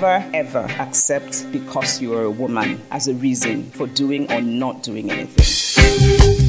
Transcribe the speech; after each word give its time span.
Never 0.00 0.30
ever 0.32 0.64
accept 0.78 1.50
because 1.50 2.00
you 2.00 2.14
are 2.14 2.22
a 2.22 2.30
woman 2.30 2.80
as 2.92 3.08
a 3.08 3.14
reason 3.14 3.68
for 3.72 3.88
doing 3.88 4.30
or 4.30 4.40
not 4.40 4.84
doing 4.84 5.10
anything. 5.10 6.47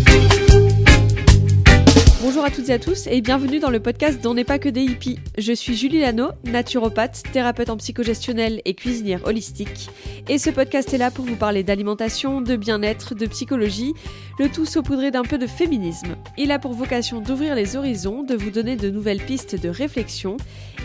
Bonjour 2.22 2.44
à 2.44 2.52
toutes 2.52 2.68
et 2.68 2.74
à 2.74 2.80
tous 2.80 3.08
et 3.08 3.22
bienvenue 3.22 3.60
dans 3.60 3.70
le 3.70 3.80
podcast 3.80 4.22
d'On 4.22 4.34
n'est 4.34 4.44
pas 4.44 4.60
que 4.60 4.68
des 4.68 4.82
hippies. 4.82 5.20
Je 5.38 5.54
suis 5.54 5.78
Julie 5.78 6.02
Lano, 6.02 6.32
naturopathe, 6.44 7.24
thérapeute 7.32 7.70
en 7.70 7.78
psychogestionnel 7.78 8.62
et 8.66 8.74
cuisinière 8.74 9.26
holistique. 9.26 9.90
Et 10.28 10.38
ce 10.38 10.50
podcast 10.50 10.94
est 10.94 10.98
là 10.98 11.12
pour 11.12 11.24
vous 11.24 11.38
parler 11.38 11.64
d'alimentation, 11.64 12.42
de 12.42 12.58
bien-être, 12.58 13.16
de 13.16 13.26
psychologie, 13.26 13.94
le 14.38 14.50
tout 14.50 14.66
saupoudré 14.66 15.12
d'un 15.12 15.22
peu 15.22 15.38
de 15.38 15.48
féminisme. 15.48 16.18
Il 16.38 16.52
a 16.52 16.60
pour 16.60 16.74
vocation 16.74 17.22
d'ouvrir 17.22 17.56
les 17.56 17.78
horizons, 17.78 18.24
de 18.24 18.36
vous 18.36 18.52
donner 18.52 18.76
de 18.76 18.90
nouvelles 18.90 19.24
pistes 19.24 19.56
de 19.56 19.70
réflexion 19.70 20.36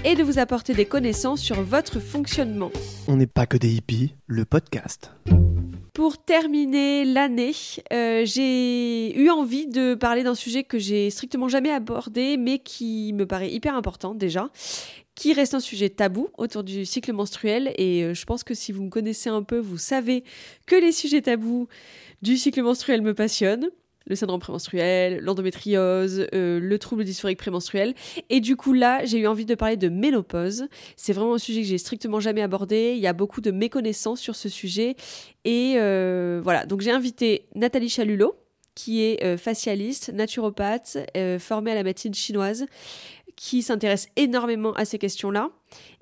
et 0.04 0.14
de 0.14 0.22
vous 0.22 0.38
apporter 0.38 0.72
des 0.72 0.86
connaissances 0.86 1.40
sur 1.40 1.60
votre 1.62 1.98
fonctionnement. 1.98 2.70
On 3.08 3.16
n'est 3.16 3.26
pas 3.26 3.46
que 3.46 3.56
des 3.56 3.72
hippies, 3.72 4.14
le 4.28 4.44
podcast. 4.44 5.10
Pour 5.94 6.18
terminer 6.18 7.04
l'année, 7.04 7.52
euh, 7.92 8.24
j'ai 8.24 9.16
eu 9.16 9.30
envie 9.30 9.68
de 9.68 9.94
parler 9.94 10.24
d'un 10.24 10.34
sujet 10.34 10.64
que 10.64 10.76
j'ai 10.76 11.08
strictement 11.08 11.46
jamais 11.46 11.70
abordé, 11.70 12.36
mais 12.36 12.58
qui 12.58 13.12
me 13.12 13.28
paraît 13.28 13.52
hyper 13.52 13.76
important 13.76 14.12
déjà, 14.12 14.50
qui 15.14 15.32
reste 15.32 15.54
un 15.54 15.60
sujet 15.60 15.90
tabou 15.90 16.30
autour 16.36 16.64
du 16.64 16.84
cycle 16.84 17.12
menstruel. 17.12 17.72
Et 17.78 18.02
euh, 18.02 18.12
je 18.12 18.24
pense 18.24 18.42
que 18.42 18.54
si 18.54 18.72
vous 18.72 18.82
me 18.82 18.90
connaissez 18.90 19.30
un 19.30 19.44
peu, 19.44 19.58
vous 19.58 19.78
savez 19.78 20.24
que 20.66 20.74
les 20.74 20.90
sujets 20.90 21.22
tabous 21.22 21.68
du 22.22 22.36
cycle 22.38 22.62
menstruel 22.62 23.00
me 23.00 23.14
passionnent. 23.14 23.70
Le 24.06 24.16
syndrome 24.16 24.40
prémenstruel, 24.40 25.20
l'endométriose, 25.20 26.26
euh, 26.34 26.60
le 26.60 26.78
trouble 26.78 27.04
dysphorique 27.04 27.38
prémenstruel. 27.38 27.94
Et 28.28 28.40
du 28.40 28.54
coup, 28.54 28.74
là, 28.74 29.04
j'ai 29.04 29.18
eu 29.18 29.26
envie 29.26 29.46
de 29.46 29.54
parler 29.54 29.78
de 29.78 29.88
ménopause. 29.88 30.66
C'est 30.96 31.14
vraiment 31.14 31.34
un 31.34 31.38
sujet 31.38 31.62
que 31.62 31.66
j'ai 31.66 31.78
strictement 31.78 32.20
jamais 32.20 32.42
abordé. 32.42 32.92
Il 32.96 33.00
y 33.00 33.06
a 33.06 33.14
beaucoup 33.14 33.40
de 33.40 33.50
méconnaissances 33.50 34.20
sur 34.20 34.36
ce 34.36 34.50
sujet. 34.50 34.96
Et 35.46 35.74
euh, 35.76 36.40
voilà, 36.44 36.66
donc 36.66 36.82
j'ai 36.82 36.90
invité 36.90 37.46
Nathalie 37.54 37.88
Chalulot, 37.88 38.36
qui 38.74 39.02
est 39.02 39.24
euh, 39.24 39.38
facialiste, 39.38 40.12
naturopathe, 40.12 40.98
formée 41.38 41.70
à 41.70 41.74
la 41.74 41.82
médecine 41.82 42.12
chinoise, 42.12 42.66
qui 43.36 43.62
s'intéresse 43.62 44.08
énormément 44.16 44.74
à 44.74 44.84
ces 44.84 44.98
questions-là 44.98 45.50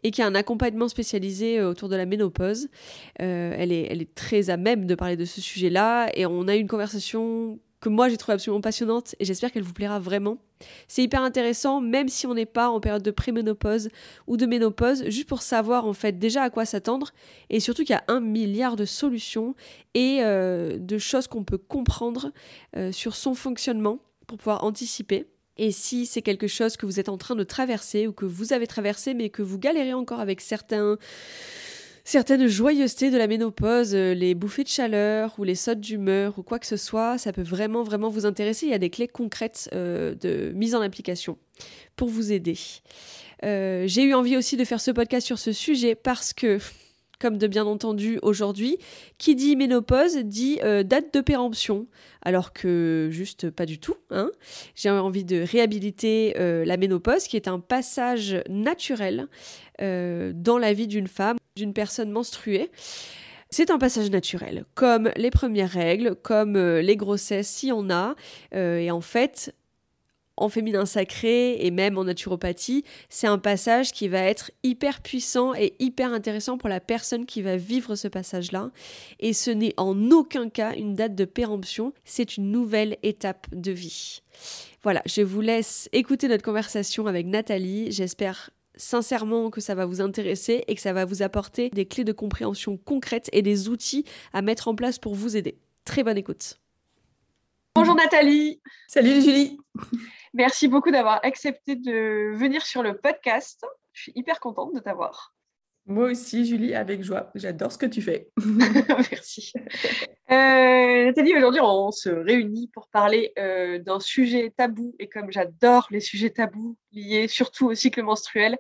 et 0.03 0.11
qui 0.11 0.23
a 0.23 0.27
un 0.27 0.35
accompagnement 0.35 0.89
spécialisé 0.89 1.63
autour 1.63 1.89
de 1.89 1.95
la 1.95 2.05
ménopause. 2.05 2.69
Elle, 3.17 3.73
est, 3.73 3.87
elle 3.91 4.03
est 4.03 4.15
très 4.15 4.51
à 4.51 4.57
même 4.57 4.87
de 4.87 4.95
parler 4.95 5.17
de 5.17 5.25
ce 5.25 5.41
sujet-là 5.41 6.11
et 6.15 6.27
on 6.27 6.49
a 6.49 6.57
eu 6.57 6.59
une 6.59 6.69
conversation 6.69 7.59
que 7.83 7.89
moi 7.89 8.09
j'ai 8.09 8.17
trouvé 8.17 8.35
absolument 8.35 8.61
passionnante 8.61 9.15
et 9.19 9.25
j'espère 9.25 9.51
qu'elle 9.53 9.65
vous 9.65 9.73
plaira 9.75 9.99
vraiment. 9.99 10.39
C'est 10.87 11.03
hyper 11.03 11.23
intéressant, 11.23 11.81
même 11.81 12.09
si 12.09 12.27
on 12.29 12.35
n'est 12.35 12.47
pas 12.47 12.71
en 12.71 12.79
période 12.79 13.03
de 13.03 13.11
préménopause 13.11 13.91
ou 14.29 14.37
de 14.37 14.47
ménopause, 14.47 15.05
juste 15.09 15.29
pour 15.29 15.43
savoir 15.43 15.85
en 15.85 15.93
fait 15.93 16.19
déjà 16.19 16.45
à 16.45 16.51
quoi 16.51 16.65
s'attendre 16.65 17.11
et 17.51 17.59
surtout 17.59 17.83
qu'il 17.83 17.95
y 17.95 17.99
a 17.99 18.05
un 18.07 18.21
milliard 18.21 18.77
de 18.77 18.85
solutions 18.85 19.57
et 19.95 20.21
euh, 20.23 20.79
de 20.79 20.97
choses 20.97 21.27
qu'on 21.27 21.43
peut 21.43 21.59
comprendre 21.59 22.33
euh, 22.77 22.93
sur 22.93 23.17
son 23.17 23.35
fonctionnement 23.35 23.99
pour 24.29 24.39
pouvoir 24.39 24.63
anticiper. 24.63 25.27
Et 25.59 25.73
si 25.73 26.07
c'est 26.07 26.23
quelque 26.23 26.47
chose 26.47 26.77
que 26.77 26.87
vous 26.87 27.01
êtes 27.01 27.09
en 27.09 27.19
train 27.19 27.35
de 27.35 27.45
traverser 27.45 28.07
ou 28.07 28.13
que 28.13 28.25
vous 28.25 28.53
avez 28.53 28.69
traversé 28.69 29.13
mais 29.13 29.29
que 29.29 29.43
vous 29.43 29.59
galérez 29.59 29.93
encore 29.93 30.21
avec 30.21 30.41
certains 30.41 30.97
certaines 32.05 32.47
joyeusetés 32.47 33.11
de 33.11 33.19
la 33.19 33.27
ménopause, 33.27 33.95
euh, 33.95 34.15
les 34.15 34.35
bouffées 34.35 34.65
de 34.65 34.69
chaleur 34.69 35.35
ou 35.39 35.45
les 35.45 35.55
sautes 35.55 35.81
d'humeur 35.81 36.39
ou 36.39 36.43
quoi 36.43 36.59
que 36.59 36.67
ce 36.67 36.77
soit, 36.77 37.19
ça 37.19 37.33
peut 37.33 37.43
vraiment 37.43 37.83
vraiment 37.83 38.09
vous 38.09 38.27
intéresser. 38.27 38.67
Il 38.67 38.73
y 38.73 38.75
a 38.75 38.79
des 38.79 38.91
clés 38.91 39.09
concrètes 39.09 39.69
euh, 39.73 40.15
de 40.15 40.53
mise 40.55 40.75
en 40.75 40.81
application 40.81 41.39
pour 41.97 42.09
vous 42.09 42.33
aider. 42.33 42.59
Euh, 43.45 43.85
J'ai 43.87 44.03
eu 44.03 44.15
envie 44.15 44.37
aussi 44.37 44.57
de 44.57 44.65
faire 44.65 44.81
ce 44.81 44.91
podcast 44.91 45.27
sur 45.27 45.39
ce 45.39 45.53
sujet 45.53 45.95
parce 45.95 46.33
que, 46.33 46.59
comme 47.21 47.39
de 47.39 47.47
bien 47.47 47.67
entendu 47.67 48.19
aujourd'hui, 48.23 48.79
qui 49.19 49.37
dit 49.37 49.55
ménopause 49.55 50.17
dit 50.17 50.59
date 50.85 51.15
de 51.15 51.21
péremption, 51.21 51.87
alors 52.23 52.53
que 52.53 53.09
juste 53.13 53.51
pas 53.51 53.67
du 53.67 53.79
tout. 53.79 53.95
Hein. 54.11 54.31
J'ai 54.75 54.91
envie 54.91 55.25
de 55.25 55.41
réhabiliter 55.41 56.35
la 56.37 56.77
ménopause, 56.77 57.29
qui 57.29 57.37
est 57.37 57.47
un 57.47 57.61
passage 57.61 58.43
naturel 58.49 59.29
dans 59.83 60.59
la 60.59 60.73
vie 60.73 60.87
d'une 60.87 61.09
femme, 61.09 61.37
d'une 61.57 61.73
personne 61.73 62.11
menstruée. 62.11 62.71
C'est 63.55 63.71
un 63.71 63.77
passage 63.77 64.11
naturel, 64.11 64.65
comme 64.75 65.11
les 65.15 65.31
premières 65.31 65.69
règles, 65.69 66.15
comme 66.15 66.57
euh, 66.57 66.81
les 66.81 66.97
grossesses 66.97 67.49
si 67.49 67.71
on 67.71 67.91
a. 67.91 68.15
Euh, 68.55 68.79
et 68.79 68.91
en 68.91 69.03
fait, 69.03 69.55
en 70.39 70.49
féminin 70.49 70.87
sacré 70.87 71.59
et 71.61 71.71
même 71.71 71.99
en 71.99 72.05
naturopathie, 72.05 72.83
c'est 73.11 73.27
un 73.27 73.37
passage 73.37 73.93
qui 73.93 74.09
va 74.09 74.21
être 74.21 74.53
hyper 74.63 75.03
puissant 75.03 75.53
et 75.55 75.75
hyper 75.81 76.15
intéressant 76.15 76.57
pour 76.57 76.71
la 76.71 76.81
personne 76.81 77.27
qui 77.27 77.43
va 77.43 77.59
vivre 77.59 77.95
ce 77.95 78.09
passage-là. 78.09 78.71
Et 79.21 79.35
ce 79.35 79.51
n'est 79.51 79.75
en 79.77 80.11
aucun 80.11 80.49
cas 80.49 80.75
une 80.75 80.95
date 80.95 81.15
de 81.15 81.27
péremption, 81.27 81.93
c'est 82.05 82.39
une 82.39 82.51
nouvelle 82.51 82.97
étape 83.03 83.49
de 83.53 83.71
vie. 83.71 84.23
Voilà, 84.83 85.03
je 85.05 85.21
vous 85.21 85.43
laisse 85.43 85.91
écouter 85.93 86.27
notre 86.27 86.43
conversation 86.43 87.07
avec 87.07 87.27
Nathalie. 87.27 87.93
J'espère 87.93 88.49
sincèrement 88.83 89.51
que 89.51 89.61
ça 89.61 89.75
va 89.75 89.87
vous 89.87 90.01
intéresser 90.01 90.65
et 90.67 90.75
que 90.75 90.81
ça 90.81 90.93
va 90.93 91.05
vous 91.05 91.23
apporter 91.23 91.71
des 91.71 91.87
clés 91.87 92.05
de 92.05 92.13
compréhension 92.13 92.77
concrètes 92.77 93.31
et 93.33 93.41
des 93.41 93.69
outils 93.69 94.05
à 94.33 94.43
mettre 94.43 94.67
en 94.69 94.75
place 94.75 94.99
pour 94.99 95.15
vous 95.15 95.37
aider. 95.37 95.57
Très 95.85 96.03
bonne 96.03 96.19
écoute. 96.19 96.59
Bonjour 97.77 97.95
Nathalie, 97.95 98.61
Salut 98.89 99.23
Julie. 99.23 99.59
merci 100.35 100.69
beaucoup 100.69 100.91
d'avoir 100.91 101.21
accepté 101.25 101.77
de 101.77 102.35
venir 102.35 102.67
sur 102.67 102.83
le 102.83 102.99
podcast. 102.99 103.65
Je 103.93 104.03
suis 104.03 104.13
hyper 104.17 104.41
contente 104.41 104.75
de 104.75 104.81
t'avoir. 104.81 105.33
Moi 105.87 106.11
aussi 106.11 106.47
Julie, 106.47 106.75
avec 106.75 107.03
joie. 107.03 107.31
J'adore 107.35 107.73
ce 107.73 107.79
que 107.79 107.87
tu 107.87 108.03
fais. 108.03 108.29
merci. 108.47 109.53
Euh, 110.31 111.07
Nathalie, 111.07 111.35
aujourd'hui 111.37 111.61
on 111.61 111.91
se 111.91 112.09
réunit 112.09 112.71
pour 112.73 112.89
parler 112.89 113.33
euh, 113.39 113.79
d'un 113.81 113.99
sujet 113.99 114.53
tabou 114.57 114.95
et 115.01 115.09
comme 115.09 115.33
j'adore 115.33 115.89
les 115.91 116.01
sujets 116.01 116.31
tabous 116.31 116.77
liés 116.93 117.27
surtout 117.27 117.67
au 117.67 117.75
cycle 117.75 118.03
menstruel, 118.03 118.59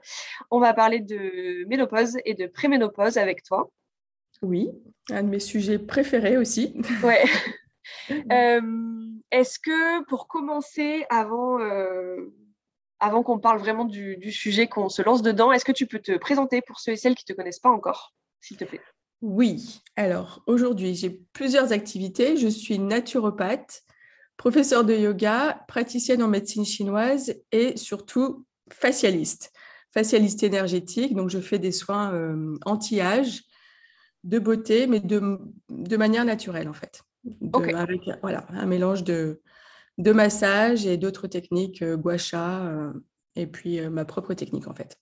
on 0.50 0.59
va 0.59 0.75
parler 0.75 0.99
de 0.99 1.65
ménopause 1.69 2.16
et 2.25 2.34
de 2.34 2.47
préménopause 2.47 3.16
avec 3.19 3.44
toi. 3.44 3.71
Oui, 4.43 4.71
un 5.10 5.22
de 5.22 5.28
mes 5.28 5.41
sujets 5.41 5.78
préférés 5.78 6.37
aussi. 6.37 6.75
Ouais. 7.04 7.22
Euh, 8.10 8.60
Est-ce 9.31 9.59
que 9.59 10.04
pour 10.04 10.27
commencer, 10.27 11.04
avant, 11.09 11.59
avant 13.02 13.24
qu'on 13.24 13.40
parle 13.40 13.58
vraiment 13.58 13.84
du, 13.84 14.16
du 14.16 14.30
sujet, 14.30 14.68
qu'on 14.68 14.88
se 14.88 15.02
lance 15.02 15.22
dedans, 15.22 15.50
est-ce 15.50 15.64
que 15.64 15.72
tu 15.72 15.86
peux 15.86 15.98
te 15.98 16.16
présenter 16.16 16.62
pour 16.62 16.78
ceux 16.78 16.92
et 16.92 16.96
celles 16.96 17.16
qui 17.16 17.24
ne 17.28 17.34
te 17.34 17.36
connaissent 17.36 17.58
pas 17.58 17.68
encore, 17.68 18.14
s'il 18.40 18.56
te 18.56 18.64
plaît? 18.64 18.80
Oui, 19.20 19.82
alors 19.96 20.42
aujourd'hui 20.46 20.94
j'ai 20.94 21.10
plusieurs 21.32 21.72
activités. 21.72 22.36
Je 22.36 22.48
suis 22.48 22.78
naturopathe, 22.78 23.82
professeure 24.36 24.84
de 24.84 24.94
yoga, 24.94 25.64
praticienne 25.66 26.22
en 26.22 26.28
médecine 26.28 26.64
chinoise 26.64 27.34
et 27.50 27.76
surtout 27.76 28.46
facialiste. 28.72 29.52
Facialiste 29.92 30.42
énergétique, 30.44 31.14
donc 31.14 31.28
je 31.28 31.41
fais 31.41 31.58
des 31.58 31.72
soins 31.72 32.14
euh, 32.14 32.56
anti-âge, 32.64 33.42
de 34.24 34.38
beauté, 34.38 34.86
mais 34.86 35.00
de, 35.00 35.38
de 35.68 35.97
manière 35.97 36.24
naturelle 36.24 36.68
en 36.68 36.72
fait. 36.72 37.03
De-. 37.24 37.74
Avec 37.74 38.09
voilà, 38.22 38.47
un 38.50 38.66
mélange 38.66 39.03
de, 39.03 39.42
de 39.98 40.12
massage 40.12 40.86
et 40.86 40.97
d'autres 40.97 41.27
techniques, 41.27 41.83
euh, 41.83 41.97
gua 41.97 42.18
sha, 42.18 42.66
euh, 42.66 42.92
et 43.36 43.47
puis 43.47 43.80
euh, 43.80 43.91
ma 43.91 44.04
propre 44.04 44.34
technique 44.34 44.68
en 44.68 44.74
fait. 44.74 44.97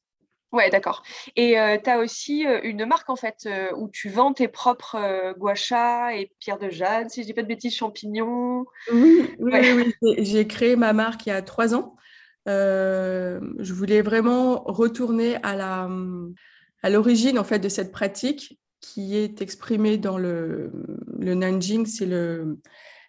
Ouais, 0.52 0.69
d'accord. 0.69 1.04
Et 1.37 1.54
tu 1.84 1.90
as 1.90 1.98
aussi 1.98 2.44
euh, 2.44 2.58
une 2.64 2.84
marque 2.84 3.08
en 3.08 3.14
fait 3.14 3.37
euh, 3.46 3.69
où 3.76 3.88
tu 3.88 4.08
vends 4.08 4.32
tes 4.32 4.48
propres 4.48 4.96
euh, 4.96 5.32
gua 5.34 5.54
sha 5.54 6.16
et 6.16 6.32
pierres 6.40 6.58
de 6.58 6.69
jade, 6.69 7.08
si 7.08 7.22
je 7.22 7.26
dis 7.28 7.34
pas 7.34 7.42
de 7.42 7.46
bêtises, 7.46 7.75
champignons. 7.75 8.64
Oui, 8.92 9.20
oui, 9.38 9.52
Ouais. 9.52 9.72
oui, 9.72 9.94
oui. 10.02 10.14
J'ai- 10.25 10.48
créé 10.48 10.75
ma 10.75 10.92
marque 10.92 11.26
il 11.26 11.28
y 11.28 11.32
a 11.32 11.40
trois 11.42 11.75
ans. 11.75 11.94
Euh, 12.48 13.38
je 13.60 13.72
voulais 13.72 14.02
vraiment 14.02 14.62
retourner 14.64 15.37
à 15.44 15.54
la, 15.54 15.88
à 16.82 16.90
l'origine 16.90 17.38
en 17.38 17.44
fait 17.44 17.58
de 17.60 17.69
cette 17.69 17.92
pratique 17.92 18.58
qui 18.81 19.16
est 19.16 19.42
exprimée 19.42 19.98
dans 19.98 20.19
le, 20.19 20.72
le 21.19 21.34
Nanjing, 21.34 21.87
c'est 21.87 22.06
le, 22.06 22.58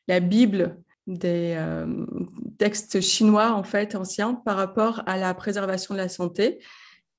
la 0.08 0.20
Bible 0.20 0.78
des 1.08 1.56
euh, 1.58 2.06
textes 2.58 3.02
chinois 3.02 3.52
en 3.52 3.64
fait 3.64 3.96
anciens 3.96 4.36
par 4.36 4.58
rapport 4.58 5.04
à 5.06 5.18
la 5.18 5.34
préservation 5.34 5.94
de 5.94 6.00
la 6.00 6.10
santé. 6.10 6.60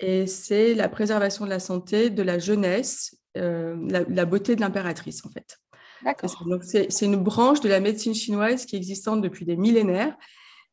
Et 0.00 0.26
c'est 0.26 0.74
la 0.74 0.88
préservation 0.88 1.44
de 1.44 1.50
la 1.50 1.60
santé, 1.60 2.10
de 2.10 2.22
la 2.22 2.38
jeunesse, 2.38 3.16
euh, 3.36 3.76
la, 3.88 4.02
la 4.02 4.24
beauté 4.24 4.56
de 4.56 4.60
l'impératrice 4.60 5.24
en 5.24 5.30
fait. 5.30 5.58
D'accord. 6.04 6.44
Donc, 6.46 6.64
c'est 6.64 6.88
une 7.02 7.16
branche 7.16 7.60
de 7.60 7.68
la 7.68 7.78
médecine 7.78 8.14
chinoise 8.14 8.66
qui 8.66 8.74
est 8.74 8.78
existante 8.78 9.22
depuis 9.22 9.44
des 9.44 9.56
millénaires 9.56 10.16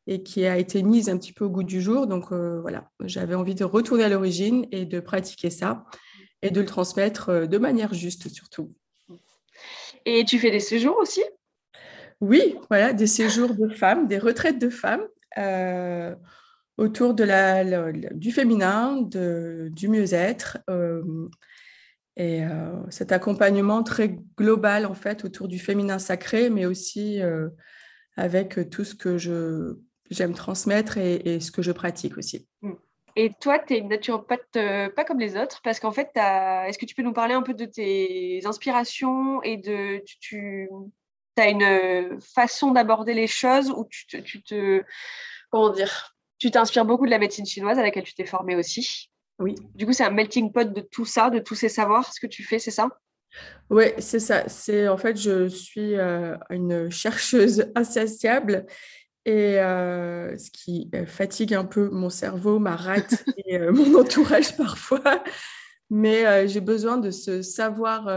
et 0.08 0.24
qui 0.24 0.44
a 0.44 0.58
été 0.58 0.82
mise 0.82 1.08
un 1.08 1.16
petit 1.16 1.32
peu 1.32 1.44
au 1.44 1.50
goût 1.50 1.62
du 1.62 1.80
jour. 1.80 2.08
Donc, 2.08 2.32
euh, 2.32 2.60
voilà, 2.60 2.90
j'avais 3.04 3.36
envie 3.36 3.54
de 3.54 3.62
retourner 3.62 4.02
à 4.02 4.08
l'origine 4.08 4.66
et 4.72 4.86
de 4.86 4.98
pratiquer 4.98 5.50
ça 5.50 5.84
et 6.42 6.50
de 6.50 6.60
le 6.60 6.66
transmettre 6.66 7.46
de 7.46 7.58
manière 7.58 7.94
juste, 7.94 8.28
surtout. 8.28 8.74
Et 10.04 10.24
tu 10.24 10.38
fais 10.38 10.50
des 10.50 10.58
séjours 10.58 10.96
aussi? 10.98 11.22
Oui, 12.20 12.56
voilà, 12.68 12.92
des 12.92 13.06
séjours 13.06 13.54
de 13.54 13.68
femmes, 13.68 14.06
des 14.06 14.18
retraites 14.18 14.58
de 14.58 14.68
femmes 14.68 15.06
euh, 15.38 16.14
autour 16.76 17.14
de 17.14 17.24
la, 17.24 17.92
du 17.92 18.30
féminin, 18.30 19.02
du 19.02 19.88
mieux-être. 19.88 20.58
euh, 20.68 21.02
et 22.16 22.44
euh, 22.44 22.74
cet 22.90 23.12
accompagnement 23.12 23.82
très 23.82 24.18
global, 24.36 24.84
en 24.84 24.94
fait, 24.94 25.24
autour 25.24 25.48
du 25.48 25.58
féminin 25.58 25.98
sacré, 25.98 26.50
mais 26.50 26.66
aussi 26.66 27.20
avec 28.16 28.68
tout 28.68 28.84
ce 28.84 28.94
que 28.94 29.16
je, 29.16 29.78
j'aime 30.10 30.34
transmettre 30.34 30.98
et, 30.98 31.40
ce 31.40 31.50
que 31.50 31.62
je 31.62 31.72
pratique 31.72 32.18
aussi. 32.18 32.46
Et 33.16 33.32
toi, 33.40 33.58
tu 33.58 33.74
es 33.74 33.78
une 33.78 33.88
naturopathe 33.88 34.58
pas 34.94 35.04
comme 35.04 35.18
les 35.18 35.36
autres, 35.36 35.62
parce 35.64 35.80
qu'en 35.80 35.92
fait, 35.92 36.10
est-ce 36.14 36.76
que 36.76 36.84
tu 36.84 36.94
peux 36.94 37.02
nous 37.02 37.14
parler 37.14 37.32
un 37.32 37.42
peu 37.42 37.54
de 37.54 37.64
tes 37.64 38.42
inspirations 38.44 39.42
et 39.42 39.56
de. 39.56 40.02
Tu, 40.20 40.68
as 41.36 41.48
une 41.48 41.62
euh, 41.62 42.18
façon 42.34 42.72
d'aborder 42.72 43.14
les 43.14 43.26
choses 43.26 43.70
où 43.70 43.86
tu 43.90 44.06
te, 44.06 44.16
tu 44.18 44.42
te. 44.42 44.82
Comment 45.50 45.70
dire 45.70 46.16
Tu 46.38 46.50
t'inspires 46.50 46.84
beaucoup 46.84 47.06
de 47.06 47.10
la 47.10 47.18
médecine 47.18 47.46
chinoise 47.46 47.78
à 47.78 47.82
laquelle 47.82 48.04
tu 48.04 48.14
t'es 48.14 48.26
formée 48.26 48.56
aussi. 48.56 49.10
Oui. 49.38 49.54
Du 49.74 49.86
coup, 49.86 49.92
c'est 49.92 50.04
un 50.04 50.10
melting 50.10 50.52
pot 50.52 50.70
de 50.70 50.80
tout 50.80 51.06
ça, 51.06 51.30
de 51.30 51.38
tous 51.38 51.54
ces 51.54 51.70
savoirs, 51.70 52.12
ce 52.12 52.20
que 52.20 52.26
tu 52.26 52.44
fais, 52.44 52.58
c'est 52.58 52.70
ça? 52.70 52.88
Oui, 53.70 53.84
c'est 53.98 54.18
ça. 54.18 54.48
C'est 54.48 54.88
en 54.88 54.96
fait, 54.96 55.16
je 55.16 55.48
suis 55.48 55.96
euh, 55.96 56.36
une 56.50 56.90
chercheuse 56.90 57.66
insatiable 57.74 58.66
et 59.24 59.60
euh, 59.60 60.36
ce 60.36 60.50
qui 60.50 60.90
fatigue 61.06 61.54
un 61.54 61.64
peu 61.64 61.88
mon 61.90 62.10
cerveau, 62.10 62.58
ma 62.58 62.76
rate 62.76 63.24
et 63.46 63.58
euh, 63.58 63.72
mon 63.72 63.98
entourage 63.98 64.56
parfois. 64.56 65.22
Mais 65.88 66.46
j'ai 66.46 66.60
besoin 66.60 66.98
de 66.98 67.10
ce 67.10 67.42
savoir, 67.42 68.08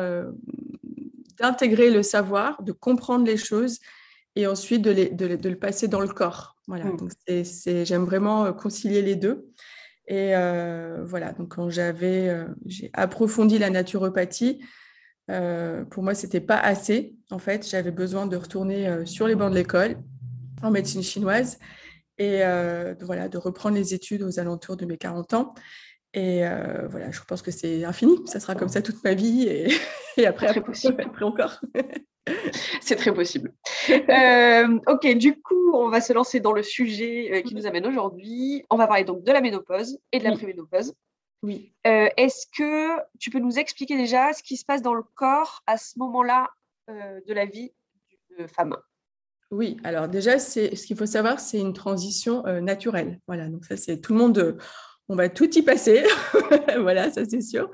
d'intégrer 1.44 1.92
le 1.92 2.04
savoir, 2.04 2.64
de 2.64 2.72
comprendre 2.72 3.26
les 3.26 3.38
choses 3.38 3.80
et 4.36 4.48
ensuite 4.48 4.82
de, 4.82 4.92
les- 4.92 5.10
de 5.10 5.50
le 5.50 5.60
passer 5.60 5.88
dans 5.90 6.00
le 6.00 6.08
corps. 6.08 6.56
Voilà. 6.68 6.86
Mm. 6.86 6.98
Donc 6.98 7.12
c'est, 7.28 7.44
c'est- 7.44 7.86
j'aime 7.86 8.06
vraiment 8.06 8.46
euh, 8.46 8.52
concilier 8.54 9.02
les 9.02 9.16
deux. 9.16 9.46
Et 10.08 10.36
euh, 10.36 11.04
voilà. 11.06 11.34
Donc 11.34 11.56
quand 11.56 11.70
j'avais, 11.70 12.30
euh, 12.30 12.46
j'ai 12.66 12.90
approfondi 12.94 13.60
la 13.60 13.70
naturopathie. 13.70 14.64
Euh, 15.30 15.84
pour 15.86 16.02
moi, 16.04 16.14
c'était 16.16 16.42
pas 16.42 16.58
assez. 16.58 17.14
En 17.30 17.40
fait, 17.40 17.68
j'avais 17.68 17.92
besoin 17.92 18.26
de 18.26 18.38
retourner 18.38 19.06
sur 19.06 19.28
les 19.28 19.36
bancs 19.36 19.52
de 19.52 19.56
l'école 19.56 19.98
en 20.62 20.72
médecine 20.72 21.04
chinoise 21.04 21.60
et 22.18 22.42
voilà, 23.02 23.28
de 23.30 23.38
reprendre 23.38 23.76
les 23.76 23.94
études 23.94 24.22
aux 24.24 24.40
alentours 24.40 24.76
de 24.76 24.86
mes 24.86 24.98
40 24.98 25.34
ans. 25.34 25.54
Et 26.14 26.46
euh, 26.46 26.88
voilà, 26.90 27.10
je 27.12 27.22
pense 27.28 27.42
que 27.42 27.52
c'est 27.52 27.84
infini. 27.86 28.16
Ça 28.26 28.40
sera 28.40 28.56
comme 28.56 28.70
ça 28.70 28.82
toute 28.82 29.04
ma 29.04 29.14
vie 29.14 29.48
et, 29.48 29.68
et 30.18 30.26
après, 30.28 30.48
après, 30.48 30.62
possible. 30.62 31.02
après 31.06 31.26
encore. 31.26 31.60
C'est 32.82 32.96
très 32.96 33.14
possible. 33.14 33.54
Euh, 33.90 34.80
ok, 34.88 35.08
du 35.18 35.42
coup, 35.42 35.74
on 35.74 35.90
va 35.90 36.00
se 36.00 36.14
lancer 36.14 36.40
dans 36.40 36.54
le 36.54 36.64
sujet 36.64 37.30
euh, 37.34 37.42
qui 37.42 37.54
nous 37.54 37.68
amène 37.68 37.86
aujourd'hui. 37.86 38.64
On 38.70 38.78
va 38.78 38.88
parler 38.88 39.04
donc 39.04 39.24
de 39.24 39.32
la 39.34 39.42
ménopause 39.42 40.00
et 40.14 40.20
de 40.20 40.24
la 40.24 40.30
Oui. 40.32 40.38
préménopause. 40.38 40.94
Oui. 41.42 41.74
Euh, 41.86 42.08
Est-ce 42.16 42.46
que 42.58 42.98
tu 43.20 43.30
peux 43.30 43.40
nous 43.40 43.60
expliquer 43.60 43.98
déjà 43.98 44.32
ce 44.32 44.42
qui 44.42 44.56
se 44.56 44.64
passe 44.64 44.82
dans 44.82 44.94
le 44.94 45.04
corps 45.16 45.64
à 45.68 45.78
ce 45.78 46.00
moment-là 46.00 46.50
de 46.88 47.34
la 47.34 47.46
vie 47.46 47.74
d'une 48.38 48.48
femme? 48.48 48.76
Oui, 49.52 49.78
alors 49.84 50.08
déjà, 50.08 50.40
ce 50.40 50.70
qu'il 50.86 50.98
faut 50.98 51.06
savoir, 51.06 51.40
c'est 51.40 51.60
une 51.60 51.74
transition 51.74 52.46
euh, 52.48 52.60
naturelle. 52.60 53.20
Voilà, 53.28 53.50
donc 53.50 53.66
ça, 53.66 53.78
c'est 53.78 54.02
tout 54.02 54.14
le 54.14 54.20
monde, 54.20 54.38
euh, 54.40 54.58
on 55.10 55.16
va 55.16 55.30
tout 55.30 55.50
y 55.58 55.62
passer. 55.62 56.04
voilà, 56.80 57.12
ça, 57.12 57.26
c'est 57.26 57.42
sûr. 57.42 57.72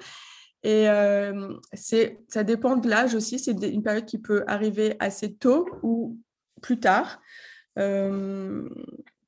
Et 0.64 0.90
euh, 0.90 1.54
c'est, 1.74 2.20
ça 2.28 2.44
dépend 2.44 2.76
de 2.76 2.90
l'âge 2.90 3.16
aussi. 3.16 3.40
C'est 3.40 3.52
une 3.52 3.84
période 3.84 4.06
qui 4.06 4.18
peut 4.18 4.44
arriver 4.48 4.96
assez 5.00 5.34
tôt 5.34 5.68
ou 5.84 6.18
plus 6.62 6.80
tard. 6.80 7.22
Euh, 7.78 8.68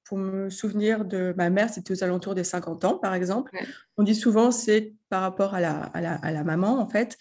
pour 0.04 0.18
me 0.18 0.50
souvenir 0.50 1.06
de 1.06 1.34
ma 1.38 1.50
mère, 1.50 1.70
c'était 1.70 1.94
aux 1.94 2.04
alentours 2.04 2.36
des 2.36 2.44
50 2.44 2.84
ans, 2.84 2.98
par 2.98 3.14
exemple. 3.14 3.52
Ouais. 3.54 3.66
On 3.98 4.04
dit 4.04 4.16
souvent 4.16 4.52
c'est 4.52 4.94
par 5.10 5.22
rapport 5.22 5.54
à 5.54 5.62
la, 5.62 5.84
à 5.84 6.02
la, 6.02 6.16
à 6.16 6.32
la 6.32 6.44
maman, 6.44 6.80
en 6.80 6.88
fait. 6.88 7.18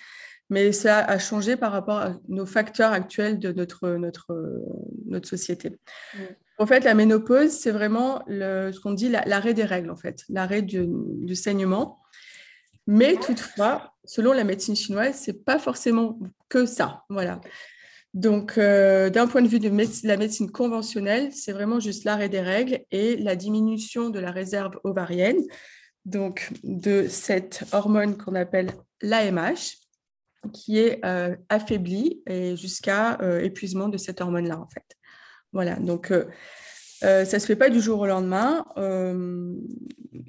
Mais 0.48 0.72
ça 0.72 0.98
a 0.98 1.18
changé 1.18 1.56
par 1.56 1.70
rapport 1.70 1.98
à 1.98 2.14
nos 2.28 2.44
facteurs 2.44 2.90
actuels 2.90 3.38
de 3.38 3.52
notre, 3.52 3.90
notre, 3.90 4.34
notre 5.06 5.28
société. 5.28 5.78
En 6.60 6.66
fait, 6.66 6.84
la 6.84 6.92
ménopause, 6.92 7.52
c'est 7.52 7.70
vraiment 7.70 8.22
ce 8.28 8.78
qu'on 8.80 8.92
dit 8.92 9.08
la- 9.08 9.24
l'arrêt 9.24 9.54
des 9.54 9.64
règles, 9.64 9.90
en 9.90 9.96
fait, 9.96 10.24
l'arrêt 10.28 10.60
du, 10.60 11.34
saignement. 11.34 12.02
Mais 12.86 13.14
toutefois, 13.16 13.94
selon 14.04 14.34
la 14.34 14.44
médecine 14.44 14.76
chinoise, 14.76 15.14
c'est 15.14 15.42
pas 15.42 15.58
forcément 15.58 16.18
que 16.50 16.66
ça. 16.66 17.04
Voilà. 17.08 17.40
Donc, 18.12 18.58
euh, 18.58 19.08
d'un 19.08 19.26
point 19.26 19.40
de 19.40 19.48
vue 19.48 19.58
de 19.58 19.70
la 20.06 20.16
médecine 20.18 20.50
conventionnelle, 20.50 21.32
c'est 21.32 21.52
vraiment 21.52 21.80
juste 21.80 22.04
l'arrêt 22.04 22.28
des 22.28 22.42
règles 22.42 22.80
et 22.90 23.16
la 23.16 23.36
diminution 23.36 24.10
de 24.10 24.18
la 24.18 24.30
réserve 24.30 24.78
ovarienne, 24.84 25.40
donc 26.04 26.50
de 26.62 27.06
cette 27.08 27.64
hormone 27.72 28.18
qu'on 28.18 28.34
appelle 28.34 28.72
l'AMH, 29.00 29.78
qui 30.52 30.78
est 30.78 31.02
euh, 31.06 31.34
affaiblie 31.48 32.22
jusqu'à 32.54 33.18
euh, 33.22 33.40
épuisement 33.40 33.88
de 33.88 33.96
cette 33.96 34.20
hormone-là, 34.20 34.58
en 34.58 34.68
fait. 34.68 34.99
Voilà, 35.52 35.74
donc 35.76 36.10
euh, 36.10 36.24
euh, 37.02 37.24
ça 37.24 37.38
ne 37.38 37.40
se 37.40 37.46
fait 37.46 37.56
pas 37.56 37.70
du 37.70 37.80
jour 37.80 38.00
au 38.00 38.06
lendemain. 38.06 38.64
Euh, 38.76 39.54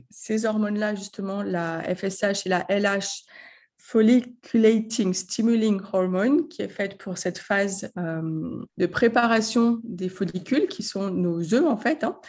ces 0.09 0.45
hormones-là, 0.45 0.95
justement, 0.95 1.43
la 1.43 1.83
FSH 1.95 2.45
et 2.45 2.49
la 2.49 2.65
LH, 2.69 3.25
Folliculating 3.77 5.13
Stimulating 5.13 5.81
Hormone, 5.91 6.47
qui 6.47 6.61
est 6.61 6.69
faite 6.69 6.97
pour 6.97 7.17
cette 7.17 7.39
phase 7.39 7.91
de 7.95 8.85
préparation 8.85 9.81
des 9.83 10.07
follicules, 10.07 10.67
qui 10.67 10.83
sont 10.83 11.09
nos 11.09 11.53
œufs, 11.53 11.65
en 11.65 11.77
fait, 11.77 12.03
hein, 12.03 12.19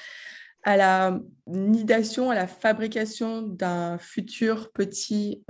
à 0.65 0.77
la 0.77 1.21
nidation, 1.47 2.31
à 2.31 2.35
la 2.35 2.47
fabrication 2.47 3.43
d'un 3.43 3.99
futur 3.99 4.73
petit 4.73 5.45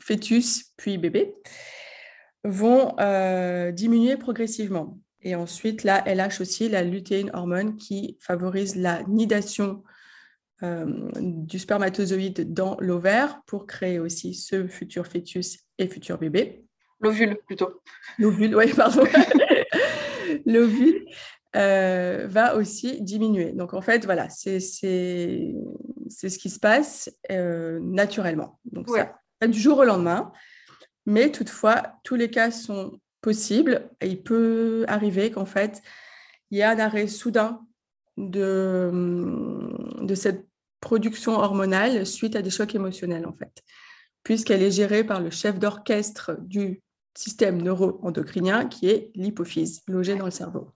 fœtus, 0.00 0.72
puis 0.76 0.98
bébé, 0.98 1.34
vont 2.44 2.94
diminuer 3.72 4.16
progressivement. 4.16 4.98
Et 5.24 5.34
ensuite, 5.34 5.84
la 5.84 6.04
LH 6.06 6.40
aussi, 6.40 6.68
la 6.68 6.82
lutéine 6.82 7.30
hormone, 7.32 7.76
qui 7.76 8.18
favorise 8.20 8.76
la 8.76 9.02
nidation 9.04 9.82
euh, 10.62 10.84
du 11.18 11.58
spermatozoïde 11.58 12.52
dans 12.52 12.76
l'ovaire 12.78 13.40
pour 13.46 13.66
créer 13.66 13.98
aussi 13.98 14.34
ce 14.34 14.66
futur 14.68 15.06
fœtus 15.06 15.60
et 15.78 15.88
futur 15.88 16.18
bébé. 16.18 16.64
L'ovule, 17.00 17.38
plutôt. 17.46 17.80
L'ovule, 18.18 18.54
oui, 18.54 18.72
pardon. 18.76 19.04
L'ovule 20.46 21.06
euh, 21.56 22.26
va 22.28 22.56
aussi 22.56 23.00
diminuer. 23.00 23.52
Donc, 23.52 23.72
en 23.74 23.80
fait, 23.80 24.04
voilà, 24.04 24.28
c'est 24.28 24.60
ce 24.60 26.38
qui 26.38 26.50
se 26.50 26.60
passe 26.60 27.10
euh, 27.32 27.80
naturellement. 27.80 28.60
Donc, 28.64 28.88
Ouais. 28.90 29.00
ça, 29.00 29.18
pas 29.40 29.46
du 29.46 29.58
jour 29.58 29.78
au 29.78 29.84
lendemain. 29.84 30.32
Mais 31.06 31.30
toutefois, 31.30 31.82
tous 32.02 32.14
les 32.14 32.30
cas 32.30 32.50
sont 32.50 32.98
possibles. 33.24 33.88
Et 34.02 34.08
il 34.08 34.22
peut 34.22 34.84
arriver 34.86 35.30
qu'en 35.30 35.46
fait, 35.46 35.82
il 36.50 36.58
y 36.58 36.62
a 36.62 36.70
un 36.70 36.78
arrêt 36.78 37.08
soudain 37.08 37.60
de, 38.18 38.90
de 40.02 40.14
cette 40.14 40.46
production 40.80 41.32
hormonale 41.32 42.04
suite 42.04 42.36
à 42.36 42.42
des 42.42 42.50
chocs 42.50 42.74
émotionnels, 42.74 43.26
en 43.26 43.32
fait, 43.32 43.62
puisqu'elle 44.24 44.62
est 44.62 44.70
gérée 44.70 45.04
par 45.04 45.20
le 45.20 45.30
chef 45.30 45.58
d'orchestre 45.58 46.36
du 46.40 46.82
système 47.16 47.62
neuro-endocrinien 47.62 48.66
qui 48.66 48.90
est 48.90 49.10
l'hypophyse, 49.14 49.82
logée 49.88 50.16
dans 50.16 50.26
le 50.26 50.30
cerveau. 50.30 50.68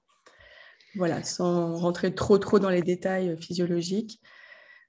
Voilà, 0.96 1.22
sans 1.22 1.76
rentrer 1.76 2.14
trop 2.14 2.38
trop 2.38 2.58
dans 2.58 2.70
les 2.70 2.82
détails 2.82 3.36
physiologiques. 3.38 4.20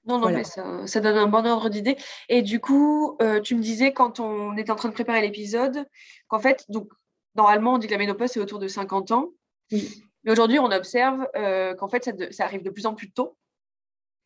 Non, 0.06 0.14
non, 0.14 0.22
Voilà. 0.22 0.38
mais 0.38 0.44
ça, 0.44 0.86
ça 0.86 1.00
donne 1.00 1.18
un 1.18 1.26
bon 1.26 1.46
ordre 1.46 1.68
d'idée. 1.68 1.96
Et 2.30 2.40
du 2.40 2.58
coup, 2.58 3.18
euh, 3.20 3.40
tu 3.42 3.54
me 3.54 3.60
disais 3.62 3.92
quand 3.92 4.18
on 4.18 4.56
était 4.56 4.70
en 4.70 4.76
train 4.76 4.88
de 4.88 4.94
préparer 4.94 5.20
l'épisode 5.20 5.84
qu'en 6.28 6.38
fait, 6.40 6.64
donc, 6.70 6.88
normalement, 7.34 7.74
on 7.74 7.78
dit 7.78 7.86
que 7.86 7.92
la 7.92 7.98
ménopause, 7.98 8.30
c'est 8.30 8.40
autour 8.40 8.58
de 8.58 8.68
50 8.68 9.10
ans. 9.12 9.30
Oui, 9.72 10.02
Mais 10.24 10.32
aujourd'hui, 10.32 10.58
on 10.58 10.70
observe 10.70 11.26
euh, 11.36 11.74
qu'en 11.74 11.88
fait, 11.88 12.04
ça, 12.04 12.12
de- 12.12 12.30
ça 12.30 12.44
arrive 12.44 12.62
de 12.62 12.70
plus 12.70 12.86
en 12.86 12.94
plus 12.94 13.10
tôt. 13.10 13.36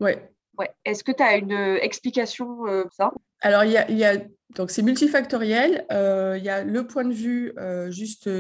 ouais. 0.01 0.31
Ouais. 0.57 0.71
Est-ce 0.85 1.03
que 1.03 1.11
tu 1.11 1.21
as 1.21 1.37
une 1.37 1.53
euh, 1.53 1.79
explication 1.83 2.65
euh, 2.69 2.83
pour 2.85 2.93
ça? 2.93 3.11
Alors, 3.41 3.65
il 3.65 3.73
y 3.73 3.77
a, 3.77 3.91
il 3.91 3.99
y 3.99 4.05
a- 4.05 4.19
donc 4.55 4.71
c'est 4.71 4.83
multifactoriel. 4.83 5.85
Euh, 5.91 6.37
il 6.39 6.45
y 6.45 6.49
a 6.49 6.63
le 6.63 6.87
point 6.87 7.05
de 7.05 7.13
vue 7.13 7.53
juste 7.91 8.31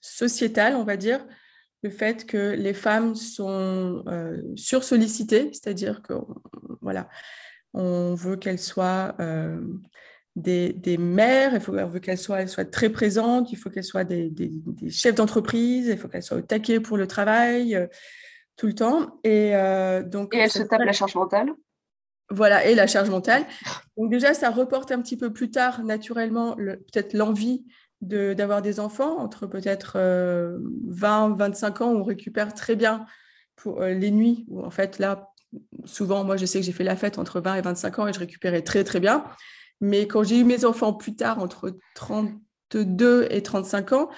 sociétal, 0.00 0.76
on 0.76 0.84
va 0.84 0.96
dire, 0.96 1.26
le 1.82 1.90
fait 1.90 2.26
que 2.26 2.52
les 2.52 2.74
femmes 2.74 3.16
sont 3.16 4.04
sursollicitées, 4.54 5.50
c'est-à-dire 5.52 6.00
que 6.02 6.14
voilà, 6.80 7.08
on 7.72 8.14
veut 8.14 8.36
qu'elles 8.36 8.60
soient 8.60 9.16
des, 10.36 10.72
des 10.72 10.98
mères, 10.98 11.54
il 11.54 11.60
faut, 11.60 11.72
on 11.76 11.86
veut 11.86 12.00
qu'elles 12.00 12.18
soient, 12.18 12.40
elles 12.42 12.48
soient 12.48 12.64
très 12.64 12.90
présentes, 12.90 13.52
il 13.52 13.56
faut 13.56 13.70
qu'elles 13.70 13.84
soient 13.84 14.04
des, 14.04 14.30
des- 14.30 14.50
des 14.66 14.90
chefs 14.90 15.14
d'entreprise, 15.14 15.86
il 15.86 15.96
faut 15.98 16.08
qu'elles 16.08 16.22
soient 16.24 16.38
au 16.38 16.42
taquet 16.42 16.80
pour 16.80 16.96
le 16.96 17.06
travail 17.06 17.76
euh, 17.76 17.86
tout 18.56 18.66
le 18.66 18.74
temps. 18.74 19.20
Et 19.24 19.54
euh, 19.54 20.02
donc, 20.02 20.34
Et 20.34 20.38
elle 20.38 20.50
se 20.50 20.58
cette 20.58 20.70
tape 20.70 20.80
la 20.82 20.92
charge 20.92 21.14
mentale? 21.14 21.50
voilà, 22.30 22.64
et 22.66 22.74
la 22.74 22.86
charge 22.86 23.10
mentale. 23.10 23.44
Donc 23.96 24.10
déjà, 24.10 24.34
ça 24.34 24.50
reporte 24.50 24.90
un 24.90 25.00
petit 25.02 25.16
peu 25.16 25.32
plus 25.32 25.50
tard, 25.50 25.84
naturellement, 25.84 26.54
le- 26.58 26.78
peut-être 26.78 27.12
l'envie 27.12 27.64
de- 28.00 28.34
d'avoir 28.34 28.60
des 28.60 28.80
enfants, 28.80 29.18
entre 29.18 29.46
peut-être 29.46 29.92
euh, 29.96 30.58
20, 30.88 31.36
25 31.36 31.80
ans, 31.82 31.92
où 31.92 31.98
on 31.98 32.02
récupère 32.02 32.54
très 32.54 32.74
bien 32.76 33.06
pour 33.56 33.82
euh, 33.82 33.90
les 33.94 34.10
nuits, 34.10 34.46
où 34.48 34.64
en 34.64 34.70
fait, 34.70 34.98
là, 34.98 35.28
souvent, 35.84 36.24
moi, 36.24 36.36
je 36.36 36.44
sais 36.46 36.58
que 36.58 36.66
j'ai 36.66 36.72
fait 36.72 36.82
la 36.82 36.96
fête 36.96 37.18
entre 37.18 37.40
20 37.40 37.54
et 37.54 37.60
25 37.60 37.98
ans 38.00 38.08
et 38.08 38.12
je 38.12 38.18
récupérais 38.18 38.62
très, 38.62 38.82
très 38.82 38.98
bien. 38.98 39.24
Mais 39.80 40.06
quand 40.06 40.22
j'ai 40.22 40.38
eu 40.38 40.44
mes 40.44 40.64
enfants 40.64 40.92
plus 40.92 41.16
tard, 41.16 41.38
entre 41.38 41.76
32 41.94 43.26
et 43.30 43.42
35 43.42 43.92
ans, 43.92 44.10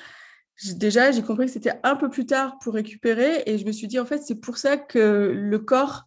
déjà, 0.75 1.11
j'ai 1.13 1.23
compris 1.23 1.47
que 1.47 1.53
c'était 1.53 1.79
un 1.83 1.97
peu 1.97 2.09
plus 2.09 2.27
tard 2.27 2.59
pour 2.61 2.75
récupérer 2.75 3.43
et 3.47 3.59
je 3.59 3.67
me 3.67 3.73
suis 3.73 3.89
dit, 3.89 3.99
en 3.99 4.07
fait, 4.07 4.23
c'est 4.23 4.41
pour 4.41 4.59
ça 4.59 4.77
que 4.77 5.33
le 5.35 5.59
corps 5.59 6.07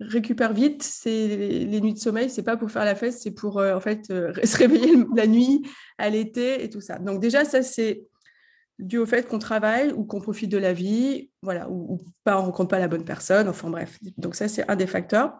récupère 0.00 0.52
vite, 0.52 0.82
c'est 0.82 1.28
les, 1.28 1.64
les 1.64 1.80
nuits 1.80 1.94
de 1.94 1.98
sommeil, 1.98 2.30
c'est 2.30 2.42
pas 2.42 2.56
pour 2.56 2.70
faire 2.70 2.84
la 2.84 2.94
fête, 2.94 3.12
c'est 3.12 3.32
pour 3.32 3.58
euh, 3.58 3.74
en 3.74 3.80
fait 3.80 4.10
euh, 4.10 4.32
se 4.44 4.56
réveiller 4.56 4.96
la 5.14 5.26
nuit, 5.26 5.62
à 5.98 6.08
l'été 6.10 6.62
et 6.62 6.70
tout 6.70 6.80
ça. 6.80 6.98
Donc 6.98 7.20
déjà 7.20 7.44
ça 7.44 7.62
c'est 7.62 8.04
dû 8.78 8.98
au 8.98 9.06
fait 9.06 9.26
qu'on 9.26 9.40
travaille 9.40 9.92
ou 9.92 10.04
qu'on 10.04 10.20
profite 10.20 10.50
de 10.50 10.58
la 10.58 10.72
vie, 10.72 11.30
voilà, 11.42 11.68
ou, 11.68 11.94
ou 11.94 12.04
pas 12.22 12.38
on 12.38 12.44
rencontre 12.44 12.68
pas 12.68 12.78
la 12.78 12.88
bonne 12.88 13.04
personne, 13.04 13.48
enfin 13.48 13.70
bref. 13.70 13.98
Donc 14.16 14.36
ça 14.36 14.46
c'est 14.48 14.68
un 14.70 14.76
des 14.76 14.86
facteurs. 14.86 15.36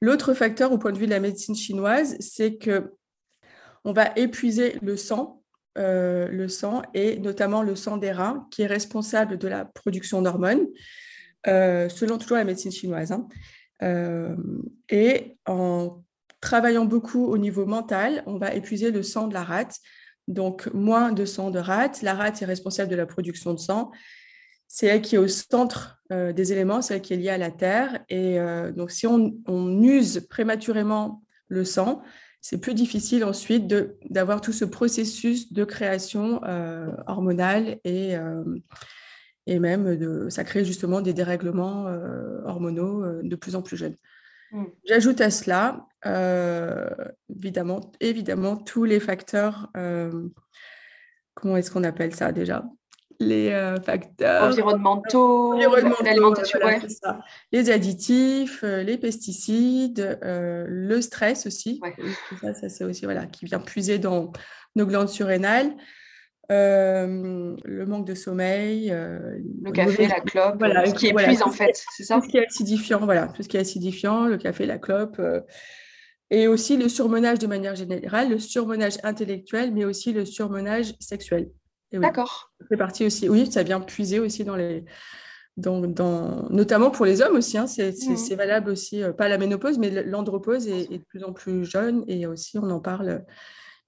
L'autre 0.00 0.34
facteur 0.34 0.72
au 0.72 0.78
point 0.78 0.92
de 0.92 0.98
vue 0.98 1.06
de 1.06 1.10
la 1.10 1.20
médecine 1.20 1.56
chinoise, 1.56 2.16
c'est 2.20 2.56
que 2.56 2.92
on 3.84 3.92
va 3.92 4.12
épuiser 4.16 4.76
le 4.82 4.96
sang, 4.96 5.42
euh, 5.78 6.28
le 6.28 6.48
sang 6.48 6.82
et 6.94 7.18
notamment 7.18 7.62
le 7.62 7.74
sang 7.76 7.96
des 7.96 8.12
reins, 8.12 8.46
qui 8.50 8.62
est 8.62 8.66
responsable 8.66 9.38
de 9.38 9.48
la 9.48 9.64
production 9.64 10.22
d'hormones, 10.22 10.66
euh, 11.46 11.88
selon 11.88 12.18
toujours 12.18 12.36
la 12.36 12.44
médecine 12.44 12.72
chinoise. 12.72 13.12
hein. 13.12 13.28
Euh, 13.82 14.34
et 14.88 15.36
en 15.46 16.02
travaillant 16.40 16.84
beaucoup 16.84 17.26
au 17.26 17.38
niveau 17.38 17.66
mental, 17.66 18.22
on 18.26 18.38
va 18.38 18.54
épuiser 18.54 18.90
le 18.90 19.02
sang 19.02 19.28
de 19.28 19.34
la 19.34 19.44
rate. 19.44 19.76
Donc, 20.26 20.68
moins 20.74 21.12
de 21.12 21.24
sang 21.24 21.50
de 21.50 21.58
rate. 21.58 22.02
La 22.02 22.14
rate 22.14 22.42
est 22.42 22.44
responsable 22.44 22.90
de 22.90 22.96
la 22.96 23.06
production 23.06 23.54
de 23.54 23.58
sang. 23.58 23.90
C'est 24.68 24.86
elle 24.86 25.00
qui 25.00 25.14
est 25.14 25.18
au 25.18 25.28
centre 25.28 25.98
euh, 26.12 26.32
des 26.32 26.52
éléments, 26.52 26.82
c'est 26.82 26.94
elle 26.94 27.02
qui 27.02 27.14
est 27.14 27.16
liée 27.16 27.30
à 27.30 27.38
la 27.38 27.50
Terre. 27.50 28.04
Et 28.10 28.38
euh, 28.38 28.70
donc, 28.70 28.90
si 28.90 29.06
on, 29.06 29.34
on 29.46 29.82
use 29.82 30.26
prématurément 30.28 31.22
le 31.48 31.64
sang, 31.64 32.02
c'est 32.42 32.58
plus 32.60 32.74
difficile 32.74 33.24
ensuite 33.24 33.66
d'avoir 34.08 34.40
tout 34.40 34.52
ce 34.52 34.64
processus 34.64 35.52
de 35.52 35.64
création 35.64 36.40
euh, 36.44 36.92
hormonale 37.06 37.78
et, 37.84 38.14
et 39.46 39.58
même 39.58 39.96
de, 39.96 40.28
ça 40.28 40.44
crée 40.44 40.64
justement 40.64 41.00
des 41.00 41.12
dérèglements 41.12 41.86
hormonaux 42.44 43.22
de 43.22 43.36
plus 43.36 43.56
en 43.56 43.62
plus 43.62 43.76
jeunes. 43.76 43.96
Mm. 44.52 44.64
J'ajoute 44.84 45.20
à 45.20 45.30
cela, 45.30 45.88
évidemment, 47.28 47.80
évidemment, 48.00 48.56
tous 48.56 48.84
les 48.84 49.00
facteurs, 49.00 49.72
comment 51.34 51.56
est-ce 51.56 51.70
qu'on 51.72 51.84
appelle 51.84 52.14
ça 52.14 52.30
déjà? 52.30 52.64
Les 53.20 53.50
euh, 53.50 53.80
facteurs 53.80 54.44
Environnementaux, 54.44 55.58
l'alimentation, 56.02 56.60
voilà, 56.62 56.78
ouais. 56.78 56.86
les 57.50 57.70
additifs, 57.70 58.62
euh, 58.62 58.84
les 58.84 58.96
pesticides, 58.96 60.20
euh, 60.22 60.64
le 60.68 61.00
stress 61.00 61.44
aussi. 61.44 61.80
Ouais. 61.82 61.96
Ça, 62.40 62.54
ça 62.54 62.68
c'est 62.68 62.84
aussi 62.84 63.06
voilà, 63.06 63.26
qui 63.26 63.46
vient 63.46 63.58
puiser 63.58 63.98
dans 63.98 64.30
nos 64.76 64.86
glandes 64.86 65.08
surrénales. 65.08 65.74
Le 66.48 67.84
manque 67.86 68.06
de 68.06 68.14
sommeil, 68.14 68.90
Le 68.90 69.70
café, 69.72 70.06
la 70.06 70.20
clope, 70.20 70.54
voilà, 70.58 70.86
ce 70.86 70.94
qui 70.94 71.08
épuise 71.08 71.42
en 71.42 71.50
fait, 71.50 71.82
c'est 71.96 72.04
ça 72.04 72.16
tout 72.16 72.22
ce 72.22 72.28
qui 72.28 72.38
est 72.38 72.46
acidifiant, 72.46 73.00
voilà, 73.00 73.26
tout 73.26 73.42
ce 73.42 73.48
qui 73.48 73.56
est 73.56 73.60
acidifiant, 73.60 74.26
le 74.26 74.38
café, 74.38 74.64
la 74.64 74.78
clope, 74.78 75.20
et 76.30 76.46
aussi 76.46 76.76
le 76.76 76.88
surmenage 76.88 77.40
de 77.40 77.48
manière 77.48 77.74
générale, 77.74 78.30
le 78.30 78.38
surmenage 78.38 78.94
intellectuel, 79.02 79.74
mais 79.74 79.84
aussi 79.84 80.12
le 80.12 80.24
surmenage 80.24 80.94
sexuel. 81.00 81.48
Oui, 81.92 82.00
D'accord. 82.00 82.52
ça 82.60 82.66
fait 82.66 82.76
partie 82.76 83.06
aussi, 83.06 83.28
oui, 83.28 83.50
ça 83.50 83.62
vient 83.62 83.80
puiser 83.80 84.18
aussi 84.18 84.44
dans 84.44 84.56
les, 84.56 84.84
dans, 85.56 85.80
dans- 85.80 86.46
notamment 86.50 86.90
pour 86.90 87.06
les 87.06 87.22
hommes 87.22 87.36
aussi, 87.36 87.56
hein, 87.58 87.66
c'est 87.66 87.92
c'est- 87.92 88.16
c'est 88.16 88.34
valable 88.34 88.70
aussi, 88.70 89.02
euh, 89.02 89.12
pas 89.12 89.28
la 89.28 89.38
ménopause, 89.38 89.78
mais 89.78 89.90
l'andropause 90.04 90.68
est, 90.68 90.82
est 90.92 90.98
de 90.98 91.04
plus 91.04 91.24
en 91.24 91.32
plus 91.32 91.64
jeune, 91.64 92.04
et 92.06 92.26
aussi 92.26 92.58
on 92.58 92.68
en 92.70 92.80
parle, 92.80 93.24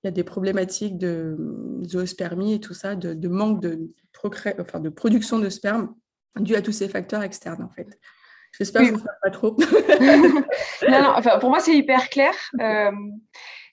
il 0.03 0.07
y 0.07 0.09
a 0.09 0.13
des 0.13 0.25
problématiques 0.25 0.97
de 0.97 1.37
zoospermie 1.85 2.55
et 2.55 2.61
tout 2.61 2.73
ça, 2.75 2.95
de, 2.97 3.13
de 3.13 3.29
manque 3.29 3.61
de, 3.61 3.79
procré- 4.15 4.57
enfin, 4.59 4.81
de 4.81 4.89
production 4.89 5.39
de 5.39 5.49
sperme 5.51 5.95
dû 6.39 6.55
à 6.57 6.63
tous 6.63 6.73
ces 6.73 6.89
facteurs 6.89 7.23
externes 7.23 7.63
en 7.63 7.69
fait. 7.69 7.99
J'espère 8.59 8.83
Oui. 8.83 8.89
que 8.93 8.97
je 8.97 9.01
ne 9.01 9.05
parle 9.05 9.19
pas 9.23 9.31
trop. 9.31 9.57
Non, 10.89 11.03
non, 11.03 11.13
enfin, 11.17 11.39
pour 11.39 11.51
moi, 11.51 11.61
c'est 11.61 11.77
hyper 11.77 12.09
clair. 12.09 12.33
Euh, 12.61 12.91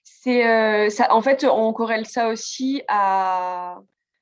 c'est, 0.03 0.45
euh, 0.45 0.89
ça, 0.89 1.13
en 1.15 1.21
fait, 1.21 1.45
on 1.49 1.71
corrèle 1.73 2.05
ça 2.05 2.27
aussi 2.29 2.81
à. 2.89 3.79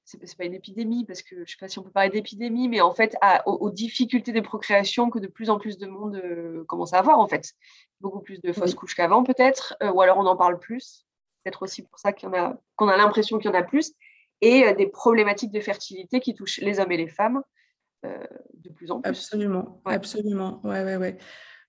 C'est 0.07 0.37
pas 0.37 0.45
une 0.45 0.53
épidémie, 0.53 1.03
parce 1.03 1.23
que 1.23 1.35
je 1.35 1.41
ne 1.41 1.45
sais 1.45 1.55
pas 1.59 1.67
si 1.67 1.79
on 1.79 1.83
peut 1.83 1.89
parler 1.89 2.11
d'épidémie, 2.11 2.69
mais 2.69 2.79
en 2.79 2.93
fait, 2.93 3.15
à- 3.21 3.47
aux, 3.49 3.53
aux 3.55 3.71
difficultés 3.71 4.31
de 4.33 4.39
procréation 4.39 5.09
que 5.09 5.17
de 5.17 5.25
plus 5.25 5.49
en 5.49 5.57
plus 5.57 5.79
de 5.79 5.87
monde 5.87 6.21
euh, 6.23 6.63
commence 6.65 6.93
à 6.93 6.99
avoir, 6.99 7.17
en 7.17 7.27
fait. 7.27 7.53
Beaucoup 8.01 8.19
plus 8.21 8.39
de 8.39 8.53
fausses 8.53 8.75
couches 8.75 8.93
qu'avant, 8.95 9.23
peut-être, 9.23 9.75
euh, 9.81 9.91
ou 9.91 10.01
alors 10.01 10.19
on 10.19 10.25
en 10.27 10.37
parle 10.37 10.59
plus. 10.59 11.07
Peut-être 11.43 11.63
aussi 11.63 11.81
pour 11.81 11.97
ça 11.97 12.11
en 12.23 12.33
a, 12.33 12.55
qu'on 12.75 12.87
a 12.87 12.97
l'impression 12.97 13.39
qu'il 13.39 13.49
y 13.49 13.53
en 13.53 13.57
a 13.57 13.63
plus. 13.63 13.93
Et 14.41 14.65
euh, 14.67 14.75
des 14.75 14.85
problématiques 14.85 15.51
de 15.51 15.59
fertilité 15.59 16.19
qui 16.19 16.35
touchent 16.35 16.59
les 16.59 16.79
hommes 16.79 16.91
et 16.91 16.97
les 16.97 17.07
femmes 17.07 17.41
de 18.03 18.69
plus 18.69 18.91
en 18.91 19.01
plus. 19.01 19.09
Absolument, 19.09 19.81
Ouais. 19.83 19.95
absolument. 19.95 20.61
Ouais, 20.63 20.83
ouais, 20.83 20.97
ouais. 20.97 21.17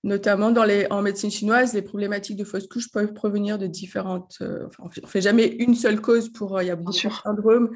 Notamment 0.02 0.50
dans 0.50 0.64
les, 0.64 0.86
en 0.90 1.00
médecine 1.00 1.30
chinoise, 1.30 1.72
les 1.72 1.80
problématiques 1.80 2.36
de 2.36 2.44
fausse 2.44 2.66
couche 2.68 2.90
peuvent 2.92 3.14
provenir 3.14 3.56
de 3.56 3.66
différentes. 3.66 4.36
enfin, 4.42 4.82
on 4.84 5.00
ne 5.02 5.06
fait 5.06 5.22
jamais 5.22 5.46
une 5.46 5.74
seule 5.74 6.02
cause 6.02 6.28
pour. 6.30 6.60
Il 6.60 6.66
y 6.66 6.70
a 6.70 6.76
beaucoup 6.76 6.92
de 6.92 7.12
syndromes. 7.24 7.70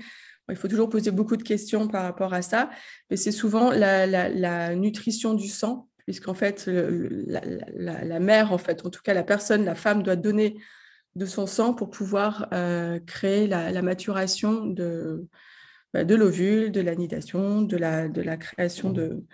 Il 0.50 0.56
faut 0.56 0.68
toujours 0.68 0.88
poser 0.88 1.10
beaucoup 1.10 1.36
de 1.36 1.42
questions 1.42 1.88
par 1.88 2.02
rapport 2.02 2.34
à 2.34 2.42
ça. 2.42 2.70
Mais 3.10 3.16
c'est 3.16 3.32
souvent 3.32 3.70
la, 3.70 4.74
nutrition 4.74 5.34
du 5.34 5.48
sang, 5.48 5.88
puisqu'en 5.98 6.34
fait, 6.34 6.66
la, 6.66 8.20
mère, 8.20 8.52
en 8.52 8.58
fait, 8.58 8.84
en 8.84 8.90
tout 8.90 9.02
cas, 9.02 9.14
la 9.14 9.22
personne, 9.22 9.64
la 9.64 9.74
femme 9.74 10.02
doit 10.02 10.16
donner 10.16 10.56
de 11.16 11.26
son 11.26 11.46
sang 11.46 11.74
pour 11.74 11.90
pouvoir 11.90 12.48
euh, 12.52 13.00
créer 13.00 13.46
la, 13.46 13.82
maturation 13.82 14.66
de, 14.66 15.26
bah, 15.92 16.04
de 16.04 16.14
l'ovule, 16.14 16.70
de 16.70 16.80
l'anidation, 16.80 17.62
de 17.62 17.76
la, 17.76 18.08
de 18.08 18.22
la 18.22 18.36
création 18.36 18.90
de, 18.90 19.24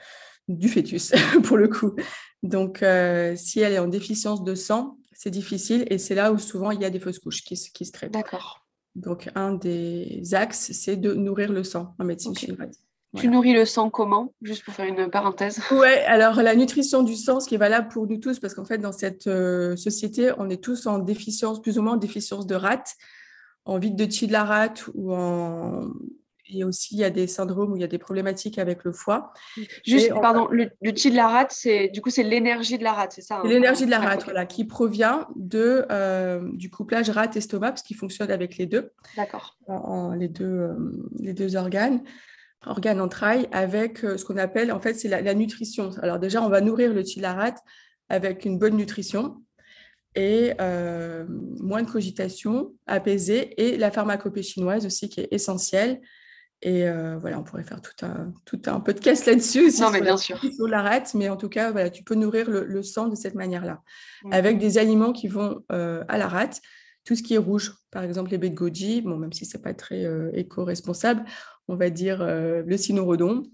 du 0.49 0.69
fœtus, 0.69 1.13
pour 1.45 1.57
le 1.57 1.69
coup. 1.69 1.95
Donc, 2.43 2.83
euh, 2.83 3.35
si 3.37 3.61
elle 3.61 3.73
est 3.73 3.79
en 3.79 3.89
déficience 3.89 4.45
de 4.45 4.55
sang, 4.55 4.99
c'est 5.13 5.31
difficile 5.31 5.85
et 5.91 5.99
c'est 5.99 6.15
là 6.15 6.33
où 6.33 6.39
souvent 6.39 6.71
il 6.71 6.81
y 6.81 6.85
a 6.85 6.91
des 6.91 7.01
fausses 7.01 7.19
couches 7.19 7.43
qui, 7.43 7.57
qui 7.57 7.87
se 7.87 7.93
créent. 7.93 8.11
D'accord. 8.11 8.66
Donc, 8.97 9.31
un 9.35 9.53
des 9.53 10.23
axes, 10.33 10.73
c'est 10.73 10.97
de 10.97 11.13
nourrir 11.13 11.53
le 11.53 11.63
sang 11.63 11.95
en 11.99 12.05
médecine 12.05 12.31
Ok. 12.33 12.39
chinoise. 12.39 12.81
Tu 13.15 13.29
nourris 13.29 13.53
le 13.53 13.65
sang 13.65 13.89
comment? 13.91 14.35
Juste 14.43 14.65
pour 14.65 14.75
faire 14.75 14.87
une 14.87 15.11
parenthèse. 15.11 15.61
Ouais, 15.71 16.03
alors 16.05 16.43
la 16.43 16.55
nutrition 16.55 17.03
du 17.03 17.15
sang, 17.15 17.41
ce 17.41 17.49
qui 17.49 17.55
est 17.55 17.59
valable 17.59 17.89
pour 17.89 18.07
nous 18.07 18.19
tous, 18.19 18.39
parce 18.41 18.55
qu'en 18.55 18.65
fait, 18.65 18.79
dans 18.79 18.93
cette 18.93 19.27
euh, 19.27 19.77
société, 19.77 20.33
on 20.39 20.49
est 20.51 20.63
tous 20.63 20.87
en 20.87 20.99
déficience, 20.99 21.61
plus 21.63 21.79
ou 21.79 21.83
moins 21.83 21.95
en 21.95 21.99
déficience 21.99 22.47
de 22.47 22.55
rate, 22.55 22.95
en 23.65 23.79
vide 23.79 23.97
de 23.97 24.11
chi 24.11 24.27
de 24.27 24.33
la 24.33 24.45
rate, 24.45 24.89
ou 24.95 25.15
en... 25.15 25.89
Et 26.49 26.63
aussi, 26.63 26.95
il 26.95 27.01
y 27.01 27.05
a 27.05 27.11
des 27.11 27.27
syndromes 27.27 27.73
où 27.73 27.77
il 27.77 27.81
y 27.81 27.85
a 27.85 27.89
des 27.89 27.99
problématiques 27.99 28.59
avec 28.59 28.85
le 28.85 28.93
foie. 28.93 29.33
Juste, 29.85 30.07
Et 30.09 30.13
on- 30.13 30.21
pardon, 30.21 30.47
le, 30.49 30.71
le 30.81 30.95
chi 30.95 31.11
de 31.11 31.17
la 31.17 31.27
rate, 31.27 31.51
c'est 31.53 31.89
du 31.89 32.01
coup 32.01 32.11
c'est 32.11 32.23
l'énergie 32.23 32.79
de 32.79 32.85
la 32.85 32.93
rate, 32.93 33.13
c'est 33.13 33.23
ça 33.23 33.39
hein? 33.39 33.43
L'énergie 33.49 33.85
de 33.85 33.91
la 33.91 33.99
rate, 33.99 34.23
voilà, 34.25 34.47
qui 34.47 34.65
provient 34.65 35.27
de, 35.35 35.85
euh, 35.91 36.49
du 36.53 36.71
couplage 36.71 37.11
rate-estomac, 37.11 37.71
parce 37.71 37.83
qu'il 37.83 37.97
fonctionne 37.97 38.31
avec 38.31 38.59
les 38.59 38.67
deux, 38.67 38.93
D'accord. 39.17 39.57
les, 40.17 40.29
deux 40.29 40.45
euh, 40.45 40.75
les 41.19 41.33
deux 41.33 41.57
organes, 41.57 42.03
organes 42.65 43.01
entrailles, 43.01 43.49
avec 43.51 44.05
euh, 44.05 44.17
ce 44.17 44.25
qu'on 44.25 44.37
appelle, 44.37 44.71
en 44.71 44.81
fait, 44.81 44.95
c'est 44.95 45.09
la, 45.09 45.21
la 45.23 45.35
nutrition. 45.35 45.91
Alors 46.01 46.21
déjà, 46.21 46.43
on 46.43 46.49
va 46.49 46.61
nourrir 46.61 46.93
le 46.93 47.03
chi 47.05 47.17
de 47.17 47.23
la 47.23 47.35
rate 47.35 47.59
avec 48.09 48.45
une 48.45 48.57
bonne 48.59 48.77
nutrition 48.77 49.43
et 50.15 50.53
euh, 50.61 51.27
moins 51.29 51.83
de 51.83 51.91
cogitation, 51.91 52.73
apaisée, 52.87 53.61
et 53.61 53.77
la 53.77 53.91
pharmacopée 53.91 54.45
chinoise 54.45 54.87
aussi, 54.87 55.09
qui 55.09 55.21
est 55.23 55.29
essentielle. 55.33 56.01
Et 56.63 56.89
euh, 56.89 57.19
voilà, 57.19 57.39
on 57.39 57.43
pourrait 57.43 57.65
faire 57.65 57.83
tout 57.83 58.05
un, 58.05 58.33
tout 58.47 58.61
un 58.67 58.81
podcast 58.81 59.27
là-dessus 59.27 59.67
aussi 59.67 59.83
Non, 59.83 59.91
mais 59.91 60.01
bien 60.01 60.17
sûr. 60.17 60.39
sur 60.41 60.67
la 60.67 60.83
rate, 60.83 61.13
mais 61.15 61.29
en 61.29 61.37
tout 61.37 61.51
cas, 61.51 61.71
voilà, 61.71 61.91
tu 61.91 62.03
peux 62.03 62.15
nourrir 62.15 62.49
le, 62.51 62.65
le 62.65 62.83
sang 62.83 63.09
de 63.09 63.15
cette 63.15 63.35
manière-là, 63.35 63.83
Mm. 64.25 64.33
avec 64.33 64.59
des 64.59 64.79
aliments 64.79 65.13
qui 65.13 65.29
vont 65.29 65.63
euh, 65.71 66.03
à 66.09 66.17
la 66.19 66.27
rate. 66.29 66.61
Tout 67.05 67.15
ce 67.15 67.23
qui 67.23 67.35
est 67.35 67.39
rouge, 67.39 67.75
par 67.91 68.03
exemple 68.03 68.31
les 68.31 68.39
baies 68.39 68.49
de 68.51 68.55
goji, 68.57 69.03
bon, 69.03 69.17
même 69.17 69.33
si 69.33 69.45
c'est 69.45 69.63
pas 69.63 69.75
très 69.75 70.05
euh, 70.05 70.31
éco-responsable, 70.33 71.25
on 71.69 71.77
va 71.77 71.91
dire 71.91 72.25
le 72.25 72.77
cynorhodon. 72.77 73.45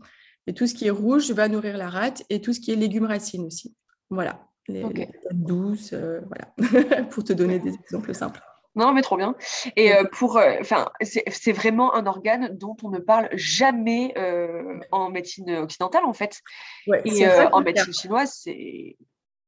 Et 0.46 0.54
tout 0.54 0.66
ce 0.66 0.74
qui 0.74 0.86
est 0.86 0.90
rouge 0.90 1.30
va 1.32 1.48
nourrir 1.48 1.76
la 1.76 1.88
rate 1.90 2.22
et 2.30 2.40
tout 2.40 2.52
ce 2.52 2.60
qui 2.60 2.70
est 2.72 2.76
légumes 2.76 3.04
racines 3.06 3.44
aussi. 3.44 3.74
Voilà, 4.10 4.46
les, 4.68 4.82
Ok. 4.84 4.96
les 4.98 5.06
patates 5.06 5.32
douces, 5.32 5.92
voilà, 5.94 7.04
pour 7.10 7.24
te 7.24 7.32
donner 7.32 7.58
des 7.58 7.74
exemples 7.74 8.14
simples. 8.14 8.40
Non, 8.74 8.92
mais 8.92 9.02
trop 9.02 9.16
bien. 9.16 9.34
Et 9.76 9.94
euh, 9.94 10.04
pour, 10.04 10.38
euh, 10.38 10.54
enfin, 10.60 10.88
c'est 11.02 11.24
c'est 11.28 11.52
vraiment 11.52 11.94
un 11.94 12.06
organe 12.06 12.56
dont 12.56 12.76
on 12.82 12.88
ne 12.88 12.98
parle 12.98 13.28
jamais 13.32 14.14
euh, 14.16 14.80
en 14.90 15.10
médecine 15.10 15.50
occidentale, 15.56 16.04
en 16.04 16.14
fait. 16.14 16.40
Ouais, 16.86 17.02
Et 17.04 17.26
en 17.52 17.60
médecine 17.60 17.92
chinoise, 17.92 18.32
c'est 18.42 18.96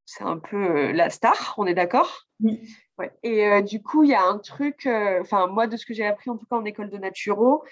c'est 0.05 0.23
un 0.23 0.37
peu 0.37 0.91
la 0.91 1.09
star, 1.09 1.55
on 1.57 1.65
est 1.65 1.73
d'accord? 1.73 2.27
Oui. 2.39 2.61
Ouais. 2.99 3.11
Et 3.23 3.61
du 3.63 3.81
coup, 3.81 4.03
il 4.03 4.11
y 4.11 4.13
a 4.13 4.23
un 4.23 4.37
truc, 4.37 4.87
enfin, 5.21 5.47
moi, 5.47 5.65
de 5.65 5.75
ce 5.75 5.85
que 5.85 5.95
j'ai 5.95 6.05
appris, 6.05 6.29
en 6.29 6.37
tout 6.37 6.45
cas 6.45 6.55
en 6.57 6.65
école 6.65 6.91
de 6.91 6.97
naturo, 6.97 7.63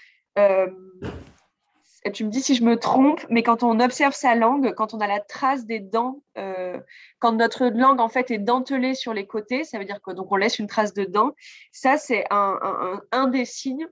tu 2.12 2.24
me 2.24 2.30
dis 2.30 2.42
si 2.42 2.56
je 2.56 2.64
me 2.64 2.76
trompe, 2.76 3.24
mais 3.30 3.44
quand 3.44 3.62
on 3.62 3.78
observe 3.78 4.14
sa 4.14 4.34
langue, 4.34 4.74
quand 4.74 4.92
on 4.92 5.00
a 5.00 5.06
la 5.06 5.20
trace 5.20 5.64
des 5.64 5.78
dents, 5.78 6.22
euh, 6.64 6.80
quand 7.18 7.32
notre 7.32 7.66
langue 7.66 8.00
en 8.00 8.08
fait 8.08 8.30
est 8.30 8.38
dentelée 8.38 8.94
sur 8.94 9.12
les 9.14 9.26
côtés, 9.26 9.64
ça 9.64 9.78
veut 9.78 9.84
dire 9.84 10.00
que 10.02 10.12
donc 10.12 10.30
on 10.32 10.36
laisse 10.36 10.58
une 10.58 10.66
trace 10.66 10.94
de 10.94 11.04
dents. 11.04 11.32
Ça, 11.72 11.96
c'est 11.98 12.24
un, 12.30 12.58
un- 12.62 12.92
un- 12.94 13.02
un 13.12 13.26
des 13.28 13.44
signes 13.44 13.86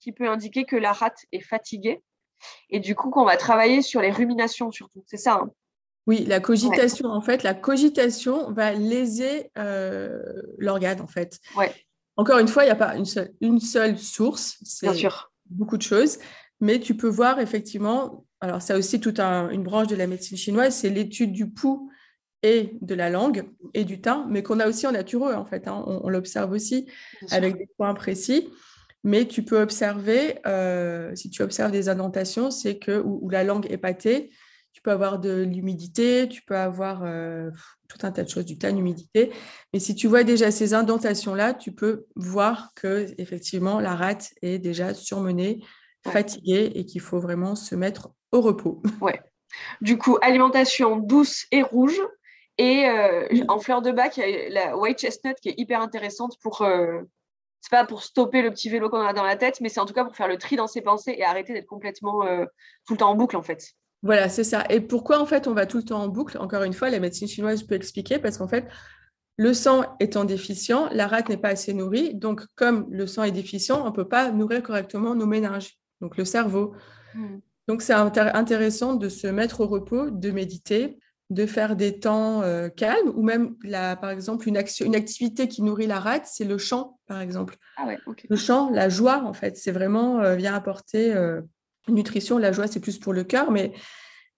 qui 0.00 0.12
peut 0.12 0.28
indiquer 0.28 0.64
que 0.64 0.76
la 0.76 0.92
rate 0.92 1.18
est 1.32 1.40
fatiguée. 1.40 2.00
Et 2.70 2.80
du 2.80 2.94
coup, 2.96 3.10
qu'on 3.10 3.24
va 3.24 3.36
travailler 3.36 3.82
sur 3.82 4.00
les 4.00 4.10
ruminations 4.10 4.72
surtout. 4.72 5.04
C'est 5.06 5.16
ça. 5.16 5.34
hein 5.42 5.50
Oui, 6.08 6.24
la 6.26 6.40
cogitation, 6.40 7.08
en 7.08 7.20
fait, 7.20 7.44
la 7.44 7.54
cogitation 7.54 8.50
va 8.52 8.72
léser 8.72 9.50
euh, 9.58 10.18
l'organe, 10.58 11.00
en 11.00 11.06
fait. 11.06 11.38
Ouais. 11.56 11.72
Encore 12.16 12.38
une 12.38 12.48
fois, 12.48 12.64
il 12.64 12.66
n'y 12.66 12.72
a 12.72 12.76
pas 12.76 12.96
une 12.96 13.04
seule, 13.04 13.32
une 13.40 13.60
seule 13.60 13.96
source, 13.96 14.58
c'est 14.64 14.86
Bien 14.88 14.94
sûr. 14.96 15.32
beaucoup 15.46 15.76
de 15.76 15.82
choses, 15.82 16.18
mais 16.60 16.80
tu 16.80 16.96
peux 16.96 17.08
voir 17.08 17.38
effectivement, 17.38 18.24
alors 18.40 18.60
ça 18.60 18.76
aussi 18.76 18.98
toute 19.00 19.20
un- 19.20 19.48
une 19.50 19.62
branche 19.62 19.86
de 19.86 19.96
la 19.96 20.08
médecine 20.08 20.36
chinoise, 20.36 20.74
c'est 20.74 20.90
l'étude 20.90 21.32
du 21.32 21.48
pouls 21.48 21.91
et 22.42 22.76
de 22.80 22.94
la 22.94 23.10
langue 23.10 23.44
et 23.74 23.84
du 23.84 24.00
teint, 24.00 24.26
mais 24.28 24.42
qu'on 24.42 24.60
a 24.60 24.68
aussi 24.68 24.86
en 24.86 24.92
natureux, 24.92 25.34
en 25.34 25.44
fait, 25.44 25.68
hein. 25.68 25.84
on, 25.86 26.00
on 26.04 26.08
l'observe 26.08 26.52
aussi 26.52 26.82
bien 27.20 27.28
sûr. 27.28 27.36
avec 27.36 27.56
des 27.58 27.68
points 27.76 27.94
précis. 27.94 28.48
Mais 29.04 29.26
tu 29.26 29.42
peux 29.44 29.60
observer, 29.60 30.38
euh, 30.46 31.14
si 31.16 31.28
tu 31.30 31.42
observes 31.42 31.72
des 31.72 31.88
indentations, 31.88 32.50
c'est 32.52 32.78
que 32.78 33.00
où, 33.00 33.18
où 33.22 33.30
la 33.30 33.42
langue 33.42 33.66
est 33.70 33.76
pâtée, 33.78 34.30
tu 34.72 34.80
peux 34.80 34.92
avoir 34.92 35.18
de 35.18 35.42
l'humidité, 35.42 36.28
tu 36.28 36.42
peux 36.42 36.56
avoir 36.56 37.02
euh, 37.04 37.50
tout 37.88 37.98
un 38.06 38.12
tas 38.12 38.22
de 38.22 38.28
choses, 38.28 38.44
du 38.44 38.58
tas 38.58 38.70
d'humidité. 38.72 39.30
Mais 39.72 39.80
si 39.80 39.94
tu 39.94 40.06
vois 40.06 40.22
déjà 40.24 40.50
ces 40.50 40.72
indentations-là, 40.72 41.52
tu 41.52 41.72
peux 41.72 42.06
voir 42.16 42.70
que 42.74 43.06
effectivement 43.18 43.80
la 43.80 43.94
rate 43.96 44.30
est 44.42 44.58
déjà 44.58 44.94
surmenée, 44.94 45.60
Ouais. 46.04 46.10
fatiguée 46.10 46.72
et 46.74 46.84
qu'il 46.84 47.00
faut 47.00 47.20
vraiment 47.20 47.54
se 47.54 47.76
mettre 47.76 48.10
au 48.32 48.40
repos. 48.40 48.82
Du 49.80 49.98
coup, 49.98 50.18
alimentation 50.20 50.96
douce 50.96 51.46
et 51.52 51.62
rouge. 51.62 52.00
Et 52.58 52.86
euh, 52.86 53.26
en 53.48 53.58
fleur 53.58 53.82
de 53.82 53.92
bac, 53.92 54.16
il 54.16 54.28
y 54.28 54.36
a 54.36 54.48
la 54.50 54.76
white 54.76 55.00
chestnut 55.00 55.36
qui 55.40 55.48
est 55.50 55.54
hyper 55.58 55.80
intéressante 55.80 56.38
pour. 56.42 56.62
euh, 56.62 57.00
c'est 57.64 57.70
pas 57.70 57.86
pour 57.86 58.02
stopper 58.02 58.42
le 58.42 58.50
petit 58.50 58.68
vélo 58.68 58.90
qu'on 58.90 59.00
a 59.00 59.12
dans 59.12 59.22
la 59.22 59.36
tête, 59.36 59.60
mais 59.60 59.68
c'est 59.68 59.78
en 59.78 59.86
tout 59.86 59.94
cas 59.94 60.04
pour 60.04 60.16
faire 60.16 60.26
le 60.26 60.36
tri 60.36 60.56
dans 60.56 60.66
ses 60.66 60.80
pensées 60.80 61.14
et 61.16 61.22
arrêter 61.22 61.52
d'être 61.52 61.66
complètement 61.66 62.26
euh, 62.26 62.44
tout 62.88 62.94
le 62.94 62.98
temps 62.98 63.10
en 63.10 63.14
boucle 63.14 63.36
en 63.36 63.42
fait. 63.42 63.70
Voilà, 64.02 64.28
c'est 64.28 64.42
ça. 64.42 64.64
Et 64.68 64.80
pourquoi 64.80 65.20
en 65.20 65.26
fait 65.26 65.46
on 65.46 65.54
va 65.54 65.64
tout 65.64 65.76
le 65.76 65.84
temps 65.84 66.02
en 66.02 66.08
boucle? 66.08 66.36
Encore 66.38 66.64
une 66.64 66.72
fois, 66.72 66.90
la 66.90 66.98
médecine 66.98 67.28
chinoise 67.28 67.62
peut 67.62 67.76
expliquer 67.76 68.18
parce 68.18 68.38
qu'en 68.38 68.48
fait, 68.48 68.66
le 69.36 69.54
sang 69.54 69.84
étant 70.00 70.24
déficient, 70.24 70.88
la 70.90 71.06
rate 71.06 71.28
n'est 71.28 71.36
pas 71.36 71.50
assez 71.50 71.72
nourrie. 71.72 72.14
Donc, 72.14 72.42
comme 72.56 72.88
le 72.90 73.06
sang 73.06 73.22
est 73.22 73.30
déficient, 73.30 73.80
on 73.80 73.90
ne 73.90 73.94
peut 73.94 74.08
pas 74.08 74.32
nourrir 74.32 74.64
correctement 74.64 75.14
nos 75.14 75.26
méninges, 75.26 75.78
donc 76.00 76.16
le 76.16 76.24
cerveau. 76.24 76.74
Donc, 77.68 77.80
c'est 77.80 77.94
intér- 77.94 78.34
intéressant 78.34 78.94
de 78.94 79.08
se 79.08 79.28
mettre 79.28 79.60
au 79.60 79.68
repos, 79.68 80.10
de 80.10 80.30
méditer, 80.32 80.98
de 81.32 81.46
faire 81.46 81.76
des 81.76 81.98
temps 81.98 82.42
euh, 82.42 82.68
calmes, 82.68 83.10
ou 83.14 83.22
même, 83.22 83.56
la, 83.62 83.96
par 83.96 84.10
exemple, 84.10 84.48
une, 84.48 84.56
action, 84.56 84.84
une 84.84 84.94
activité 84.94 85.48
qui 85.48 85.62
nourrit 85.62 85.86
la 85.86 85.98
rate, 85.98 86.26
c'est 86.26 86.44
le 86.44 86.58
chant, 86.58 86.98
par 87.06 87.20
exemple. 87.20 87.56
Ah 87.78 87.86
ouais. 87.86 87.98
Le 88.28 88.36
chant, 88.36 88.70
la 88.70 88.88
joie, 88.88 89.22
en 89.24 89.32
fait, 89.32 89.56
c'est 89.56 89.72
vraiment 89.72 90.20
euh, 90.20 90.34
vient 90.36 90.54
apporter 90.54 91.12
euh, 91.14 91.40
une 91.88 91.94
nutrition. 91.94 92.36
La 92.36 92.52
joie, 92.52 92.66
c'est 92.66 92.80
plus 92.80 92.98
pour 92.98 93.14
le 93.14 93.24
cœur, 93.24 93.50
mais, 93.50 93.72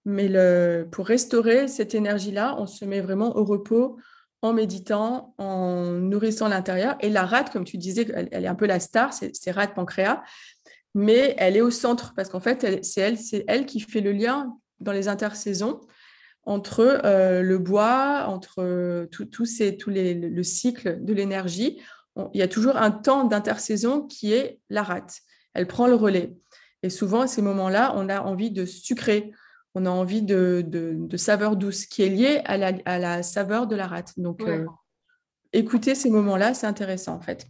mais 0.04 0.28
le, 0.28 0.87
pour 0.90 1.07
restaurer 1.07 1.66
cette 1.66 1.94
énergie-là, 1.94 2.54
on 2.59 2.66
se 2.66 2.85
met 2.85 3.00
vraiment 3.00 3.37
au 3.37 3.44
repos 3.44 3.98
en 4.42 4.52
méditant, 4.52 5.35
en 5.38 5.85
nourrissant 5.85 6.48
l'intérieur. 6.48 6.96
Et 7.00 7.09
la 7.09 7.24
rate, 7.24 7.50
comme 7.50 7.64
tu 7.64 7.76
disais, 7.76 8.07
elle, 8.14 8.28
elle 8.30 8.44
est 8.44 8.48
un 8.48 8.54
peu 8.54 8.66
la 8.66 8.78
star, 8.78 9.12
c'est 9.12 9.50
rate 9.50 9.74
pancréas, 9.74 10.22
mais 10.94 11.35
elle 11.38 11.57
est 11.57 11.61
au 11.61 11.70
centre 11.70 12.12
parce 12.14 12.28
qu'en 12.28 12.40
fait, 12.40 12.62
elle- 12.62 12.85
c'est 12.85 13.00
elle, 13.00 13.18
c'est 13.18 13.44
elle 13.48 13.66
qui 13.66 13.80
fait 13.80 14.00
le 14.00 14.12
lien 14.12 14.57
dans 14.80 14.92
les 14.92 15.09
intersaisons 15.09 15.80
entre 16.46 17.00
euh, 17.04 17.42
le 17.42 17.59
bois, 17.59 18.26
entre 18.28 18.57
euh, 18.59 19.07
tout- 19.07 19.24
tous 19.24 19.46
ces, 19.46 19.76
tous 19.76 19.90
les, 19.90 20.14
le 20.14 20.42
cycle 20.42 21.02
de 21.04 21.12
l'énergie. 21.12 21.80
Il 22.33 22.38
y 22.38 22.42
a 22.42 22.48
toujours 22.48 22.76
un 22.76 22.90
temps 22.92 23.24
d'intersaison 23.24 24.02
qui 24.02 24.33
est 24.33 24.61
la 24.70 24.83
rate. 24.83 25.20
Elle 25.52 25.66
prend 25.66 25.87
le 25.87 25.94
relais. 25.94 26.33
Et 26.83 26.90
souvent, 26.90 27.22
à 27.22 27.26
ces 27.26 27.42
moments-là, 27.42 27.92
on 27.96 28.09
a 28.09 28.20
envie 28.20 28.50
de 28.50 28.64
sucrer, 28.66 29.33
on 29.74 29.87
a 29.87 29.90
envie 29.90 30.22
de, 30.22 30.62
de, 30.66 30.92
de 30.96 31.16
saveur 31.16 31.57
douce 31.57 31.87
qui 31.87 32.02
est 32.02 32.09
liée 32.09 32.40
à 32.44 32.57
la, 32.57 32.72
à 32.85 32.98
la 32.98 33.22
saveur 33.22 33.66
de 33.66 33.74
la 33.74 33.87
rate. 33.87 34.12
Donc, 34.18 34.42
Ouais. 34.42 34.59
euh, 34.59 34.66
écouter 35.52 35.94
ces 35.94 36.11
moments-là, 36.11 36.54
c'est 36.54 36.66
intéressant 36.66 37.14
en 37.14 37.20
fait. 37.20 37.46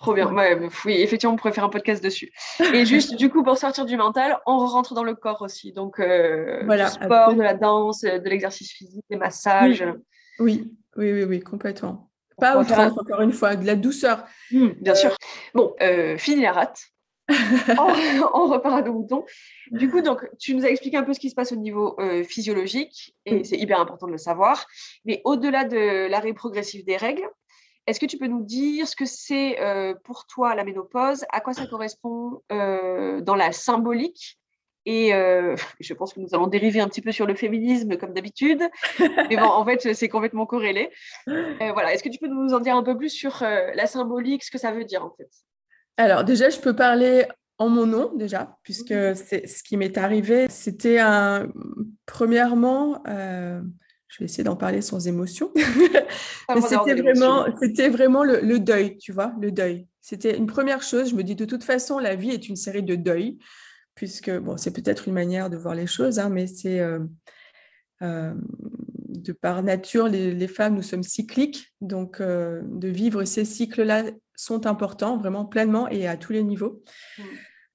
Trop 0.00 0.14
bien. 0.14 0.32
Ouais, 0.32 0.58
oui, 0.86 0.94
effectivement, 0.94 1.34
on 1.34 1.36
pourrait 1.36 1.52
faire 1.52 1.64
un 1.64 1.68
podcast 1.68 2.02
dessus. 2.02 2.32
Et 2.72 2.86
juste, 2.86 3.16
du 3.16 3.28
coup, 3.28 3.42
pour 3.42 3.58
sortir 3.58 3.84
du 3.84 3.96
mental, 3.98 4.38
on 4.46 4.56
rentre 4.66 4.94
dans 4.94 5.04
le 5.04 5.14
corps 5.14 5.42
aussi. 5.42 5.72
Donc, 5.72 6.00
euh, 6.00 6.62
Voilà, 6.64 6.86
du 6.88 6.92
sport, 7.04 7.34
de 7.34 7.42
la 7.42 7.52
danse, 7.52 8.04
euh, 8.04 8.18
de 8.18 8.28
l'exercice 8.30 8.72
physique, 8.72 9.04
des 9.10 9.16
massages. 9.16 9.84
Oui, 10.38 10.72
oui, 10.96 11.12
oui, 11.12 11.24
oui, 11.24 11.40
complètement. 11.40 12.10
Pas 12.38 12.54
un- 12.56 12.62
outrance, 12.62 12.98
encore 12.98 13.20
une 13.20 13.32
fois, 13.34 13.56
de 13.56 13.66
la 13.66 13.76
douceur. 13.76 14.24
Hmm, 14.50 14.70
bien 14.80 14.94
sûr. 14.94 15.14
Bon, 15.54 15.74
euh, 15.82 16.16
fini 16.16 16.40
la 16.40 16.52
rate. 16.52 16.80
on, 17.78 17.92
on 18.34 18.46
repart 18.48 18.76
à 18.78 18.82
nos 18.82 18.94
moutons. 18.94 19.24
Du 19.70 19.90
coup, 19.90 20.00
donc, 20.00 20.26
tu 20.38 20.54
nous 20.54 20.64
as 20.64 20.70
expliqué 20.70 20.96
un 20.96 21.02
peu 21.02 21.12
ce 21.12 21.20
qui 21.20 21.28
se 21.28 21.34
passe 21.34 21.52
au 21.52 21.56
niveau 21.56 21.94
euh, 22.00 22.24
physiologique, 22.24 23.14
et 23.26 23.44
c'est 23.44 23.56
hyper 23.58 23.78
important 23.78 24.06
de 24.06 24.12
le 24.12 24.18
savoir. 24.18 24.66
Mais 25.04 25.20
au-delà 25.24 25.64
de 25.64 26.08
l'arrêt 26.08 26.32
progressif 26.32 26.84
des 26.86 26.96
règles, 26.96 27.28
est-ce 27.86 28.00
que 28.00 28.06
tu 28.06 28.18
peux 28.18 28.26
nous 28.26 28.44
dire 28.44 28.86
ce 28.86 28.96
que 28.96 29.06
c'est 29.06 29.60
euh, 29.60 29.94
pour 30.04 30.26
toi 30.26 30.54
la 30.54 30.64
ménopause, 30.64 31.24
à 31.32 31.40
quoi 31.40 31.54
ça 31.54 31.66
correspond 31.66 32.42
euh, 32.52 33.20
dans 33.20 33.34
la 33.34 33.52
symbolique? 33.52 34.40
Et 34.86 35.14
euh, 35.14 35.56
je 35.80 35.94
pense 35.94 36.12
que 36.12 36.20
nous 36.20 36.28
allons 36.32 36.46
dériver 36.46 36.80
un 36.80 36.88
petit 36.88 37.02
peu 37.02 37.12
sur 37.12 37.26
le 37.26 37.34
féminisme 37.34 37.96
comme 37.96 38.12
d'habitude, 38.12 38.62
mais 38.98 39.36
bon, 39.36 39.44
en 39.44 39.64
fait, 39.64 39.94
c'est 39.94 40.08
complètement 40.08 40.46
corrélé. 40.46 40.90
Euh, 41.28 41.72
voilà, 41.72 41.94
est-ce 41.94 42.02
que 42.02 42.08
tu 42.08 42.18
peux 42.18 42.28
nous 42.28 42.54
en 42.54 42.60
dire 42.60 42.76
un 42.76 42.82
peu 42.82 42.96
plus 42.96 43.10
sur 43.10 43.42
euh, 43.42 43.70
la 43.74 43.86
symbolique, 43.86 44.44
ce 44.44 44.50
que 44.50 44.58
ça 44.58 44.72
veut 44.72 44.84
dire 44.84 45.04
en 45.04 45.14
fait? 45.16 45.28
Alors 45.96 46.24
déjà, 46.24 46.48
je 46.48 46.58
peux 46.58 46.74
parler 46.74 47.26
en 47.58 47.68
mon 47.68 47.84
nom 47.86 48.12
déjà, 48.14 48.56
puisque 48.62 48.94
c'est 49.16 49.46
ce 49.46 49.62
qui 49.62 49.76
m'est 49.76 49.98
arrivé. 49.98 50.46
C'était 50.48 50.98
un 50.98 51.48
premièrement, 52.06 53.02
je 54.10 54.18
vais 54.18 54.24
essayer 54.24 54.44
d'en 54.44 54.56
parler 54.56 54.82
sans 54.82 55.06
émotion. 55.06 55.52
Mais 56.54 56.60
c'était 56.60 56.94
vraiment, 56.94 57.46
c'était 57.60 57.88
vraiment 57.88 58.24
le, 58.24 58.40
le 58.40 58.58
deuil, 58.58 58.98
tu 58.98 59.12
vois, 59.12 59.32
le 59.40 59.52
deuil. 59.52 59.86
C'était 60.00 60.36
une 60.36 60.46
première 60.46 60.82
chose. 60.82 61.10
Je 61.10 61.14
me 61.14 61.22
dis 61.22 61.36
de 61.36 61.44
toute 61.44 61.62
façon, 61.62 61.98
la 61.98 62.16
vie 62.16 62.30
est 62.30 62.48
une 62.48 62.56
série 62.56 62.82
de 62.82 62.96
deuils, 62.96 63.38
puisque 63.94 64.30
bon, 64.30 64.56
c'est 64.56 64.72
peut-être 64.72 65.06
une 65.06 65.14
manière 65.14 65.48
de 65.48 65.56
voir 65.56 65.74
les 65.74 65.86
choses, 65.86 66.18
hein, 66.18 66.28
mais 66.28 66.48
c'est 66.48 66.80
euh, 66.80 66.98
euh, 68.02 68.34
de 69.08 69.32
par 69.32 69.62
nature, 69.62 70.08
les, 70.08 70.34
les 70.34 70.48
femmes, 70.48 70.74
nous 70.74 70.82
sommes 70.82 71.02
cycliques, 71.04 71.72
donc 71.80 72.20
euh, 72.20 72.62
de 72.64 72.88
vivre 72.88 73.24
ces 73.24 73.44
cycles-là 73.44 74.04
sont 74.34 74.66
importants, 74.66 75.18
vraiment 75.18 75.44
pleinement 75.44 75.86
et 75.88 76.08
à 76.08 76.16
tous 76.16 76.32
les 76.32 76.42
niveaux. 76.42 76.82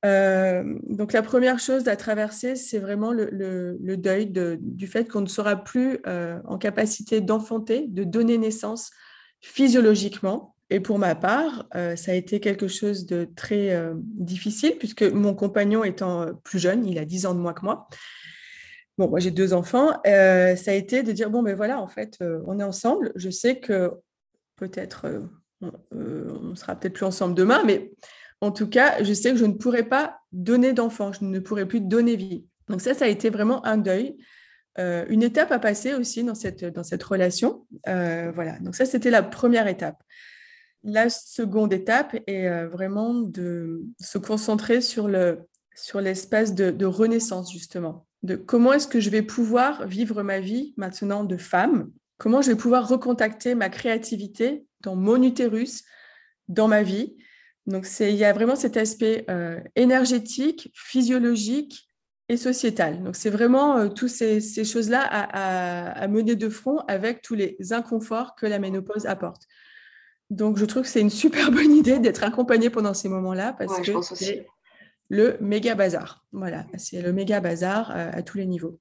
Euh, 0.06 0.64
donc 0.88 1.14
la 1.14 1.24
première 1.24 1.60
chose 1.60 1.88
à 1.88 1.96
traverser, 1.96 2.56
c'est 2.56 2.78
vraiment 2.80 3.12
le, 3.12 3.76
deuil 3.98 4.28
de- 4.28 4.58
du 4.62 4.88
fait 4.88 5.10
qu'on 5.10 5.22
ne 5.22 5.28
sera 5.28 5.56
plus 5.64 6.00
euh, 6.06 6.40
en 6.46 6.58
capacité 6.58 7.22
d'enfanter, 7.22 7.86
de 7.88 8.04
donner 8.04 8.38
naissance 8.38 8.92
physiologiquement. 9.42 10.56
Et 10.70 10.80
pour 10.80 11.00
ma 11.00 11.16
part, 11.16 11.68
euh, 11.76 11.96
ça 11.96 12.12
a 12.12 12.16
été 12.16 12.40
quelque 12.40 12.68
chose 12.68 13.06
de 13.06 13.28
très 13.36 13.80
difficile 14.04 14.76
puisque 14.78 15.04
mon 15.04 15.34
compagnon 15.34 15.84
étant 15.84 16.34
plus 16.44 16.60
jeune, 16.60 16.86
il 16.86 17.00
a 17.00 17.06
10 17.06 17.26
ans 17.26 17.34
de 17.34 17.40
moins 17.40 17.54
que 17.54 17.66
moi. 17.66 17.88
Bon, 18.98 19.10
moi 19.10 19.20
j'ai 19.20 19.32
deux 19.32 19.54
enfants. 19.54 19.90
ça 20.06 20.72
a 20.72 20.74
été 20.74 21.04
de 21.04 21.12
dire 21.12 21.30
bon, 21.30 21.44
ben 21.44 21.56
voilà, 21.56 21.80
en 21.82 21.88
fait, 21.88 22.20
on 22.46 22.60
est 22.60 22.64
ensemble. 22.64 23.12
Je 23.16 23.30
sais 23.30 23.60
que 23.60 23.92
peut-être 24.56 25.06
on, 25.62 25.72
on 25.92 26.56
sera 26.56 26.76
peut-être 26.76 26.94
plus 26.94 27.06
ensemble 27.06 27.36
demain, 27.36 27.64
mais 27.66 27.92
en 28.42 28.52
tout 28.52 28.68
cas, 28.68 29.04
je 29.04 29.14
sais 29.14 29.32
que 29.32 29.38
je 29.38 29.46
ne 29.46 29.54
pourrai 29.54 29.84
pas 29.84 30.20
donner 30.32 30.74
d'enfant, 30.74 31.12
je 31.12 31.24
ne 31.24 31.40
pourrai 31.40 31.66
plus 31.66 31.82
donner 31.82 32.16
vie. 32.16 32.46
Donc 32.68 32.82
ça, 32.82 32.94
ça 32.94 33.06
a 33.06 33.08
été 33.08 33.30
vraiment 33.30 33.66
un 33.66 33.78
deuil, 33.78 34.18
euh, 34.78 35.06
une 35.10 35.24
étape 35.24 35.52
à 35.52 35.60
passer 35.60 35.94
aussi 35.94 36.24
dans 36.24 36.36
cette, 36.36 36.66
dans 36.66 36.84
cette 36.84 37.04
relation. 37.04 37.66
Euh, 37.88 38.32
voilà, 38.34 38.60
donc 38.60 38.76
ça, 38.76 38.86
c'était 38.86 39.10
la 39.10 39.24
première 39.24 39.68
étape. 39.68 40.02
La 40.84 41.10
seconde 41.10 41.74
étape 41.74 42.16
est 42.28 42.48
euh, 42.48 42.68
vraiment 42.68 43.14
de 43.14 43.84
se 44.00 44.18
concentrer 44.18 44.82
sur 44.82 45.08
le 45.08 45.40
sur 45.78 46.00
l'espace 46.00 46.56
de, 46.56 46.72
de 46.72 46.86
renaissance, 46.86 47.52
justement. 47.52 48.08
De 48.24 48.38
comment 48.38 48.72
est-ce 48.72 48.88
que 48.88 49.02
je 49.02 49.10
vais 49.10 49.22
pouvoir 49.22 49.86
vivre 49.88 50.24
ma 50.24 50.40
vie 50.40 50.74
maintenant 50.78 51.26
de 51.26 51.36
femme? 51.36 51.92
Comment 52.18 52.42
je 52.42 52.52
vais 52.52 52.58
pouvoir 52.58 52.88
recontacter 52.88 53.56
ma 53.56 53.68
créativité 53.68 54.66
dans 54.82 54.96
mon 54.96 55.22
utérus 55.22 55.84
dans 56.48 56.70
ma 56.70 56.82
vie? 56.82 57.18
Donc, 57.68 57.88
il 58.00 58.16
y 58.16 58.26
a 58.26 58.34
vraiment 58.34 58.56
cet 58.56 58.78
aspect 58.78 59.26
euh, 59.30 59.60
énergétique, 59.76 60.72
physiologique 60.76 61.90
et 62.30 62.38
sociétal. 62.38 63.04
Donc, 63.04 63.16
c'est 63.16 63.32
vraiment 63.32 63.78
euh, 63.78 63.90
toutes 63.90 64.10
ces, 64.10 64.40
choses-là 64.64 65.02
à, 65.02 66.08
mener 66.08 66.36
de 66.36 66.50
front 66.50 66.80
avec 66.88 67.22
tous 67.22 67.36
les 67.36 67.58
inconforts 67.72 68.36
que 68.36 68.46
la 68.46 68.60
ménopause 68.60 69.08
apporte. 69.08 69.44
Donc, 70.30 70.58
je 70.58 70.66
trouve 70.66 70.84
que 70.84 70.90
c'est 70.90 71.02
une 71.02 71.10
super 71.10 71.52
bonne 71.52 71.72
idée 71.72 72.00
d'être 72.00 72.24
accompagnée 72.24 72.70
pendant 72.70 72.94
ces 72.94 73.10
moments-là 73.10 73.54
parce 73.54 73.80
que 73.82 73.92
c'est 74.02 74.46
le 75.10 75.38
méga 75.40 75.76
bazar. 75.76 76.24
Voilà, 76.32 76.66
c'est 76.78 77.02
le 77.02 77.14
méga 77.14 77.40
bazar 77.40 77.92
euh, 77.92 78.12
à, 78.14 78.22
tous 78.22 78.38
les 78.38 78.46
niveaux. 78.46 78.80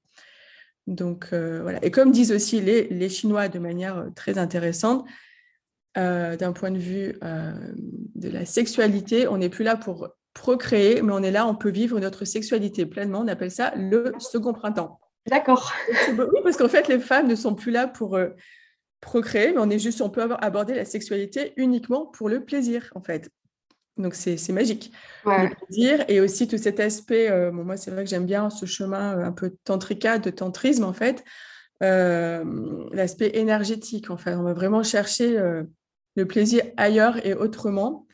Donc, 0.85 1.29
voilà. 1.31 1.83
Et 1.83 1.89
comme 1.89 2.11
disent 2.11 2.31
aussi 2.31 2.61
les, 2.61 2.87
les 2.89 3.09
Chinois 3.09 3.47
de 3.47 3.57
manière 3.57 4.05
très 4.15 4.37
intéressante, 4.37 5.07
euh, 5.97 6.35
d'un 6.35 6.51
point 6.51 6.71
de 6.71 6.77
vue 6.77 7.17
euh, 7.23 7.53
de 8.15 8.29
la 8.29 8.45
sexualité, 8.45 9.29
on 9.29 9.37
n'est 9.37 9.47
plus 9.47 9.63
là 9.63 9.77
pour 9.77 10.09
procréer, 10.33 11.01
mais 11.01 11.13
on 11.13 11.23
est 11.23 11.31
là, 11.31 11.47
on 11.47 11.55
peut 11.55 11.69
vivre 11.69 11.97
notre 12.01 12.25
sexualité 12.25 12.85
pleinement. 12.85 13.21
On 13.21 13.27
appelle 13.29 13.51
ça 13.51 13.73
le 13.77 14.11
second 14.19 14.51
printemps. 14.51 14.99
D'accord. 15.27 15.73
Oui, 16.17 16.39
parce 16.43 16.57
qu'en 16.57 16.67
fait, 16.67 16.89
les 16.89 16.99
femmes 16.99 17.27
ne 17.27 17.35
sont 17.35 17.55
plus 17.55 17.71
là 17.71 17.87
pour 17.87 18.17
euh, 18.17 18.31
procréer, 18.99 19.53
mais 19.53 19.59
on 19.59 19.69
est 19.69 19.79
juste, 19.79 20.01
on 20.01 20.09
peut 20.09 20.27
aborder 20.41 20.75
la 20.75 20.83
sexualité 20.83 21.53
uniquement 21.55 22.07
pour 22.07 22.27
le 22.27 22.43
plaisir, 22.43 22.91
en 22.93 23.01
fait. 23.01 23.29
Donc 23.95 24.15
c'est 24.15 24.51
magique. 24.51 24.91
Le 25.23 25.55
plaisir 25.55 26.03
et 26.09 26.19
aussi 26.19 26.49
tout 26.49 26.57
cet 26.57 26.81
aspect. 26.81 27.31
moi, 27.51 27.77
c'est 27.77 27.91
vrai 27.91 28.03
que 28.03 28.09
j'aime 28.09 28.25
bien 28.25 28.49
ce 28.49 28.65
chemin 28.65 29.17
un 29.19 29.31
peu 29.31 29.55
tantrica, 29.63 30.19
de 30.19 30.29
tantrisme, 30.29 30.83
en 30.83 30.91
fait. 30.91 31.23
L'aspect 31.79 33.31
énergétique, 33.35 34.09
en 34.09 34.17
fait. 34.17 34.35
On 34.35 34.43
va 34.43 34.53
vraiment 34.53 34.83
chercher 34.83 35.39
le 36.15 36.25
plaisir 36.25 36.63
ailleurs 36.77 37.25
et 37.25 37.33
autrement, 37.33 38.05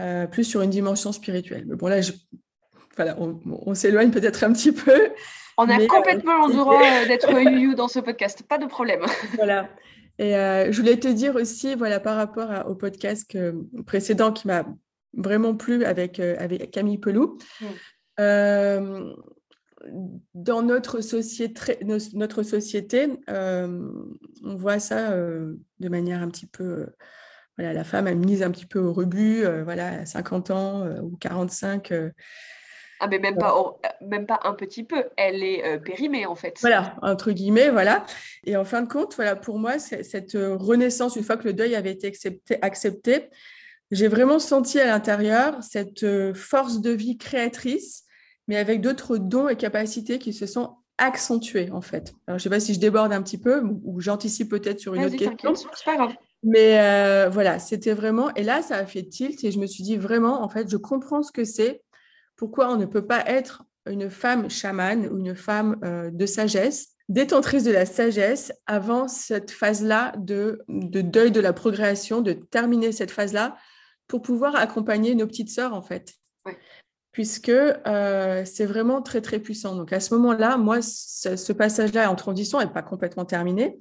euh, 0.00 0.26
plus 0.26 0.44
sur 0.44 0.60
une 0.62 0.70
dimension 0.70 1.12
spirituelle. 1.12 1.64
Mais 1.68 1.76
bon, 1.76 1.86
là, 1.86 2.00
voilà, 2.96 3.16
on, 3.18 3.74
s'éloigne 3.74 4.10
peut-être 4.10 4.42
un 4.42 4.52
petit 4.52 4.72
peu. 4.72 5.10
On 5.56 5.68
a 5.68 5.86
complètement 5.86 6.48
le 6.48 6.54
droit 6.54 6.82
euh, 6.82 7.06
d'être 7.06 7.30
you 7.30 7.74
dans 7.74 7.86
ce 7.86 8.00
podcast, 8.00 8.42
pas 8.48 8.58
de 8.58 8.66
problème. 8.66 9.02
Voilà. 9.36 9.68
Et 10.18 10.36
euh, 10.36 10.70
je 10.70 10.80
voulais 10.80 10.98
te 10.98 11.08
dire 11.08 11.36
aussi, 11.36 11.76
voilà, 11.76 12.00
par 12.00 12.16
rapport 12.16 12.68
au 12.68 12.74
podcast 12.74 13.36
précédent 13.86 14.32
qui 14.32 14.48
m'a 14.48 14.64
vraiment 15.12 15.54
plu 15.54 15.84
avec, 15.84 16.18
avec 16.18 16.72
Camille 16.72 16.98
Pelou. 16.98 17.38
Mm. 17.60 19.12
dans 20.34 20.62
notre 20.62 21.00
société, 21.00 21.78
notre 21.84 22.42
société 22.42 23.08
on 23.28 24.56
voit 24.56 24.78
ça 24.78 25.16
de 25.16 25.88
manière 25.88 26.22
un 26.22 26.28
petit 26.28 26.46
peu 26.46 26.86
voilà, 27.56 27.72
la 27.72 27.84
femme 27.84 28.06
a 28.06 28.14
mise 28.14 28.42
un 28.42 28.50
petit 28.50 28.66
peu 28.66 28.80
au 28.80 28.92
rebut, 28.92 29.44
euh, 29.44 29.62
voilà, 29.62 30.00
à 30.00 30.06
50 30.06 30.50
ans 30.50 30.82
euh, 30.82 31.00
ou 31.00 31.16
45. 31.20 31.92
Euh. 31.92 32.10
ah, 33.00 33.06
mais 33.06 33.18
même 33.18 33.36
pas, 33.36 33.54
même 34.00 34.26
pas 34.26 34.40
un 34.42 34.54
petit 34.54 34.84
peu, 34.84 35.04
elle 35.16 35.42
est 35.42 35.78
périmée 35.80 36.26
en 36.26 36.34
fait. 36.34 36.58
Voilà, 36.60 36.96
entre 37.02 37.30
guillemets, 37.32 37.70
voilà. 37.70 38.04
Et 38.44 38.56
en 38.56 38.64
fin 38.64 38.82
de 38.82 38.88
compte, 38.88 39.14
voilà, 39.14 39.36
pour 39.36 39.58
moi, 39.58 39.78
cette 39.78 40.32
renaissance, 40.34 41.16
une 41.16 41.24
fois 41.24 41.36
que 41.36 41.44
le 41.44 41.52
deuil 41.52 41.74
avait 41.76 41.92
été 41.92 42.08
accepté, 42.08 42.58
accepté 42.62 43.30
j'ai 43.90 44.08
vraiment 44.08 44.38
senti 44.38 44.80
à 44.80 44.86
l'intérieur 44.86 45.62
cette 45.62 46.34
force 46.34 46.80
de 46.80 46.90
vie 46.90 47.18
créatrice, 47.18 48.04
mais 48.48 48.56
avec 48.56 48.80
d'autres 48.80 49.18
dons 49.18 49.48
et 49.48 49.56
capacités 49.56 50.18
qui 50.18 50.32
se 50.32 50.46
sont 50.46 50.76
accentués 50.98 51.70
en 51.70 51.80
fait. 51.80 52.14
Alors, 52.26 52.38
je 52.38 52.42
ne 52.48 52.50
sais 52.50 52.50
pas 52.50 52.60
si 52.60 52.74
je 52.74 52.80
déborde 52.80 53.12
un 53.12 53.22
petit 53.22 53.38
peu 53.38 53.62
ou, 53.62 54.00
j'anticipe 54.00 54.50
peut-être 54.50 54.80
sur 54.80 54.94
une 54.94 55.04
autre 55.04 55.16
question. 55.16 55.54
C'est 55.54 55.84
pas 55.84 55.96
grave. 55.96 56.14
Mais 56.44 56.78
euh, 56.78 57.30
voilà, 57.30 57.58
c'était 57.58 57.94
vraiment. 57.94 58.32
Et 58.34 58.42
là, 58.42 58.60
ça 58.60 58.76
a 58.76 58.86
fait 58.86 59.02
tilt 59.02 59.42
et 59.44 59.50
je 59.50 59.58
me 59.58 59.66
suis 59.66 59.82
dit 59.82 59.96
vraiment, 59.96 60.42
en 60.42 60.48
fait, 60.48 60.70
je 60.70 60.76
comprends 60.76 61.22
ce 61.22 61.32
que 61.32 61.44
c'est. 61.44 61.82
Pourquoi 62.36 62.70
on 62.70 62.76
ne 62.76 62.84
peut 62.84 63.06
pas 63.06 63.24
être 63.26 63.64
une 63.86 64.10
femme 64.10 64.50
chamane 64.50 65.06
ou 65.06 65.18
une 65.18 65.34
femme 65.34 65.78
euh, 65.84 66.10
de 66.10 66.26
sagesse, 66.26 66.88
détentrice 67.08 67.64
de 67.64 67.72
la 67.72 67.86
sagesse 67.86 68.52
avant 68.66 69.08
cette 69.08 69.50
phase-là 69.50 70.12
de, 70.18 70.62
deuil 70.68 71.30
de 71.32 71.40
la 71.40 71.54
progression, 71.54 72.20
de 72.20 72.34
terminer 72.34 72.92
cette 72.92 73.10
phase-là 73.10 73.56
pour 74.06 74.20
pouvoir 74.20 74.54
accompagner 74.54 75.14
nos 75.14 75.26
petites 75.26 75.50
sœurs, 75.50 75.72
en 75.72 75.82
fait. 75.82 76.12
Puisque 77.12 77.48
euh, 77.48 78.44
c'est 78.44 78.66
vraiment 78.66 79.00
très, 79.00 79.22
très 79.22 79.38
puissant. 79.38 79.76
Donc 79.76 79.94
à 79.94 80.00
ce 80.00 80.12
moment-là, 80.14 80.58
moi, 80.58 80.82
ce, 80.82 81.36
ce 81.36 81.52
passage-là 81.54 82.10
en 82.10 82.16
transition 82.16 82.58
n'est 82.58 82.66
pas 82.66 82.82
complètement 82.82 83.24
terminé. 83.24 83.78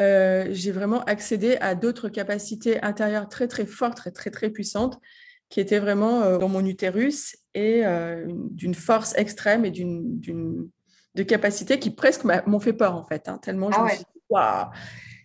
Euh, 0.00 0.48
j'ai 0.50 0.72
vraiment 0.72 1.02
accédé 1.04 1.56
à 1.60 1.74
d'autres 1.74 2.08
capacités 2.08 2.82
intérieures 2.82 3.28
très, 3.28 3.48
très 3.48 3.66
fortes, 3.66 3.96
très, 3.96 4.10
très, 4.10 4.30
très 4.30 4.50
puissantes, 4.50 5.00
qui 5.48 5.60
étaient 5.60 5.78
vraiment 5.78 6.22
euh, 6.22 6.38
dans 6.38 6.48
mon 6.48 6.64
utérus 6.64 7.36
et 7.54 7.86
euh, 7.86 8.26
d'une 8.50 8.74
force 8.74 9.14
extrême 9.16 9.64
et 9.64 9.70
d'une, 9.70 10.20
de 11.14 11.22
capacités 11.22 11.78
qui 11.78 11.90
presque 11.90 12.24
m'ont 12.24 12.60
fait 12.60 12.72
peur, 12.72 12.94
en 12.94 13.04
fait, 13.04 13.28
hein, 13.28 13.38
tellement 13.42 13.70
je 13.70 13.78
ah 13.78 13.84
me 13.84 13.88
suis 13.88 13.98
dit, 13.98 14.20
waouh, 14.28 14.66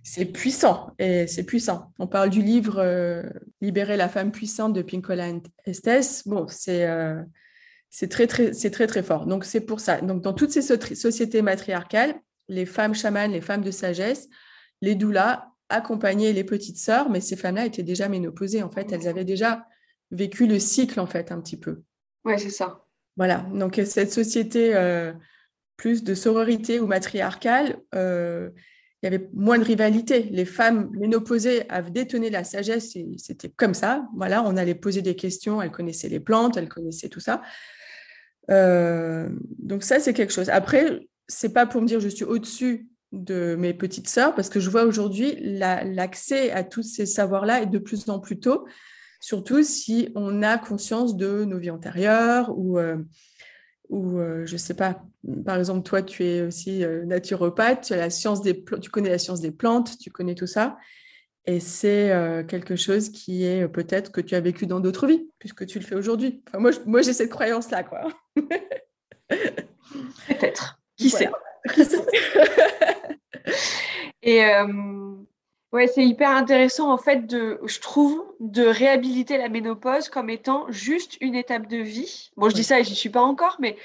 c'est 0.04 0.26
puissant, 0.26 0.92
et 1.00 1.28
c'est 1.28 1.44
puissant. 1.44 1.92
On 2.00 2.08
parle 2.08 2.30
du 2.30 2.42
livre 2.42 3.24
Libérer 3.60 3.98
la 3.98 4.10
femme 4.10 4.32
puissante 4.32 4.74
de 4.74 4.82
Pinkola 4.82 5.28
Estes. 5.66 6.24
Bon, 6.26 6.48
c'est 6.48 6.88
c'est 7.92 8.08
très, 8.08 8.26
très, 8.26 8.54
c'est 8.54 8.72
très, 8.72 8.88
très 8.88 9.04
fort. 9.04 9.28
Donc, 9.28 9.44
c'est 9.44 9.60
pour 9.60 9.82
ça. 9.82 10.00
Donc, 10.00 10.24
dans 10.24 10.34
toutes 10.34 10.52
ces 10.52 10.62
sociétés 10.62 11.42
matriarcales, 11.42 12.16
les 12.48 12.66
femmes 12.66 12.96
chamanes, 12.96 13.34
les 13.34 13.42
femmes 13.42 13.64
de 13.64 13.70
sagesse, 13.70 14.30
les 14.82 14.96
doulas 14.96 15.52
accompagnaient 15.70 16.34
les 16.34 16.44
petites 16.44 16.78
sœurs, 16.78 17.10
mais 17.10 17.22
ces 17.22 17.36
femmes-là 17.36 17.66
étaient 17.66 17.84
déjà 17.84 18.10
ménopausées. 18.10 18.64
En 18.64 18.70
fait, 18.70 18.92
elles 18.92 19.08
avaient 19.08 19.26
déjà 19.26 19.66
vécu 20.12 20.48
le 20.48 20.60
cycle, 20.60 21.00
en 21.00 21.08
fait, 21.08 21.32
un 21.32 21.40
petit 21.40 21.58
peu. 21.58 21.82
Oui, 22.26 22.34
c'est 22.38 22.50
ça. 22.50 22.86
Voilà. 23.18 23.46
Donc, 23.54 23.80
cette 23.86 24.12
société 24.12 24.76
euh, 24.76 25.14
plus 25.78 26.04
de 26.04 26.14
sororité 26.14 26.80
ou 26.80 26.88
matriarcale, 26.88 27.78
euh, 27.96 28.50
il 29.02 29.06
y 29.06 29.08
avait 29.08 29.30
moins 29.34 29.58
de 29.58 29.64
rivalité. 29.64 30.24
Les 30.32 30.46
femmes 30.46 30.92
ménopausées 30.92 31.68
avaient 31.70 31.90
détonné 31.90 32.30
la 32.30 32.44
sagesse 32.44 32.96
et 32.96 33.16
c'était 33.18 33.50
comme 33.50 33.74
ça. 33.74 34.08
Voilà, 34.16 34.44
on 34.44 34.58
allait 34.58 34.76
poser 34.76 35.02
des 35.02 35.16
questions. 35.16 35.62
Elles 35.62 35.72
connaissaient 35.72 36.10
les 36.10 36.20
plantes, 36.20 36.58
elles 36.58 36.70
connaissaient 36.70 37.10
tout 37.10 37.20
ça. 37.20 37.42
Euh, 38.52 39.30
donc 39.58 39.84
ça, 39.84 40.00
c'est 40.00 40.14
quelque 40.14 40.34
chose. 40.34 40.50
Après, 40.50 41.08
c'est 41.28 41.54
pas 41.54 41.66
pour 41.66 41.82
me 41.82 41.88
dire 41.88 42.00
je 42.00 42.10
suis 42.10 42.26
au-dessus 42.26 42.91
de 43.12 43.56
mes 43.56 43.74
petites 43.74 44.08
sœurs 44.08 44.36
parce 44.36 44.50
que 44.50 44.60
je 44.60 44.70
vois 44.70 44.84
aujourd'hui 44.84 45.36
l'accès 45.42 46.52
à 46.52 46.64
tous 46.64 46.84
ces 46.84 47.06
savoirs-là 47.06 47.62
est 47.62 47.68
de 47.68 47.80
plus 47.80 48.10
en 48.10 48.20
plus 48.20 48.40
tôt, 48.40 48.66
surtout 49.20 49.64
si 49.64 50.10
on 50.16 50.42
a 50.44 50.58
conscience 50.58 51.16
de 51.18 51.44
nos 51.46 51.58
vies 51.58 51.72
antérieures 51.72 52.58
ou, 52.58 52.80
euh, 52.80 52.98
ou 53.90 54.20
euh, 54.20 54.46
je 54.46 54.54
ne 54.54 54.58
sais 54.58 54.74
pas, 54.74 55.04
par 55.46 55.58
exemple, 55.58 55.84
toi, 55.84 56.02
tu 56.02 56.24
es 56.24 56.42
aussi 56.42 56.84
euh, 56.84 57.06
naturopathe, 57.06 57.86
tu, 57.88 57.94
as 57.94 57.98
la 57.98 58.10
science 58.10 58.42
des 58.42 58.64
tu 58.82 58.90
connais 58.90 59.10
la 59.10 59.20
science 59.20 59.42
des 59.42 59.52
plantes, 59.52 59.98
tu 60.00 60.10
connais 60.10 60.36
tout 60.36 60.48
ça. 60.48 60.78
Et 61.48 61.60
c'est 61.60 62.14
quelque 62.48 62.76
chose 62.76 63.10
qui 63.10 63.46
est 63.46 63.68
peut-être 63.68 64.12
que 64.12 64.22
tu 64.22 64.36
as 64.36 64.40
vécu 64.40 64.68
dans 64.68 64.80
d'autres 64.80 65.08
vies, 65.08 65.28
puisque 65.40 65.66
tu 65.66 65.80
le 65.80 65.86
fais 65.86 65.96
aujourd'hui. 65.96 66.44
Enfin, 66.48 66.60
moi, 66.60 66.70
moi 66.86 67.02
j'ai 67.02 67.14
cette 67.14 67.32
croyance-là, 67.32 67.84
quoi. 67.84 68.10
peut-être. 69.28 70.80
Qui 70.98 71.10
sait? 71.10 71.32
Et 74.24 74.46
euh, 74.46 75.16
ouais, 75.72 75.88
c'est 75.88 76.06
hyper 76.06 76.30
intéressant 76.30 76.92
en 76.92 76.98
fait 76.98 77.26
de, 77.26 77.60
je 77.66 77.80
trouve, 77.80 78.24
de 78.40 78.66
réhabiliter 78.66 79.38
la 79.38 79.50
ménopause 79.50 80.10
comme 80.10 80.30
étant 80.30 80.66
juste 80.70 81.18
une 81.22 81.36
étape 81.36 81.68
de 81.68 81.78
vie. 81.78 82.32
Bon, 82.38 82.50
je 82.50 82.56
dis 82.56 82.64
ça 82.64 82.80
et 82.80 82.84
j'y 82.84 82.96
suis 82.96 83.10
pas 83.10 83.22
encore, 83.22 83.58
mais 83.60 83.78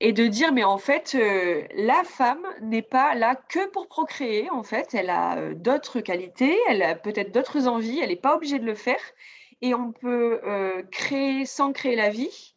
et 0.00 0.12
de 0.12 0.26
dire 0.26 0.52
mais 0.52 0.64
en 0.64 0.76
fait 0.76 1.14
euh, 1.14 1.62
la 1.74 2.04
femme 2.04 2.46
n'est 2.60 2.82
pas 2.82 3.14
là 3.14 3.34
que 3.34 3.66
pour 3.68 3.88
procréer 3.88 4.50
en 4.50 4.62
fait. 4.62 4.94
Elle 4.94 5.10
a 5.10 5.38
euh, 5.38 5.54
d'autres 5.54 6.00
qualités 6.00 6.56
elle 6.68 6.82
a 6.82 6.94
peut-être 6.94 7.32
d'autres 7.32 7.66
envies 7.66 8.00
elle 8.00 8.10
n'est 8.10 8.16
pas 8.16 8.36
obligée 8.36 8.58
de 8.58 8.66
le 8.66 8.74
faire. 8.74 9.00
Et 9.62 9.74
on 9.74 9.90
peut 9.90 10.38
créer 10.92 11.46
sans 11.46 11.72
créer 11.72 11.96
la 11.96 12.10
vie 12.10 12.55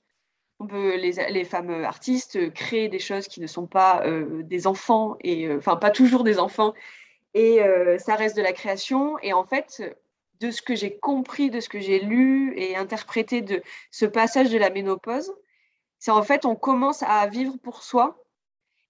on 0.59 0.67
peut, 0.67 0.95
les, 0.97 1.13
les, 1.29 1.45
femmes 1.45 1.83
artistes 1.83 2.53
créer 2.53 2.89
des 2.89 2.99
choses 2.99 3.27
qui 3.27 3.39
ne 3.39 3.47
sont 3.47 3.65
pas 3.65 4.03
euh, 4.05 4.43
des 4.43 4.67
enfants, 4.67 5.17
et 5.21 5.47
euh, 5.47 5.57
enfin 5.57 5.77
pas 5.77 5.89
toujours 5.89 6.23
des 6.23 6.37
enfants, 6.37 6.73
et 7.33 7.61
euh, 7.61 7.97
ça 7.97 8.15
reste 8.15 8.35
de 8.35 8.41
la 8.41 8.51
création. 8.51 9.17
Et 9.19 9.33
en 9.33 9.45
fait, 9.45 9.81
de 10.41 10.51
ce 10.51 10.61
que 10.61 10.75
j'ai 10.75 10.97
compris, 10.97 11.49
de 11.49 11.59
ce 11.61 11.69
que 11.69 11.79
j'ai 11.79 11.99
lu 11.99 12.53
et 12.57 12.75
interprété 12.75 13.41
de 13.41 13.61
ce 13.91 14.05
passage 14.05 14.49
de 14.49 14.57
la 14.57 14.69
ménopause, 14.69 15.33
c'est 15.97 16.11
en 16.11 16.23
fait 16.23 16.45
on 16.45 16.55
commence 16.55 17.03
à 17.03 17.25
vivre 17.27 17.57
pour 17.61 17.83
soi 17.83 18.23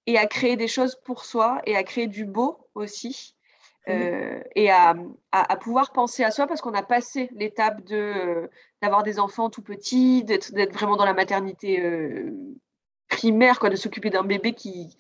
et 0.06 0.18
à 0.18 0.26
créer 0.28 0.56
des 0.56 0.68
choses 0.68 0.96
pour 1.06 1.26
soi 1.26 1.62
et 1.66 1.76
à 1.76 1.84
créer 1.84 2.08
du 2.08 2.26
beau 2.26 2.70
aussi. 2.74 3.36
Euh, 3.88 4.42
et 4.56 4.70
à, 4.70 4.96
pouvoir 5.62 5.92
penser 5.94 6.24
à 6.24 6.32
soi 6.32 6.48
parce 6.48 6.62
qu'on 6.62 6.74
a 6.74 6.84
passé 6.84 7.30
l'étape 7.34 7.84
de 7.86 7.96
euh, 7.96 8.48
d'avoir 8.82 9.04
des 9.04 9.20
enfants 9.20 9.50
tout 9.50 9.62
petits, 9.62 10.24
d'être 10.24 10.74
vraiment 10.74 10.98
dans 10.98 11.06
la 11.06 11.14
maternité 11.14 11.82
euh, 11.82 12.32
primaire, 13.08 13.60
quoi, 13.60 13.70
de 13.70 13.76
s'occuper 13.76 14.10
d'un 14.10 14.24
bébé 14.24 14.54
qui, 14.54 14.96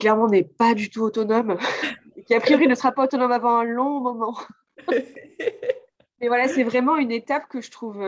clairement 0.00 0.26
n'est 0.26 0.42
pas 0.42 0.74
du 0.74 0.90
tout 0.90 1.02
autonome, 1.02 1.58
qui 2.26 2.34
a 2.34 2.40
priori 2.40 2.66
ne 2.66 2.74
sera 2.74 2.92
pas 2.92 3.04
autonome 3.04 3.32
avant 3.32 3.58
un 3.58 3.64
long 3.64 4.00
moment. 4.00 4.36
Mais 4.88 6.28
voilà, 6.28 6.48
c'est 6.48 6.64
vraiment 6.64 6.96
une 6.96 7.12
étape 7.12 7.46
que 7.48 7.60
je 7.60 7.70
trouve 7.70 8.02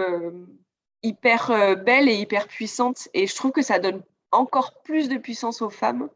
hyper 1.02 1.76
belle 1.84 2.08
et 2.08 2.14
hyper 2.14 2.48
puissante. 2.48 3.08
Et 3.12 3.26
je 3.26 3.36
trouve 3.36 3.52
que 3.52 3.60
ça 3.60 3.78
donne 3.78 4.02
encore 4.32 4.80
plus 4.82 5.10
de 5.10 5.18
puissance 5.18 5.60
aux 5.60 5.68
femmes 5.68 6.08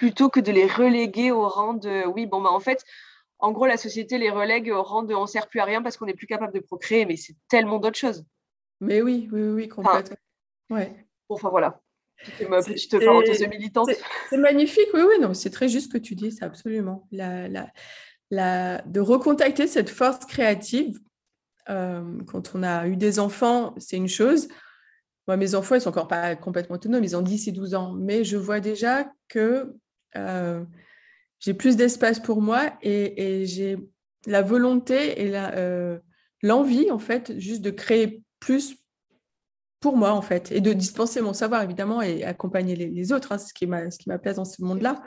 plutôt 0.00 0.30
que 0.30 0.40
de 0.40 0.50
les 0.50 0.66
reléguer 0.66 1.30
au 1.30 1.46
rang 1.46 1.74
de 1.74 2.06
oui, 2.06 2.24
bon, 2.24 2.40
bah 2.40 2.48
en 2.50 2.58
fait, 2.58 2.86
en 3.38 3.52
gros, 3.52 3.66
la 3.66 3.76
société 3.76 4.16
les 4.16 4.30
relègue 4.30 4.70
au 4.70 4.82
rang 4.82 5.02
de 5.02 5.14
on 5.14 5.26
sert 5.26 5.46
plus 5.46 5.60
à 5.60 5.66
rien 5.66 5.82
parce 5.82 5.98
qu'on 5.98 6.06
n'est 6.06 6.14
plus 6.14 6.26
capable 6.26 6.54
de 6.54 6.60
procréer, 6.60 7.04
mais 7.04 7.16
c'est 7.16 7.34
tellement 7.50 7.78
d'autres 7.78 7.98
choses. 7.98 8.24
Mais 8.80 9.02
oui, 9.02 9.28
oui, 9.30 9.42
oui, 9.42 9.68
complètement. 9.68 10.16
ouais. 10.70 11.06
Bon, 11.28 11.34
enfin 11.34 11.50
voilà. 11.50 11.82
Ma 12.48 12.62
petite 12.62 12.98
parenthèse 12.98 13.46
militante. 13.46 13.90
C'est 14.30 14.38
magnifique, 14.38 14.88
oui, 14.94 15.02
oui, 15.06 15.20
non, 15.20 15.34
c'est 15.34 15.50
très 15.50 15.68
juste 15.68 15.92
ce 15.92 15.98
que 15.98 16.02
tu 16.02 16.14
dis, 16.14 16.32
c'est 16.32 16.46
absolument. 16.46 17.06
La, 17.12 17.46
la, 17.48 17.68
la, 18.30 18.80
de 18.86 19.00
recontacter 19.00 19.66
cette 19.66 19.90
force 19.90 20.24
créative. 20.24 20.98
Euh, 21.68 22.22
quand 22.26 22.54
on 22.54 22.62
a 22.62 22.86
eu 22.86 22.96
des 22.96 23.18
enfants, 23.18 23.74
c'est 23.76 23.98
une 23.98 24.08
chose. 24.08 24.48
Moi, 25.26 25.36
mes 25.36 25.54
enfants, 25.54 25.74
ils 25.74 25.82
sont 25.82 25.90
encore 25.90 26.08
pas 26.08 26.36
complètement 26.36 26.76
autonomes, 26.76 27.04
ils 27.04 27.18
ont 27.18 27.22
10 27.22 27.48
et 27.48 27.52
12 27.52 27.74
ans, 27.74 27.92
mais 27.92 28.24
je 28.24 28.38
vois 28.38 28.60
déjà 28.60 29.12
que 29.28 29.76
euh, 30.16 30.64
j'ai 31.38 31.54
plus 31.54 31.76
d'espace 31.76 32.20
pour 32.20 32.42
moi 32.42 32.72
et, 32.82 33.40
et 33.40 33.46
j'ai 33.46 33.78
la 34.26 34.42
volonté 34.42 35.22
et 35.22 35.30
euh, 35.34 35.98
l'envie, 36.42 36.90
en 36.90 36.98
fait, 36.98 37.38
juste 37.38 37.62
de 37.62 37.70
créer 37.70 38.22
plus 38.38 38.76
pour 39.80 39.96
moi, 39.96 40.12
en 40.12 40.20
fait, 40.20 40.52
et 40.52 40.60
de 40.60 40.74
dispenser 40.74 41.22
mon 41.22 41.32
savoir, 41.32 41.62
évidemment, 41.62 42.02
et 42.02 42.22
accompagner 42.24 42.76
les, 42.76 43.12
autres, 43.12 43.32
hein, 43.32 43.38
ce 43.38 43.54
qui 43.54 43.66
m'a 43.66 44.18
place 44.18 44.36
dans 44.36 44.44
ce 44.44 44.62
monde-là. 44.62 45.02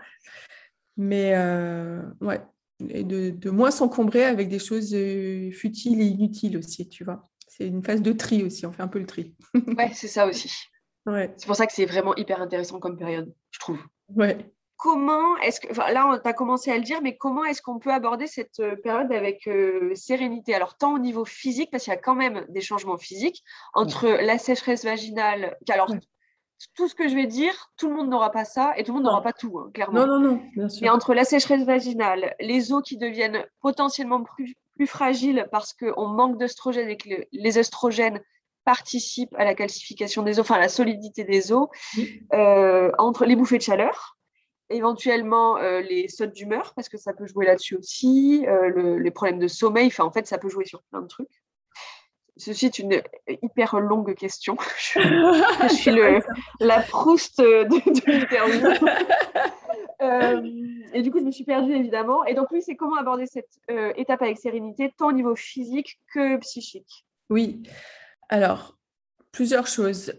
Mais 0.97 1.33
euh, 1.35 2.01
ouais, 2.21 2.41
et 2.89 3.03
de, 3.03 3.29
de 3.29 3.49
moins 3.51 3.69
s'encombrer 3.69 4.25
avec 4.25 4.49
des 4.49 4.57
choses 4.57 4.95
futiles 5.55 6.01
et 6.01 6.05
inutiles 6.05 6.57
aussi, 6.57 6.89
tu 6.89 7.03
vois. 7.03 7.29
C'est 7.47 7.67
une 7.67 7.83
phase 7.83 8.01
de 8.01 8.13
tri 8.13 8.41
aussi, 8.41 8.65
on 8.65 8.71
fait 8.71 8.81
un 8.81 8.87
peu 8.87 8.97
le 8.97 9.05
tri. 9.05 9.35
ouais, 9.77 9.91
c'est 9.93 10.07
ça 10.07 10.27
aussi. 10.27 10.51
Ouais. 11.05 11.33
C'est 11.35 11.47
pour 11.47 11.57
ça 11.57 11.67
que 11.67 11.73
c'est 11.73 11.85
vraiment 11.85 12.15
hyper 12.15 12.41
intéressant 12.41 12.79
comme 12.79 12.97
période, 12.97 13.35
je 13.51 13.59
trouve. 13.59 13.77
Ouais 14.07 14.52
comment 14.83 15.37
est-ce 15.37 15.61
que, 15.61 15.71
enfin, 15.71 15.93
là, 15.93 16.19
tu 16.21 16.27
as 16.27 16.33
commencé 16.33 16.69
à 16.69 16.75
le 16.75 16.83
dire, 16.83 17.01
mais 17.01 17.15
comment 17.15 17.45
est-ce 17.45 17.61
qu'on 17.61 17.79
peut 17.79 17.93
aborder 17.93 18.27
cette 18.27 18.59
euh, 18.59 18.75
période 18.75 19.13
avec 19.13 19.47
euh, 19.47 19.95
sérénité? 19.95 20.53
Alors, 20.53 20.75
tant 20.75 20.93
au 20.93 20.99
niveau 20.99 21.23
physique, 21.23 21.71
parce 21.71 21.85
qu'il 21.85 21.93
y 21.93 21.95
a 21.95 21.99
quand 21.99 22.15
même 22.15 22.45
des 22.49 22.59
changements 22.59 22.97
physiques, 22.97 23.45
entre 23.73 24.09
la 24.09 24.37
sécheresse 24.37 24.83
vaginale, 24.83 25.55
alors, 25.69 25.87
tout 26.75 26.89
ce 26.89 26.95
que 26.95 27.07
je 27.07 27.15
vais 27.15 27.27
dire, 27.27 27.71
tout 27.77 27.87
le 27.87 27.95
monde 27.95 28.09
n'aura 28.09 28.29
pas 28.29 28.43
ça 28.43 28.73
et 28.75 28.83
tout 28.83 28.91
le 28.91 28.95
monde 28.95 29.05
n'aura 29.05 29.21
pas 29.21 29.31
tout, 29.31 29.57
hein, 29.57 29.71
clairement. 29.73 30.05
Non, 30.05 30.19
non, 30.19 30.19
non, 30.19 30.41
bien 30.53 30.67
sûr. 30.67 30.85
Et 30.85 30.89
entre 30.89 31.13
la 31.13 31.23
sécheresse 31.23 31.63
vaginale, 31.63 32.35
les 32.41 32.73
os 32.73 32.83
qui 32.83 32.97
deviennent 32.97 33.45
potentiellement 33.61 34.21
plus, 34.21 34.53
plus 34.75 34.87
fragiles 34.87 35.47
parce 35.49 35.73
qu'on 35.73 36.07
manque 36.07 36.37
d'œstrogènes 36.37 36.89
et 36.89 36.97
que 36.97 37.25
les 37.31 37.57
œstrogènes 37.57 38.19
participent 38.65 39.35
à 39.35 39.45
la 39.45 39.55
calcification 39.55 40.23
des 40.23 40.39
os, 40.39 40.45
enfin 40.45 40.55
à 40.55 40.59
la 40.59 40.69
solidité 40.69 41.23
des 41.23 41.53
os, 41.53 41.69
euh, 42.33 42.91
entre 42.97 43.23
les 43.23 43.37
bouffées 43.37 43.57
de 43.57 43.63
chaleur, 43.63 44.17
éventuellement 44.69 45.57
euh, 45.57 45.81
les 45.81 46.07
sautes 46.07 46.33
d'humeur, 46.33 46.73
parce 46.75 46.89
que 46.89 46.97
ça 46.97 47.13
peut 47.13 47.27
jouer 47.27 47.45
là-dessus 47.45 47.75
aussi, 47.75 48.45
euh, 48.47 48.99
les 48.99 49.11
problèmes 49.11 49.39
de 49.39 49.47
sommeil, 49.47 49.87
enfin, 49.87 50.03
en 50.03 50.11
fait, 50.11 50.27
ça 50.27 50.37
peut 50.37 50.49
jouer 50.49 50.65
sur 50.65 50.81
plein 50.83 51.01
de 51.01 51.07
trucs. 51.07 51.43
Ceci 52.35 52.65
est 52.65 52.79
une 52.79 53.01
hyper 53.43 53.79
longue 53.79 54.15
question. 54.15 54.57
je, 54.79 55.67
suis 55.75 55.91
le, 55.91 56.21
la 56.59 56.81
Proust 56.81 57.39
de, 57.39 58.11
l'interview. 58.11 58.87
Euh, 60.01 60.41
et 60.91 61.01
du 61.01 61.11
coup, 61.11 61.19
je 61.19 61.23
me 61.23 61.31
suis 61.31 61.45
perdue, 61.45 61.73
évidemment. 61.73 62.25
Et 62.25 62.33
donc, 62.33 62.51
oui, 62.51 62.61
c'est 62.61 62.75
comment 62.75 62.97
aborder 62.97 63.25
cette 63.25 63.57
étape 63.95 64.21
avec 64.21 64.37
sérénité, 64.37 64.91
tant 64.97 65.07
au 65.07 65.11
niveau 65.13 65.33
physique 65.33 65.97
que 66.13 66.35
psychique? 66.39 67.05
Oui. 67.29 67.63
Alors, 68.27 68.77
plusieurs 69.31 69.65
choses. 69.65 70.13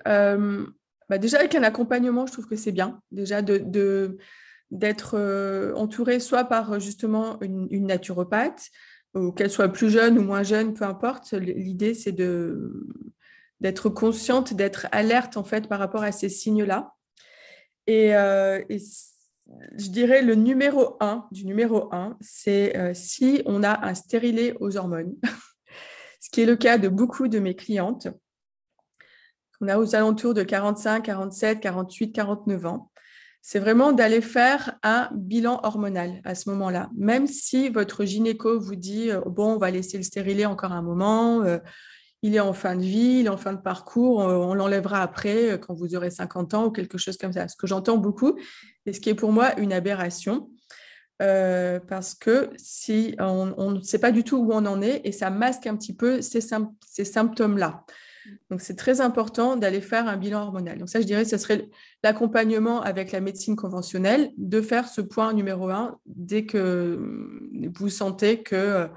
Bah, 1.08 1.18
déjà, 1.18 1.38
avec 1.38 1.54
un 1.54 1.62
accompagnement, 1.62 2.26
je 2.26 2.32
trouve 2.32 2.46
que 2.46 2.56
c'est 2.56 2.72
bien. 2.72 3.00
Déjà, 3.10 3.42
d'être 3.42 5.14
euh, 5.14 5.74
entouré 5.74 6.20
soit 6.20 6.44
par 6.44 6.80
justement 6.80 7.38
une, 7.40 7.86
naturopathe, 7.86 8.70
ou 9.14 9.32
qu'elle 9.32 9.50
soit 9.50 9.68
plus 9.68 9.90
jeune 9.90 10.18
ou 10.18 10.22
moins 10.22 10.42
jeune, 10.42 10.74
peu 10.74 10.84
importe. 10.84 11.32
L'idée, 11.32 11.94
c'est 11.94 12.12
d'être 13.60 13.88
consciente, 13.88 14.54
d'être 14.54 14.88
alerte 14.92 15.36
en 15.36 15.44
fait 15.44 15.68
par 15.68 15.78
rapport 15.78 16.02
à 16.02 16.12
ces 16.12 16.28
signes-là. 16.28 16.94
Et, 17.86 18.16
euh, 18.16 18.60
je 19.76 19.88
dirais 19.90 20.22
le 20.22 20.34
numéro 20.34 20.96
un 21.00 21.26
du 21.30 21.44
numéro 21.44 21.94
un, 21.94 22.16
c'est 22.20 22.76
euh, 22.76 22.94
si 22.94 23.42
on 23.46 23.62
a 23.62 23.86
un 23.86 23.94
stérilet 23.94 24.54
aux 24.60 24.76
hormones, 24.76 25.14
ce 26.20 26.30
qui 26.30 26.40
est 26.40 26.46
le 26.46 26.56
cas 26.56 26.78
de 26.78 26.88
beaucoup 26.88 27.28
de 27.28 27.38
mes 27.38 27.54
clientes. 27.54 28.08
On 29.64 29.68
a 29.68 29.79
aux 29.79 29.94
alentours 29.94 30.35
de 30.35 30.42
45, 30.42 31.03
47, 31.05 31.61
48, 31.61 32.12
49 32.12 32.66
ans 32.66 32.90
c'est 33.46 33.59
vraiment 33.59 33.92
d'aller 33.92 34.22
faire 34.22 34.79
un 34.83 35.11
bilan 35.12 35.61
hormonal 35.64 36.22
à 36.24 36.35
ce 36.35 36.48
moment-là. 36.48 36.88
Même 36.96 37.27
si 37.27 37.68
votre 37.68 38.07
gynéco 38.07 38.59
vous 38.59 38.74
dit, 38.74 39.11
euh, 39.11 39.20
bon, 39.27 39.53
on 39.53 39.59
va 39.59 39.70
laisser 39.70 39.98
le 39.98 40.03
stérilet 40.03 40.46
encore 40.46 40.72
un 40.72 40.81
moment, 40.81 41.42
euh, 41.42 41.59
il 42.22 42.35
est 42.35 42.40
en 42.40 42.55
fin 42.55 42.74
de 42.74 42.81
vie, 42.81 43.20
il 43.20 43.27
est 43.27 43.31
en 43.31 43.37
fin 43.37 43.53
de 43.53 43.61
parcours, 43.61 44.20
on, 44.20 44.55
l'enlèvera 44.55 45.03
après 45.03 45.53
euh, 45.53 45.59
quand 45.59 45.74
vous 45.74 45.94
aurez 45.94 46.11
50 46.11 46.55
ans 46.55 46.64
ou 46.66 46.70
quelque 46.70 46.96
chose 46.96 47.18
comme 47.18 47.35
ça. 47.35 47.46
Ce 47.46 47.55
que 47.55 47.66
j'entends 47.66 47.98
beaucoup, 47.98 48.38
et 48.87 48.94
ce 48.94 49.00
qui 49.00 49.11
est 49.11 49.14
pour 49.14 49.31
moi 49.31 49.59
une 49.61 49.74
aberration, 49.74 50.48
parce 51.18 52.14
que 52.14 52.50
si 52.57 53.14
on 53.18 53.70
ne 53.70 53.81
sait 53.83 53.98
pas 53.98 54.11
du 54.11 54.24
tout 54.24 54.37
où 54.37 54.53
on 54.53 54.66
en 54.66 54.83
est 54.83 55.03
et 55.05 55.12
ça 55.12 55.31
masque 55.31 55.66
un 55.66 55.77
petit 55.77 55.94
peu 55.94 56.20
ces 56.20 56.40
symptômes-là. 57.05 57.85
Donc, 58.50 58.60
c'est 58.60 58.76
très 58.76 59.00
important 59.00 59.56
d'aller 59.56 59.80
faire 59.80 60.08
un 60.08 60.16
bilan 60.16 60.42
hormonal. 60.42 60.78
Donc, 60.78 60.88
ça, 60.88 61.00
je 61.00 61.06
dirais, 61.06 61.24
ce 61.24 61.37
serait 61.37 61.68
l'accompagnement 62.02 62.80
avec 62.82 63.12
la 63.12 63.20
médecine 63.20 63.56
conventionnelle, 63.56 64.30
de 64.37 64.60
faire 64.60 64.88
ce 64.88 65.00
point 65.00 65.32
numéro 65.32 65.68
un 65.70 65.98
dès 66.06 66.46
que 66.46 66.98
vous 67.74 67.88
sentez 67.88 68.42
que 68.42 68.88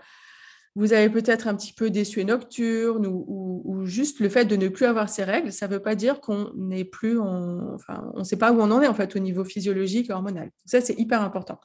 vous 0.78 0.94
avez 0.94 1.10
peut-être 1.10 1.48
un 1.48 1.56
petit 1.56 1.74
peu 1.74 1.90
des 1.90 2.04
suées 2.04 2.24
nocturnes 2.24 3.08
ou, 3.08 3.82
juste 3.86 4.20
le 4.20 4.30
fait 4.30 4.46
de 4.46 4.56
ne 4.56 4.68
plus 4.68 4.86
avoir 4.86 5.10
ces 5.10 5.24
règles, 5.24 5.52
ça 5.52 5.68
ne 5.68 5.74
veut 5.74 5.82
pas 5.82 5.96
dire 5.96 6.20
qu'on 6.20 6.52
n'est 6.56 6.84
plus, 6.84 7.18
enfin, 7.20 8.12
on 8.14 8.20
ne 8.20 8.24
sait 8.24 8.38
pas 8.38 8.52
où 8.52 8.60
on 8.60 8.70
en 8.70 8.82
est 8.82 8.88
en 8.88 8.94
fait 8.94 9.16
au 9.16 9.20
niveau 9.20 9.44
physiologique 9.44 10.10
et 10.10 10.14
hormonal. 10.14 10.52
Ça, 10.66 10.82
c'est 10.82 11.00
hyper 11.00 11.22
important. 11.22 11.60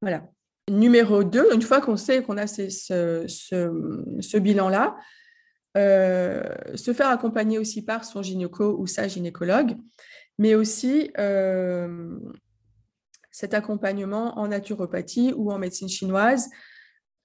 Voilà. 0.00 0.22
Numéro 0.70 1.24
deux, 1.24 1.52
une 1.52 1.62
fois 1.62 1.80
qu'on 1.80 1.96
sait 1.96 2.22
qu'on 2.22 2.36
a 2.36 2.46
ce, 2.46 2.68
ce 3.26 4.38
bilan-là, 4.38 4.96
euh, 4.96 5.00
se 5.74 6.92
faire 6.94 7.08
accompagner 7.08 7.58
aussi 7.58 7.84
par 7.84 8.04
son 8.04 8.22
gynéco 8.22 8.76
ou 8.78 8.86
sa 8.86 9.08
gynécologue, 9.08 9.76
mais 10.38 10.54
aussi 10.54 11.10
euh, 11.18 12.18
cet 13.30 13.54
accompagnement 13.54 14.38
en 14.38 14.48
naturopathie 14.48 15.32
ou 15.36 15.52
en 15.52 15.58
médecine 15.58 15.88
chinoise 15.88 16.50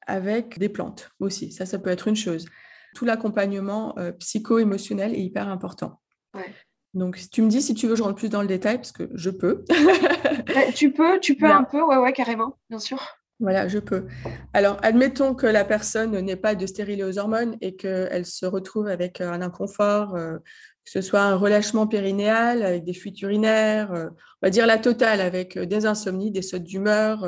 avec 0.07 0.57
des 0.59 0.69
plantes 0.69 1.11
aussi. 1.19 1.51
Ça, 1.51 1.65
ça 1.65 1.79
peut 1.79 1.89
être 1.89 2.07
une 2.07 2.15
chose. 2.15 2.45
Tout 2.95 3.05
l'accompagnement 3.05 3.97
euh, 3.99 4.11
psycho-émotionnel 4.13 5.13
est 5.13 5.21
hyper 5.21 5.47
important. 5.47 6.01
Donc, 6.95 7.19
tu 7.31 7.43
me 7.43 7.49
dis 7.49 7.61
si 7.61 7.75
tu 7.75 7.87
veux, 7.87 7.95
je 7.95 8.01
rentre 8.01 8.15
plus 8.15 8.29
dans 8.29 8.41
le 8.41 8.47
détail 8.47 8.77
parce 8.77 8.91
que 8.91 9.09
je 9.13 9.29
peux. 9.29 9.63
tu 10.75 10.91
peux, 10.91 11.19
tu 11.19 11.35
peux 11.35 11.45
un 11.45 11.63
peu, 11.63 11.81
ouais, 11.83 11.97
ouais, 11.97 12.13
carrément, 12.13 12.57
bien 12.69 12.79
sûr. 12.79 13.18
Voilà, 13.39 13.69
je 13.69 13.79
peux. 13.79 14.05
Alors, 14.53 14.77
admettons 14.81 15.33
que 15.33 15.47
la 15.47 15.63
personne 15.63 16.11
n'ait 16.19 16.35
pas 16.35 16.55
de 16.55 16.65
stérilet 16.65 17.03
aux 17.03 17.17
hormones 17.17 17.55
et 17.61 17.75
qu'elle 17.77 18.25
se 18.25 18.45
retrouve 18.45 18.87
avec 18.87 19.21
euh, 19.21 19.31
un 19.31 19.41
inconfort, 19.41 20.15
euh, 20.15 20.37
que 20.83 20.91
ce 20.91 21.01
soit 21.01 21.21
un 21.21 21.35
relâchement 21.35 21.87
périnéal 21.87 22.63
avec 22.63 22.83
des 22.83 22.93
fuites 22.93 23.21
urinaires, 23.21 23.93
euh, 23.93 24.07
on 24.09 24.47
va 24.47 24.49
dire 24.49 24.67
la 24.67 24.77
totale 24.77 25.21
avec 25.21 25.57
des 25.57 25.85
insomnies, 25.85 26.31
des 26.31 26.41
sautes 26.41 26.63
d'humeur. 26.63 27.25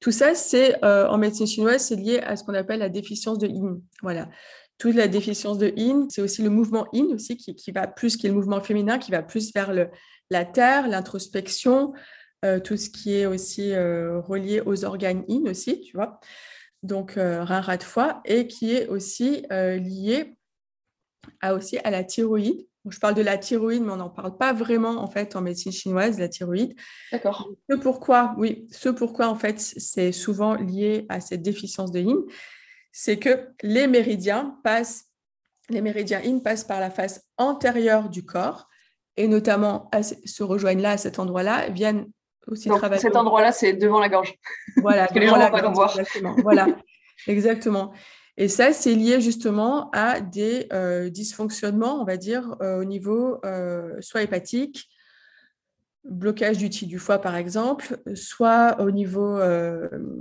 tout 0.00 0.10
ça, 0.10 0.34
c'est 0.34 0.82
en 0.84 1.18
médecine 1.18 1.46
chinoise, 1.46 1.86
c'est 1.86 1.96
lié 1.96 2.20
à 2.20 2.36
ce 2.36 2.44
qu'on 2.44 2.54
appelle 2.54 2.80
la 2.80 2.88
déficience 2.88 3.38
de 3.38 3.46
yin. 3.46 3.80
Voilà. 4.02 4.28
Toute 4.78 4.94
la 4.94 5.08
déficience 5.08 5.58
de 5.58 5.72
yin, 5.76 6.06
c'est 6.10 6.22
aussi 6.22 6.42
le 6.42 6.50
mouvement 6.50 6.86
yin 6.92 7.06
aussi 7.14 7.36
qui, 7.36 7.54
qui, 7.56 7.72
va 7.72 7.86
plus, 7.86 8.16
qui 8.16 8.26
est 8.26 8.30
le 8.30 8.36
mouvement 8.36 8.60
féminin, 8.60 8.98
qui 8.98 9.10
va 9.10 9.22
plus 9.22 9.52
vers 9.54 9.72
le, 9.72 9.88
la 10.30 10.44
terre, 10.44 10.88
l'introspection, 10.88 11.92
euh, 12.44 12.60
tout 12.60 12.76
ce 12.76 12.90
qui 12.90 13.14
est 13.14 13.26
aussi 13.26 13.72
euh, 13.72 14.20
relié 14.20 14.60
aux 14.60 14.84
organes 14.84 15.24
in 15.28 15.50
aussi, 15.50 15.80
tu 15.80 15.96
vois, 15.96 16.20
donc 16.82 17.16
euh, 17.16 17.42
rein, 17.42 17.62
rat 17.62 17.78
de 17.78 17.82
foie, 17.82 18.20
et 18.26 18.46
qui 18.46 18.74
est 18.74 18.88
aussi 18.88 19.44
lié 19.50 20.36
à, 21.40 21.54
aussi 21.54 21.78
à 21.78 21.90
la 21.90 22.04
thyroïde. 22.04 22.66
je 22.88 22.98
parle 22.98 23.14
de 23.14 23.22
la 23.22 23.38
thyroïde, 23.38 23.82
mais 23.82 23.92
on 23.92 23.96
n'en 23.96 24.10
parle 24.10 24.36
pas 24.36 24.52
vraiment 24.52 25.02
en 25.02 25.06
fait 25.06 25.34
en 25.34 25.40
médecine 25.40 25.72
chinoise, 25.72 26.18
la 26.18 26.28
thyroïde. 26.28 26.74
D'accord. 27.10 27.48
Ce 27.70 27.76
pourquoi, 27.76 28.34
oui, 28.36 28.68
ce 28.70 28.90
pourquoi 28.90 29.28
en 29.28 29.36
fait 29.36 29.58
c'est 29.58 30.12
souvent 30.12 30.54
lié 30.56 31.06
à 31.08 31.20
cette 31.20 31.42
déficience 31.42 31.90
de 31.90 32.00
yin, 32.00 32.18
c'est 32.92 33.18
que 33.18 33.48
les 33.62 33.86
méridiens 33.86 34.58
passent, 34.62 35.06
les 35.70 35.80
méridiens 35.80 36.20
in 36.22 36.40
passent 36.40 36.64
par 36.64 36.80
la 36.80 36.90
face 36.90 37.22
antérieure 37.38 38.10
du 38.10 38.26
corps 38.26 38.68
et 39.16 39.26
notamment 39.26 39.90
se 40.02 40.42
rejoignent 40.42 40.82
là 40.82 40.90
à 40.92 40.96
cet 40.98 41.18
endroit-là, 41.18 41.70
viennent 41.70 42.06
aussi 42.46 42.70
Cet 42.98 43.16
endroit-là, 43.16 43.52
c'est 43.52 43.72
devant 43.72 44.00
la 44.00 44.08
gorge. 44.08 44.34
Voilà, 44.82 45.06
que 45.08 45.18
les 45.18 45.26
gens 45.26 45.38
vont 45.38 45.50
pas 45.50 45.70
voir. 45.70 45.98
Exactement. 45.98 46.36
voilà, 46.42 46.66
exactement. 47.26 47.92
Et 48.36 48.48
ça, 48.48 48.72
c'est 48.72 48.94
lié 48.94 49.20
justement 49.20 49.90
à 49.92 50.20
des 50.20 50.66
euh, 50.72 51.08
dysfonctionnements, 51.08 52.00
on 52.00 52.04
va 52.04 52.16
dire, 52.16 52.54
euh, 52.60 52.80
au 52.80 52.84
niveau 52.84 53.40
euh, 53.44 53.96
soit 54.00 54.22
hépatique, 54.22 54.88
blocage 56.04 56.58
du 56.58 56.68
du 56.68 56.98
foie 56.98 57.18
par 57.18 57.34
exemple, 57.34 57.98
soit 58.14 58.76
au 58.80 58.92
niveau 58.92 59.40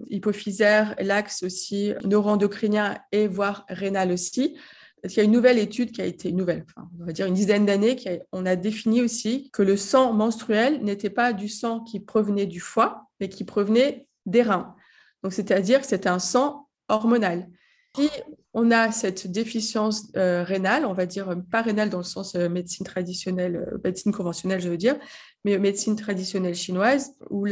hypophysaire, 0.09 0.95
l'axe 0.99 1.43
aussi 1.43 1.93
neuroendocrinien 2.03 2.97
et 3.11 3.27
voire 3.27 3.65
rénal 3.69 4.11
aussi. 4.11 4.57
Parce 5.05 5.13
qu'il 5.13 5.21
y 5.21 5.25
a 5.27 5.29
une 5.29 5.35
nouvelle 5.35 5.59
étude 5.59 5.91
qui 5.91 6.01
a 6.01 6.05
été 6.05 6.31
nouvelle, 6.31 6.65
on 6.99 7.05
va 7.05 7.11
dire 7.11 7.27
une 7.27 7.35
dizaine 7.35 7.63
d'années, 7.63 7.95
on 8.31 8.43
a 8.47 8.55
défini 8.55 9.01
aussi 9.01 9.51
que 9.53 9.61
le 9.61 9.77
sang 9.77 10.13
menstruel 10.13 10.83
n'était 10.83 11.11
pas 11.11 11.31
du 11.31 11.47
sang 11.47 11.81
qui 11.81 11.99
provenait 11.99 12.47
du 12.47 12.59
foie, 12.59 13.05
mais 13.19 13.29
qui 13.29 13.43
provenait 13.43 14.07
des 14.25 14.41
reins. 14.41 14.73
Donc, 15.21 15.31
c'est-à-dire 15.31 15.81
que 15.81 15.85
c'était 15.85 16.09
un 16.09 16.17
sang 16.17 16.69
hormonal. 16.89 17.47
Si 17.95 18.09
on 18.55 18.71
a 18.71 18.91
cette 18.91 19.31
déficience 19.31 20.07
euh, 20.17 20.41
rénale, 20.43 20.87
on 20.87 20.93
va 20.93 21.05
dire 21.05 21.35
pas 21.51 21.61
rénale 21.61 21.91
dans 21.91 21.99
le 21.99 22.03
sens 22.03 22.33
euh, 22.33 22.49
médecine 22.49 22.83
traditionnelle, 22.83 23.57
euh, 23.57 23.77
médecine 23.83 24.11
conventionnelle, 24.11 24.59
je 24.59 24.69
veux 24.69 24.77
dire, 24.77 24.95
mais 25.43 25.59
médecine 25.59 25.95
traditionnelle 25.95 26.55
chinoise, 26.55 27.13
où 27.29 27.45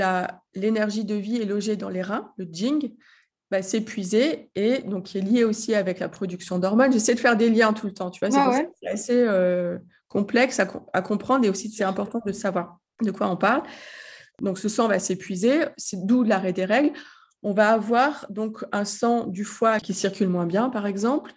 l'énergie 0.56 1.06
de 1.06 1.14
vie 1.14 1.40
est 1.40 1.46
logée 1.46 1.76
dans 1.76 1.90
les 1.90 2.02
reins, 2.02 2.32
le 2.38 2.48
jing, 2.52 2.96
va 3.54 3.62
s'épuiser 3.62 4.50
et 4.56 4.80
donc 4.80 5.06
qui 5.06 5.18
est 5.18 5.22
lié 5.22 5.44
aussi 5.44 5.74
avec 5.76 6.00
la 6.00 6.10
production 6.10 6.60
d'hormones. 6.60 6.92
J'essaie 6.92 7.16
de 7.16 7.20
faire 7.20 7.38
des 7.38 7.50
liens 7.50 7.74
tout 7.74 7.88
le 7.88 7.94
temps, 7.94 8.12
tu 8.12 8.26
vois, 8.26 8.30
c'est 8.80 8.88
assez 8.88 9.28
complexe 10.08 10.60
à, 10.60 10.68
à, 10.94 11.02
comprendre 11.02 11.46
et 11.46 11.50
aussi 11.50 11.70
c'est 11.70 11.84
important 11.84 12.22
de 12.26 12.32
savoir 12.32 12.80
de 13.02 13.12
quoi 13.12 13.30
on 13.30 13.38
parle. 13.38 13.64
Donc 14.42 14.60
ce 14.60 14.70
sang 14.70 14.88
va 14.88 15.00
s'épuiser, 15.00 15.66
c'est 15.78 16.06
d'où 16.06 16.24
l'arrêt 16.24 16.54
des 16.54 16.66
règles 16.66 16.94
on 17.44 17.54
va 17.54 17.70
avoir 17.72 18.26
donc 18.30 18.64
un 18.72 18.86
sang 18.86 19.28
du 19.28 19.44
foie 19.44 19.80
qui 19.80 19.94
circule 19.94 20.30
moins 20.30 20.46
bien, 20.46 20.70
par 20.70 20.88
exemple. 20.88 21.34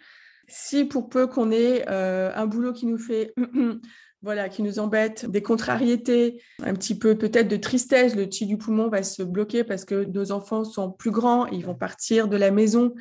Si 0.47 0.85
pour 0.85 1.09
peu 1.09 1.27
qu'on 1.27 1.51
ait 1.51 1.83
euh, 1.89 2.31
un 2.33 2.47
boulot 2.47 2.71
qui 2.71 2.85
nous 2.85 2.97
fait, 2.97 3.33
voilà, 4.21 4.49
qui 4.49 4.63
nous 4.63 4.79
embête, 4.79 5.29
des 5.29 5.41
contrariétés, 5.41 6.41
un 6.63 6.73
petit 6.73 6.97
peu 6.97 7.17
peut-être 7.17 7.47
de 7.47 7.57
tristesse, 7.57 8.15
le 8.15 8.27
chi 8.29 8.45
du 8.45 8.57
poumon 8.57 8.89
va 8.89 9.03
se 9.03 9.23
bloquer 9.23 9.63
parce 9.63 9.85
que 9.85 10.05
nos 10.05 10.31
enfants 10.31 10.63
sont 10.63 10.91
plus 10.91 11.11
grands, 11.11 11.45
ils 11.47 11.65
vont 11.65 11.75
partir 11.75 12.27
de 12.27 12.37
la 12.37 12.51
maison, 12.51 12.95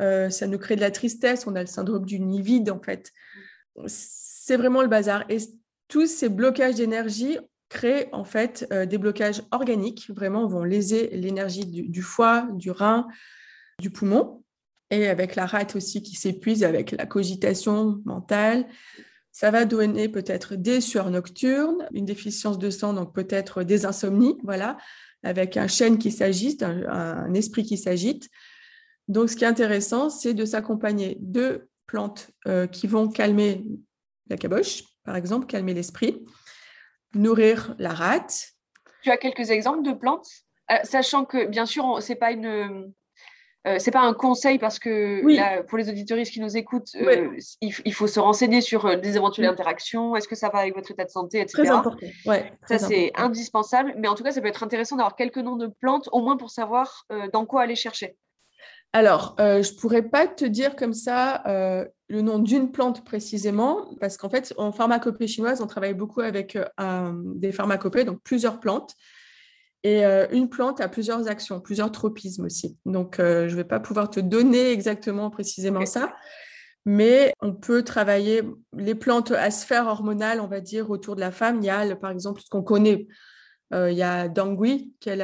euh, 0.00 0.30
ça 0.30 0.46
nous 0.46 0.58
crée 0.58 0.76
de 0.76 0.80
la 0.80 0.90
tristesse, 0.90 1.46
on 1.46 1.54
a 1.54 1.60
le 1.60 1.66
syndrome 1.66 2.06
du 2.06 2.18
nid 2.18 2.40
vide 2.42 2.70
en 2.70 2.80
fait. 2.80 3.12
C'est 3.86 4.56
vraiment 4.56 4.82
le 4.82 4.88
bazar. 4.88 5.24
Et 5.28 5.38
tous 5.88 6.06
ces 6.06 6.28
blocages 6.28 6.76
d'énergie, 6.76 7.38
créent 7.74 8.08
en 8.12 8.24
fait 8.24 8.66
euh, 8.72 8.86
des 8.86 8.98
blocages 8.98 9.42
organiques, 9.50 10.08
vraiment 10.14 10.46
vont 10.46 10.64
léser 10.64 11.10
l'énergie 11.12 11.66
du, 11.66 12.02
foie, 12.02 12.46
du 12.52 12.70
rein, 12.70 13.08
du 13.80 13.90
poumon, 13.90 14.44
et 14.90 15.08
avec 15.08 15.34
la 15.34 15.44
rate 15.44 15.74
aussi 15.74 16.02
qui 16.02 16.14
s'épuise 16.14 16.62
avec 16.62 16.92
la 16.92 17.04
cogitation 17.04 18.00
mentale. 18.04 18.66
Ça 19.34 19.50
va 19.50 19.64
donner 19.64 20.08
peut-être 20.08 20.54
des 20.54 20.80
sueurs 20.80 21.10
nocturnes, 21.10 21.88
une 21.92 22.04
déficience 22.04 22.56
de 22.56 22.70
sang, 22.70 22.92
donc 22.92 23.12
peut-être 23.12 23.64
des 23.64 23.84
insomnies, 23.84 24.38
voilà, 24.44 24.76
avec 25.24 25.56
un 25.56 25.66
chêne 25.66 25.98
qui 25.98 26.12
s'agite, 26.12 26.62
un, 26.62 27.34
esprit 27.34 27.64
qui 27.64 27.76
s'agite. 27.76 28.28
Donc, 29.08 29.28
ce 29.28 29.34
qui 29.34 29.42
est 29.42 29.48
intéressant, 29.48 30.08
c'est 30.08 30.34
de 30.34 30.44
s'accompagner 30.44 31.18
de 31.20 31.68
plantes 31.88 32.30
euh, 32.46 32.68
qui 32.68 32.86
vont 32.86 33.08
calmer 33.08 33.64
la 34.30 34.36
caboche, 34.36 34.84
par 35.02 35.16
exemple, 35.16 35.46
calmer 35.46 35.74
l'esprit, 35.74 36.24
nourrir 37.16 37.74
la 37.80 37.92
rate. 37.92 38.52
Tu 39.02 39.10
as 39.10 39.16
quelques 39.16 39.50
exemples 39.50 39.82
de 39.82 39.94
plantes? 39.94 40.28
Euh, 40.70 40.76
Sachant 40.84 41.24
que, 41.24 41.46
bien 41.46 41.66
sûr, 41.66 42.00
ce 42.00 42.12
n'est 42.12 42.18
pas 42.20 42.30
une. 42.30 42.92
Euh, 43.66 43.76
c'est 43.78 43.90
pas 43.90 44.02
un 44.02 44.12
conseil 44.12 44.58
parce 44.58 44.78
que 44.78 45.62
pour 45.62 45.78
les 45.78 45.88
auditoristes 45.88 46.32
qui 46.32 46.40
nous 46.40 46.56
écoutent, 46.56 46.90
euh, 46.96 47.30
il, 47.60 47.94
faut 47.94 48.06
se 48.06 48.20
renseigner 48.20 48.60
sur 48.60 49.00
des 49.00 49.16
éventuelles 49.16 49.46
interactions. 49.46 50.16
Est-ce 50.16 50.28
que 50.28 50.34
ça 50.34 50.50
va 50.50 50.58
avec 50.58 50.74
votre 50.74 50.90
état 50.90 51.04
de 51.04 51.10
santé, 51.10 51.40
etc. 51.40 51.62
Très 51.62 51.70
important. 51.70 52.06
ça, 52.68 52.78
c'est 52.78 53.12
indispensable. 53.16 53.94
Mais 53.98 54.08
en 54.08 54.14
tout 54.14 54.22
cas, 54.22 54.32
ça 54.32 54.40
peut 54.40 54.48
être 54.48 54.62
intéressant 54.62 54.96
d'avoir 54.96 55.16
quelques 55.16 55.38
noms 55.38 55.56
de 55.56 55.66
plantes, 55.66 56.08
au 56.12 56.20
moins 56.20 56.36
pour 56.36 56.50
savoir 56.50 57.06
dans 57.32 57.46
quoi 57.46 57.62
aller 57.62 57.76
chercher. 57.76 58.16
Alors, 58.92 59.34
je 59.38 59.44
ne 59.44 59.80
pourrais 59.80 60.02
pas 60.02 60.26
te 60.26 60.44
dire 60.44 60.76
comme 60.76 60.92
ça 60.94 61.42
le 62.08 62.20
nom 62.22 62.38
d'une 62.38 62.70
plante 62.70 63.04
précisément, 63.04 63.94
parce 64.00 64.16
qu'en 64.16 64.28
fait, 64.28 64.54
en 64.58 64.72
pharmacopée 64.72 65.26
chinoise, 65.26 65.60
on 65.60 65.66
travaille 65.66 65.94
beaucoup 65.94 66.20
avec 66.20 66.56
euh, 66.56 67.12
des 67.34 67.52
pharmacopées, 67.52 68.04
donc 68.04 68.20
plusieurs 68.22 68.60
plantes. 68.60 68.94
Et 69.84 70.04
euh, 70.04 70.26
une 70.32 70.48
plante 70.48 70.80
a 70.80 70.88
plusieurs 70.88 71.28
actions, 71.28 71.60
plusieurs 71.60 71.92
tropismes 71.92 72.44
aussi. 72.44 72.76
Donc, 72.86 73.20
euh, 73.20 73.48
je 73.48 73.52
ne 73.52 73.58
vais 73.58 73.64
pas 73.64 73.80
pouvoir 73.80 74.10
te 74.10 74.18
donner 74.18 74.72
exactement 74.72 75.30
précisément 75.30 75.86
ça, 75.86 76.14
mais 76.84 77.32
on 77.40 77.54
peut 77.54 77.82
travailler 77.84 78.42
les 78.76 78.94
plantes 78.94 79.30
à 79.30 79.50
sphère 79.50 79.86
hormonale, 79.86 80.40
on 80.40 80.48
va 80.48 80.60
dire, 80.60 80.90
autour 80.90 81.14
de 81.14 81.20
la 81.20 81.30
femme. 81.30 81.58
Il 81.60 81.66
y 81.66 81.70
a, 81.70 81.94
par 81.96 82.10
exemple, 82.10 82.40
ce 82.40 82.48
qu'on 82.50 82.62
connaît, 82.62 83.06
il 83.72 83.92
y 83.92 84.02
a 84.02 84.28
Dangui, 84.28 84.92
qui 85.00 85.08
est 85.10 85.16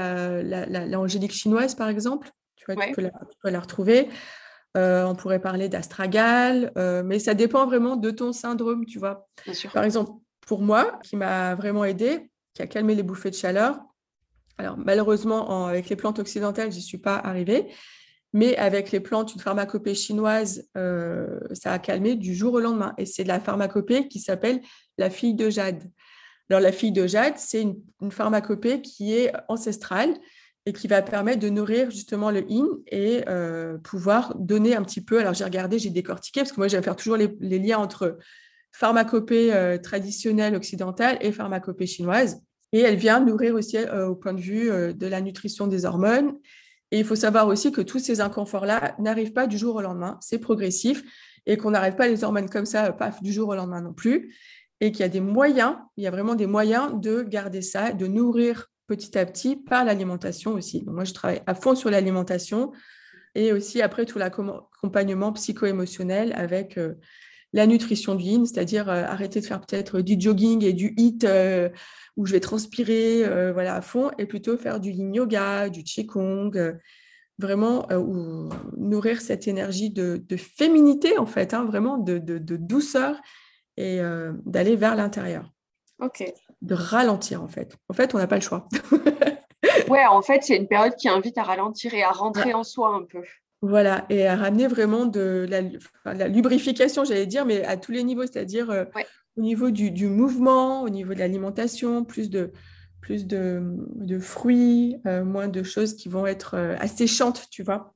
l'angélique 0.89 1.33
chinoise, 1.33 1.75
par 1.75 1.89
exemple. 1.89 2.31
Tu, 2.57 2.65
vois, 2.67 2.85
tu, 2.85 2.93
peux 2.93 3.03
la, 3.03 3.11
tu 3.11 3.39
peux 3.43 3.51
la 3.51 3.61
retrouver. 3.61 4.09
Euh, 4.77 5.05
on 5.05 5.17
pourrait 5.17 5.41
parler 5.41 5.69
d'astragal, 5.69 6.73
euh, 6.79 7.03
mais 7.05 7.19
ça 7.19 7.35
dépend 7.35 7.67
vraiment 7.67 7.97
de 7.97 8.11
ton 8.11 8.33
syndrome, 8.33 8.87
tu 8.87 8.99
vois. 8.99 9.29
Par 9.73 9.85
exemple, 9.85 10.13
pour 10.47 10.63
moi, 10.63 11.01
qui 11.03 11.17
m'a 11.17 11.55
vraiment 11.57 11.85
aidé, 11.85 12.31
qui 12.55 12.63
a 12.63 12.67
calmé 12.67 12.95
les 12.95 13.03
bouffées 13.03 13.31
de 13.31 13.35
chaleur. 13.35 13.81
Alors, 14.61 14.77
malheureusement, 14.77 15.67
avec 15.67 15.89
les 15.89 15.97
plantes 15.97 16.19
occidentales, 16.19 16.69
n'y 16.69 16.83
suis 16.83 16.99
pas 16.99 17.17
arrivée. 17.17 17.69
Mais 18.33 18.57
avec 18.59 18.93
les 18.93 19.01
plantes, 19.01 19.35
une 19.35 19.41
pharmacopée 19.41 19.95
chinoise, 19.95 20.69
euh, 20.77 21.41
ça 21.53 21.73
a 21.73 21.79
calmé 21.79 22.15
du 22.15 22.35
jour 22.35 22.55
au 22.55 22.61
lendemain. 22.61 22.95
Et 22.99 23.07
c'est 23.07 23.25
la 23.25 23.41
pharmacopée 23.41 24.07
qui 24.07 24.21
s'appelle 24.21 24.61
la 24.99 25.09
fille 25.09 25.35
de 25.35 25.49
Jade. 25.49 25.83
Alors, 26.51 26.61
la 26.61 26.73
fille 26.73 26.93
de 26.93 27.07
Jade, 27.07 27.35
c'est 27.39 27.63
une, 27.63 27.77
une, 28.03 28.13
pharmacopée 28.13 28.83
qui 28.83 29.15
est 29.15 29.33
ancestrale 29.49 30.15
et 30.67 30.75
qui 30.75 30.89
va 30.89 31.01
permettre 31.01 31.41
de 31.41 31.49
nourrir 31.49 31.91
justement 31.91 32.31
le 32.31 32.45
yin 32.51 32.67
et 32.87 33.25
euh, 33.29 33.79
pouvoir 33.79 34.35
donner 34.37 34.77
un 34.77 34.83
petit 34.83 35.03
peu. 35.03 35.19
Alors 35.19 35.33
j'ai 35.33 35.45
regardé, 35.45 35.79
j'ai 35.79 35.89
décortiqué 35.89 36.41
parce 36.41 36.53
que 36.53 36.59
moi 36.59 36.69
j'aime 36.69 36.83
faire 36.83 36.97
toujours 36.97 37.17
les, 37.17 37.59
liens 37.59 37.79
entre 37.79 38.19
pharmacopée 38.71 39.55
euh, 39.55 39.79
traditionnelle 39.79 40.55
occidentale 40.55 41.17
et 41.23 41.33
pharmacopée 41.33 41.87
chinoise. 41.87 42.43
Et 42.73 42.81
elle 42.81 42.97
vient 42.97 43.21
nourrir 43.21 43.55
aussi 43.55 43.77
euh, 43.77 44.09
au 44.09 44.15
point 44.15 44.33
de 44.33 44.41
vue 44.41 44.71
de 44.95 45.07
la 45.07 45.21
nutrition 45.21 45.67
des 45.67 45.85
hormones. 45.85 46.35
Et 46.93 46.99
il 46.99 47.05
faut 47.05 47.17
savoir 47.17 47.47
aussi 47.47 47.73
que 47.73 47.81
tous 47.81 47.99
ces 47.99 48.21
inconforts-là 48.21 48.95
n'arrivent 48.99 49.33
pas 49.33 49.47
du 49.47 49.57
jour 49.57 49.77
au 49.77 49.81
lendemain, 49.81 50.19
c'est 50.21 50.39
progressif 50.39 51.05
et 51.47 51.57
qu'on 51.57 51.71
n'arrête 51.71 51.97
pas 51.97 52.09
les 52.09 52.25
hormones 52.25 52.49
comme 52.49 52.67
ça, 52.67 52.93
paf, 52.93 53.23
du 53.23 53.33
jour 53.33 53.49
au 53.49 53.55
lendemain 53.55 53.81
non 53.81 53.93
plus. 53.93 54.35
Et 54.81 54.93
qu'il 54.93 55.01
y 55.01 55.05
a 55.05 55.09
des 55.09 55.21
moyens, 55.21 55.77
il 55.97 56.05
y 56.05 56.07
a 56.07 56.11
vraiment 56.11 56.35
des 56.35 56.47
moyens 56.47 56.99
de 57.01 57.23
garder 57.23 57.63
ça, 57.63 57.93
de 57.93 58.07
nourrir 58.07 58.71
petit 58.87 59.17
à 59.17 59.27
petit 59.27 59.57
par 59.57 59.85
l'alimentation 59.85 60.53
aussi. 60.53 60.85
moi, 60.87 61.05
je 61.05 61.13
travaille 61.13 61.43
à 61.47 61.55
fond 61.55 61.75
sur 61.75 61.91
l'alimentation 61.91 62.73
et 63.35 63.53
aussi 63.53 63.83
après 63.83 64.05
tout 64.05 64.19
l'accompagnement 64.19 65.33
psycho-émotionnel 65.33 66.33
avec 66.33 66.77
euh, 66.77 66.95
la 67.53 67.67
nutrition 67.67 68.15
du 68.15 68.25
yin, 68.25 68.47
c'est-à-dire 68.47 68.89
euh, 68.89 69.05
arrêter 69.05 69.41
de 69.41 69.47
faire 69.47 69.61
peut-être 69.61 70.01
du 70.01 70.17
jogging 70.19 70.65
et 70.65 70.73
du 70.73 70.95
hit 70.97 71.25
euh, 71.25 71.69
où 72.17 72.27
je 72.27 72.33
vais 72.33 72.41
transpirer 72.41 73.25
voilà, 73.53 73.77
à 73.77 73.83
fond 73.83 74.11
et 74.19 74.27
plutôt 74.27 74.57
faire 74.57 74.81
du 74.81 74.91
yin 74.91 75.15
yoga, 75.15 75.69
du 75.69 75.83
qigong, 75.83 76.51
vraiment 77.39 77.87
nourrir 78.77 79.23
cette 79.23 79.49
énergie 79.49 79.91
de, 79.91 80.23
féminité 80.37 81.17
en 81.19 81.27
fait, 81.27 81.55
hein, 81.55 81.65
vraiment 81.65 81.97
de, 81.97 82.19
de, 82.19 82.57
douceur 82.57 83.17
et 83.79 84.01
d'aller 84.45 84.77
vers 84.77 84.97
l'intérieur. 84.97 85.51
Ok 86.01 86.25
de 86.63 86.75
ralentir 86.75 87.43
en 87.43 87.49
fait. 87.49 87.77
En 87.89 87.95
fait, 87.95 88.15
on 88.15 88.19
n'a 88.19 88.27
pas 88.27 88.37
le 88.37 88.43
choix. 88.43 88.69
ouais, 89.89 90.05
en 90.07 90.23
fait, 90.23 90.43
c'est 90.43 90.57
une 90.57 90.69
période 90.69 90.95
qui 90.97 91.09
invite 91.09 91.39
à 91.39 91.43
ralentir 91.43 91.95
et 91.95 92.03
à 92.03 92.11
rentrer 92.11 92.55
en 92.55 92.65
soi 92.65 92.95
un 92.95 93.05
peu. 93.05 93.23
Voilà, 93.63 94.07
et 94.09 94.27
à 94.27 94.37
ramener 94.37 94.67
vraiment 94.67 95.05
de 95.05 95.47
la, 95.49 96.29
lubrification, 96.29 97.05
j'allais 97.05 97.27
dire, 97.27 97.45
mais 97.45 97.65
à 97.65 97.77
tous 97.77 97.93
les 97.93 98.03
niveaux, 98.03 98.23
c'est-à-dire 98.23 98.71
euh, 98.71 98.85
au 99.37 99.43
niveau 99.43 99.71
du, 99.71 100.07
mouvement, 100.07 100.83
au 100.83 100.89
niveau 100.89 101.13
de 101.13 101.19
l'alimentation, 101.19 102.05
plus 102.05 102.31
de, 102.31 102.53
plus 103.03 103.27
de, 103.27 104.19
fruits, 104.19 104.97
euh, 105.07 105.25
moins 105.25 105.49
de 105.49 105.63
choses 105.63 105.95
qui 105.95 106.09
vont 106.09 106.27
être 106.27 106.55
euh, 106.55 106.77
asséchantes, 106.79 107.49
tu 107.51 107.63
vois. 107.63 107.95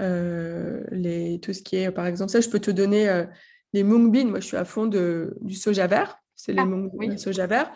les, 0.00 1.38
tout 1.40 1.52
ce 1.52 1.62
qui 1.62 1.76
est, 1.76 1.90
par 1.92 2.06
exemple, 2.06 2.32
ça, 2.32 2.40
je 2.40 2.48
peux 2.48 2.60
te 2.60 2.72
donner 2.72 3.24
les 3.72 3.84
mung 3.84 4.10
beans. 4.10 4.26
Moi, 4.26 4.40
je 4.40 4.46
suis 4.46 4.56
à 4.56 4.64
fond 4.64 4.86
de, 4.86 5.36
du 5.40 5.54
soja 5.54 5.86
vert 5.86 6.20
c'est 6.40 6.52
les 6.52 6.60
ah, 6.60 7.16
soja 7.18 7.46
vert. 7.46 7.70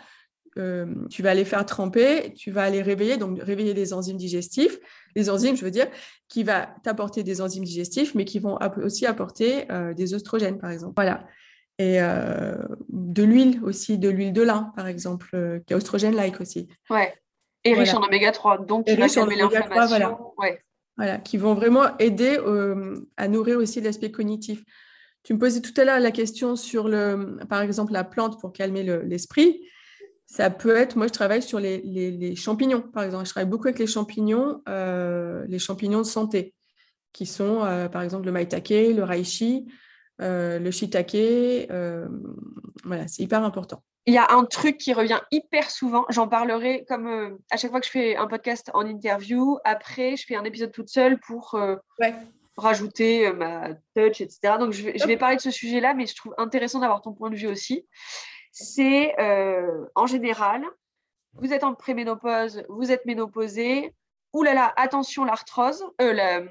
Euh, 0.57 0.87
tu 1.11 1.23
vas 1.23 1.35
les 1.35 1.45
faire 1.45 1.67
tremper, 1.67 2.33
tu 2.35 2.51
vas 2.53 2.71
les 2.71 2.81
réveiller, 2.83 3.17
donc 3.17 3.41
réveiller 3.43 3.75
les 3.75 3.93
enzymes 3.93 4.17
digestifs, 4.17 4.79
les 5.17 5.29
enzymes, 5.31 5.57
je 5.57 5.65
veux 5.65 5.71
dire, 5.71 5.89
qui 6.29 6.45
va 6.45 6.69
t'apporter 6.85 7.23
des 7.25 7.41
enzymes 7.41 7.65
digestifs, 7.65 8.15
mais 8.15 8.25
qui 8.25 8.39
vont 8.39 8.59
aussi 8.83 9.05
apporter 9.07 9.71
euh, 9.73 9.95
des 9.95 10.15
oestrogènes, 10.15 10.59
par 10.59 10.71
exemple. 10.71 10.93
Voilà. 10.97 11.27
Et 11.79 12.01
euh, 12.01 12.55
de 12.89 13.25
l'huile 13.25 13.61
aussi, 13.65 13.99
de 13.99 14.09
l'huile 14.09 14.33
de 14.33 14.43
lin, 14.43 14.73
par 14.77 14.87
exemple, 14.87 15.61
qui 15.67 15.73
est 15.73 15.77
oestrogène-like 15.77 16.41
aussi. 16.41 16.69
Ouais. 16.89 17.13
Et 17.65 17.75
riche 17.75 17.95
en 17.95 18.03
oméga 18.03 18.31
3, 18.31 18.59
donc 18.59 18.87
qui 18.87 18.95
va 18.95 19.09
calmer 19.09 19.37
l'inflammation. 19.37 19.89
Voilà. 19.89 20.19
Ouais. 20.39 20.61
voilà, 20.97 21.19
qui 21.19 21.37
vont 21.37 21.55
vraiment 21.55 21.97
aider 21.99 22.39
à 23.17 23.27
nourrir 23.27 23.59
aussi 23.59 23.81
l'aspect 23.81 24.11
cognitif. 24.13 24.63
Tu 25.25 25.33
me 25.33 25.39
posais 25.39 25.63
tout 25.63 25.73
à 25.81 25.85
l'heure 25.85 25.99
la 25.99 26.11
question 26.11 26.55
sur, 26.55 26.87
le, 26.87 27.39
par 27.49 27.63
exemple, 27.63 27.93
la 27.93 28.05
plante 28.05 28.39
pour 28.39 28.53
calmer 28.53 28.83
le- 28.83 29.01
l'esprit. 29.03 29.63
Ça 30.27 30.51
peut 30.51 30.77
être, 30.77 30.97
moi 30.97 31.07
je 31.07 31.13
travaille 31.13 31.43
sur 31.43 31.61
les, 31.61 31.79
les- 31.83 32.11
les 32.11 32.35
champignons, 32.37 32.81
par 32.81 33.03
exemple. 33.05 33.25
Je 33.27 33.31
travaille 33.31 33.49
beaucoup 33.51 33.67
avec 33.69 33.79
les 33.79 33.87
champignons, 33.87 34.63
euh, 34.69 35.45
les 35.49 35.59
champignons 35.59 35.99
de 36.01 36.07
santé, 36.07 36.55
qui 37.13 37.27
sont 37.27 37.63
euh, 37.65 37.89
par 37.89 38.03
exemple 38.03 38.27
le 38.27 38.33
maitake, 38.33 38.71
le 38.71 39.03
reishi, 39.03 39.67
euh, 40.21 40.59
le 40.59 40.71
shiitake. 40.71 41.69
voilà, 42.85 43.07
c'est 43.09 43.23
hyper 43.23 43.45
important. 43.45 43.83
Il 44.07 44.13
y 44.13 44.19
a 44.19 44.27
un 44.33 44.45
truc 44.45 44.77
qui 44.77 44.93
revient 44.93 45.21
hyper 45.31 45.71
souvent. 45.71 46.05
J'en 46.11 46.29
parlerai 46.29 46.85
comme 46.89 47.39
à 47.51 47.57
chaque 47.57 47.71
fois 47.71 47.81
que 47.81 47.87
je 47.87 47.91
fais 47.91 48.17
un 48.17 48.27
podcast 48.27 48.71
en 48.75 48.85
interview. 48.87 49.59
Après, 49.65 50.17
je 50.17 50.27
fais 50.27 50.37
un 50.37 50.45
épisode 50.45 50.73
toute 50.73 50.89
seule 50.91 51.19
pour 51.21 51.55
Ouais. 52.01 52.15
rajouter 52.57 53.33
ma 53.33 53.71
touch, 53.97 54.21
etc. 54.21 54.57
Donc, 54.61 54.73
je 54.73 54.83
vais, 54.85 54.99
je 54.99 55.05
Hop. 55.05 55.09
vais 55.09 55.17
parler 55.17 55.37
de 55.37 55.41
ce 55.41 55.51
sujet-là, 55.51 55.95
mais 55.95 56.07
je 56.07 56.15
trouve 56.15 56.35
intéressant 56.37 56.81
d'avoir 56.81 57.01
ton 57.01 57.13
point 57.15 57.31
de 57.31 57.37
vue 57.37 57.47
aussi. 57.47 57.87
C'est 58.57 59.21
euh, 59.21 59.85
en 59.97 60.07
général, 60.07 60.65
vous 61.35 61.53
êtes 61.53 61.65
en 61.65 61.75
préménopause, 61.75 62.65
vous 62.69 62.93
êtes 62.93 63.05
ménopausé. 63.05 63.93
Ouh 64.33 64.43
là 64.43 64.55
là, 64.55 64.73
attention 64.77 65.25
l'arthrose, 65.25 65.85
euh, 66.01 66.13
la- 66.13 66.43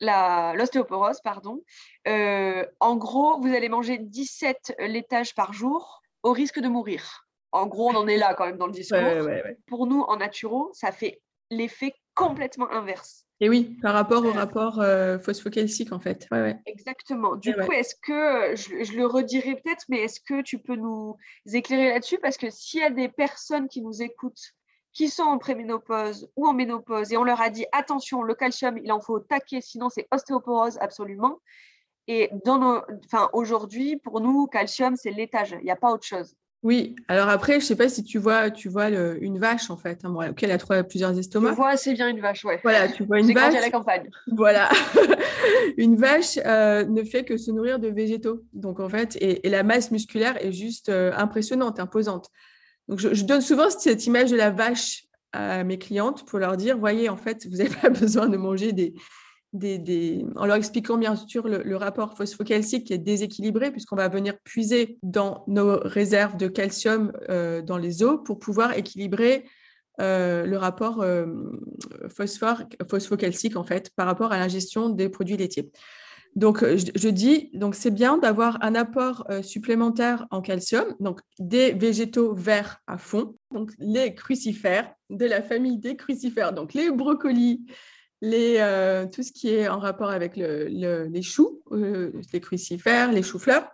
la- 0.00 0.54
l'ostéoporose, 0.54 1.20
pardon. 1.22 1.62
Euh, 2.08 2.66
en 2.80 2.96
gros, 2.96 3.40
vous 3.40 3.54
allez 3.54 3.68
manger 3.68 3.98
17 3.98 4.74
laitages 4.78 5.34
par 5.34 5.52
jour 5.52 6.02
au 6.24 6.32
risque 6.32 6.58
de 6.60 6.68
mourir. 6.68 7.26
En 7.52 7.66
gros, 7.66 7.90
on 7.90 7.94
en 7.96 8.06
est 8.08 8.16
là 8.16 8.34
quand 8.34 8.46
même 8.46 8.58
dans 8.58 8.66
le 8.66 8.72
discours. 8.72 8.98
Ouais, 8.98 9.20
ouais, 9.20 9.42
ouais. 9.44 9.56
Pour 9.66 9.86
nous, 9.86 10.00
en 10.02 10.16
naturo, 10.16 10.70
ça 10.72 10.90
fait 10.92 11.20
l'effet 11.50 11.94
complètement 12.14 12.70
inverse. 12.70 13.21
Et 13.44 13.48
oui, 13.48 13.76
par 13.82 13.92
rapport 13.92 14.24
au 14.24 14.28
Euh. 14.28 14.32
rapport 14.32 14.80
euh, 14.80 15.18
phosphocalcique, 15.18 15.90
en 15.92 15.98
fait. 15.98 16.28
Ouais, 16.30 16.40
ouais. 16.42 16.60
Exactement. 16.64 17.34
Du 17.34 17.50
Et 17.50 17.54
ouais. 17.56 17.66
coup, 17.66 17.72
est-ce 17.72 17.96
que, 17.96 18.54
je, 18.54 18.84
je 18.84 18.92
le 18.96 19.04
redirai 19.04 19.56
peut-être, 19.56 19.84
mais 19.88 19.98
est-ce 19.98 20.20
que 20.20 20.42
tu 20.42 20.60
peux 20.60 20.76
nous 20.76 21.16
éclairer 21.52 21.88
là-dessus? 21.88 22.18
Parce 22.18 22.36
que 22.36 22.50
s'il 22.50 22.78
y 22.78 22.84
a 22.84 22.90
des 22.90 23.08
personnes 23.08 23.66
qui 23.66 23.82
nous 23.82 24.00
écoutent, 24.00 24.52
qui 24.92 25.08
sont 25.08 25.24
en 25.24 25.38
préménopause 25.38 26.30
ou 26.36 26.46
en 26.46 26.52
ménopause, 26.52 27.12
et 27.12 27.16
on 27.16 27.24
leur 27.24 27.40
a 27.40 27.50
dit, 27.50 27.66
attention, 27.72 28.22
le 28.22 28.36
calcium, 28.36 28.78
il 28.78 28.92
en 28.92 29.00
faut 29.00 29.14
au 29.16 29.20
taquet, 29.20 29.60
sinon 29.60 29.88
c'est 29.88 30.06
ostéoporose 30.12 30.78
absolument. 30.78 31.40
Et 32.06 32.30
dans 32.44 32.58
nos, 32.58 32.80
enfin, 33.06 33.28
aujourd'hui, 33.32 33.96
pour 33.96 34.20
nous, 34.20 34.46
calcium, 34.46 34.94
c'est 34.94 35.10
l'étage, 35.10 35.50
il 35.58 35.64
n'y 35.64 35.70
a 35.72 35.76
pas 35.76 35.90
autre 35.90 36.06
chose. 36.06 36.36
Oui, 36.62 36.94
alors 37.08 37.28
après, 37.28 37.54
je 37.54 37.58
ne 37.58 37.62
sais 37.62 37.76
pas 37.76 37.88
si 37.88 38.04
tu 38.04 38.18
vois, 38.18 38.50
tu 38.50 38.68
vois 38.68 38.88
le- 38.88 39.22
une 39.22 39.38
vache, 39.38 39.68
en 39.70 39.76
fait. 39.76 39.98
Hein, 40.04 40.10
bon, 40.10 40.28
ok, 40.30 40.42
elle 40.44 40.52
a 40.52 40.58
trois, 40.58 40.82
plusieurs 40.84 41.12
Je 41.12 41.18
estomacs. 41.18 41.56
vois 41.56 41.70
assez 41.70 41.92
bien 41.94 42.08
une 42.08 42.20
vache, 42.20 42.44
ouais. 42.44 42.60
Voilà, 42.62 42.88
tu 42.88 43.02
vois 43.04 43.18
une 43.20 43.32
vache. 43.34 43.54
à 43.56 43.60
la 43.60 43.70
campagne. 43.70 44.08
Voilà. 44.28 44.68
une 45.76 45.96
vache 45.96 46.38
euh, 46.46 46.84
ne 46.84 47.02
fait 47.02 47.24
que 47.24 47.36
se 47.36 47.50
nourrir 47.50 47.78
de 47.80 47.88
végétaux. 47.88 48.44
Donc, 48.52 48.78
en 48.78 48.88
fait, 48.88 49.16
et, 49.16 49.44
et 49.46 49.50
la 49.50 49.64
masse 49.64 49.90
musculaire 49.90 50.36
est 50.44 50.52
juste 50.52 50.88
euh, 50.88 51.12
impressionnante, 51.16 51.80
imposante. 51.80 52.28
Donc, 52.88 53.00
je, 53.00 53.12
je 53.12 53.24
donne 53.24 53.40
souvent 53.40 53.68
cette 53.70 54.06
image 54.06 54.30
de 54.30 54.36
la 54.36 54.50
vache 54.50 55.04
à 55.32 55.64
mes 55.64 55.78
clientes 55.78 56.24
pour 56.26 56.38
leur 56.38 56.56
dire, 56.56 56.78
voyez, 56.78 57.08
en 57.08 57.16
fait, 57.16 57.44
vous 57.50 57.56
n'avez 57.56 57.70
pas 57.82 57.88
besoin 57.90 58.28
de 58.28 58.36
manger 58.36 58.72
des, 58.72 58.94
En 59.54 60.46
leur 60.46 60.56
expliquant 60.56 60.96
bien 60.96 61.14
sûr 61.14 61.46
le, 61.46 61.76
rapport 61.76 62.16
phosphocalcique 62.16 62.86
qui 62.86 62.94
est 62.94 62.98
déséquilibré, 62.98 63.70
puisqu'on 63.70 63.96
va 63.96 64.08
venir 64.08 64.38
puiser 64.44 64.98
dans 65.02 65.44
nos 65.46 65.78
réserves 65.78 66.38
de 66.38 66.48
calcium 66.48 67.12
euh, 67.28 67.60
dans 67.60 67.76
les 67.76 68.02
os 68.02 68.20
pour 68.24 68.38
pouvoir 68.38 68.78
équilibrer 68.78 69.44
euh, 70.00 70.46
le 70.46 70.56
rapport 70.56 71.02
euh, 71.02 71.26
phosphocalcique 72.08 73.56
en 73.56 73.64
fait 73.64 73.90
par 73.94 74.06
rapport 74.06 74.32
à 74.32 74.38
l'ingestion 74.38 74.88
des 74.88 75.10
produits 75.10 75.36
laitiers. 75.36 75.70
Donc, 76.34 76.64
je, 76.64 76.86
je 76.94 77.08
dis, 77.10 77.50
donc 77.52 77.74
c'est 77.74 77.90
bien 77.90 78.16
d'avoir 78.16 78.56
un 78.64 78.74
apport 78.74 79.26
supplémentaire 79.42 80.26
en 80.30 80.40
calcium, 80.40 80.94
donc 80.98 81.20
des 81.38 81.72
végétaux 81.72 82.32
verts 82.34 82.78
à 82.86 82.96
fond, 82.96 83.36
donc 83.50 83.70
les 83.78 84.14
crucifères 84.14 84.90
de 85.10 85.26
la 85.26 85.42
famille 85.42 85.76
des 85.76 85.94
crucifères, 85.94 86.54
donc 86.54 86.72
les 86.72 86.90
brocolis, 86.90 87.66
les, 88.22 88.56
euh, 88.60 89.06
tout 89.06 89.22
ce 89.22 89.32
qui 89.32 89.50
est 89.50 89.68
en 89.68 89.78
rapport 89.80 90.10
avec 90.10 90.36
le- 90.36 90.68
le- 90.68 91.04
les 91.04 91.22
choux, 91.22 91.60
euh, 91.72 92.12
les 92.32 92.40
crucifères, 92.40 93.12
les 93.12 93.22
choux-fleurs, 93.22 93.68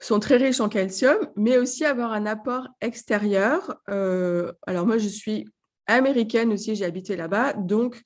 sont 0.00 0.18
très 0.18 0.36
riches 0.36 0.60
en 0.60 0.68
calcium, 0.68 1.16
mais 1.36 1.56
aussi 1.58 1.84
avoir 1.84 2.12
un 2.12 2.26
apport 2.26 2.66
extérieur. 2.80 3.76
Euh, 3.88 4.52
alors 4.66 4.84
moi, 4.84 4.98
je 4.98 5.06
suis 5.06 5.48
américaine 5.86 6.52
aussi, 6.52 6.74
j'ai 6.74 6.84
habité 6.84 7.14
là-bas, 7.16 7.52
donc 7.52 8.02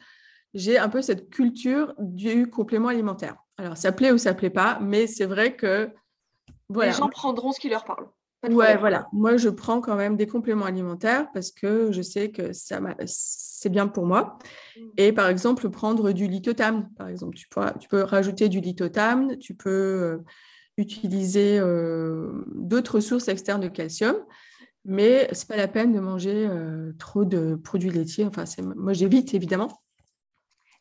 j'ai 0.53 0.77
un 0.77 0.91
peu 0.91 1.01
cette 1.01 1.31
culture 1.31 1.95
du 1.99 2.51
complément 2.51 2.89
alimentaire. 2.89 3.37
Alors 3.57 3.79
ça 3.79 3.93
plaît 3.93 4.13
ou 4.13 4.19
ça 4.19 4.35
plaît 4.35 4.51
pas, 4.51 4.79
mais 4.83 5.07
c'est 5.07 5.25
vrai 5.25 5.57
que 5.57 5.91
voilà. 6.69 6.93
Les 6.93 6.97
gens 6.99 7.09
prendront 7.09 7.53
ce 7.53 7.61
qui 7.61 7.71
leur 7.71 7.85
parle. 7.85 8.07
Ouais, 8.43 8.76
voilà. 8.76 9.09
Moi, 9.12 9.37
je 9.37 9.49
prends 9.49 9.80
quand 9.80 9.97
même 9.97 10.16
des 10.16 10.26
compléments 10.26 10.66
alimentaires 10.66 11.28
parce 11.32 11.51
que 11.51 11.91
je 11.91 12.03
sais 12.03 12.30
que 12.30 12.53
ça 12.53 12.80
m'a- 12.80 12.97
c'est 13.07 13.68
bien 13.70 13.89
pour 13.89 14.07
moi. 14.07 14.39
Mm. 14.76 14.80
Et 14.99 15.12
par 15.12 15.28
exemple, 15.28 15.68
prendre 15.70 16.12
du 16.12 16.26
lithotamne, 16.26 16.89
par 16.97 17.09
exemple. 17.09 17.37
Tu 17.37 17.49
peux, 17.49 17.61
tu 17.80 17.89
peux 17.89 18.03
rajouter 18.03 18.49
du 18.49 18.61
lithotamne, 18.61 19.39
tu 19.39 19.55
peux 19.55 19.70
euh, 19.70 20.18
utiliser 20.76 21.59
euh, 21.59 22.45
d'autres 22.55 23.01
sources 23.01 23.28
externes 23.28 23.62
de 23.62 23.68
calcium, 23.68 24.16
mais 24.84 25.28
c'est 25.32 25.49
pas 25.49 25.57
la 25.57 25.68
peine 25.68 25.93
de 25.93 26.01
manger 26.01 26.47
euh, 26.49 26.93
trop 26.99 27.24
de 27.24 27.57
produits 27.57 27.91
laitiers. 27.91 28.26
Enfin, 28.26 28.45
moi, 28.76 28.93
j'évite 28.93 29.34
évidemment. 29.34 29.82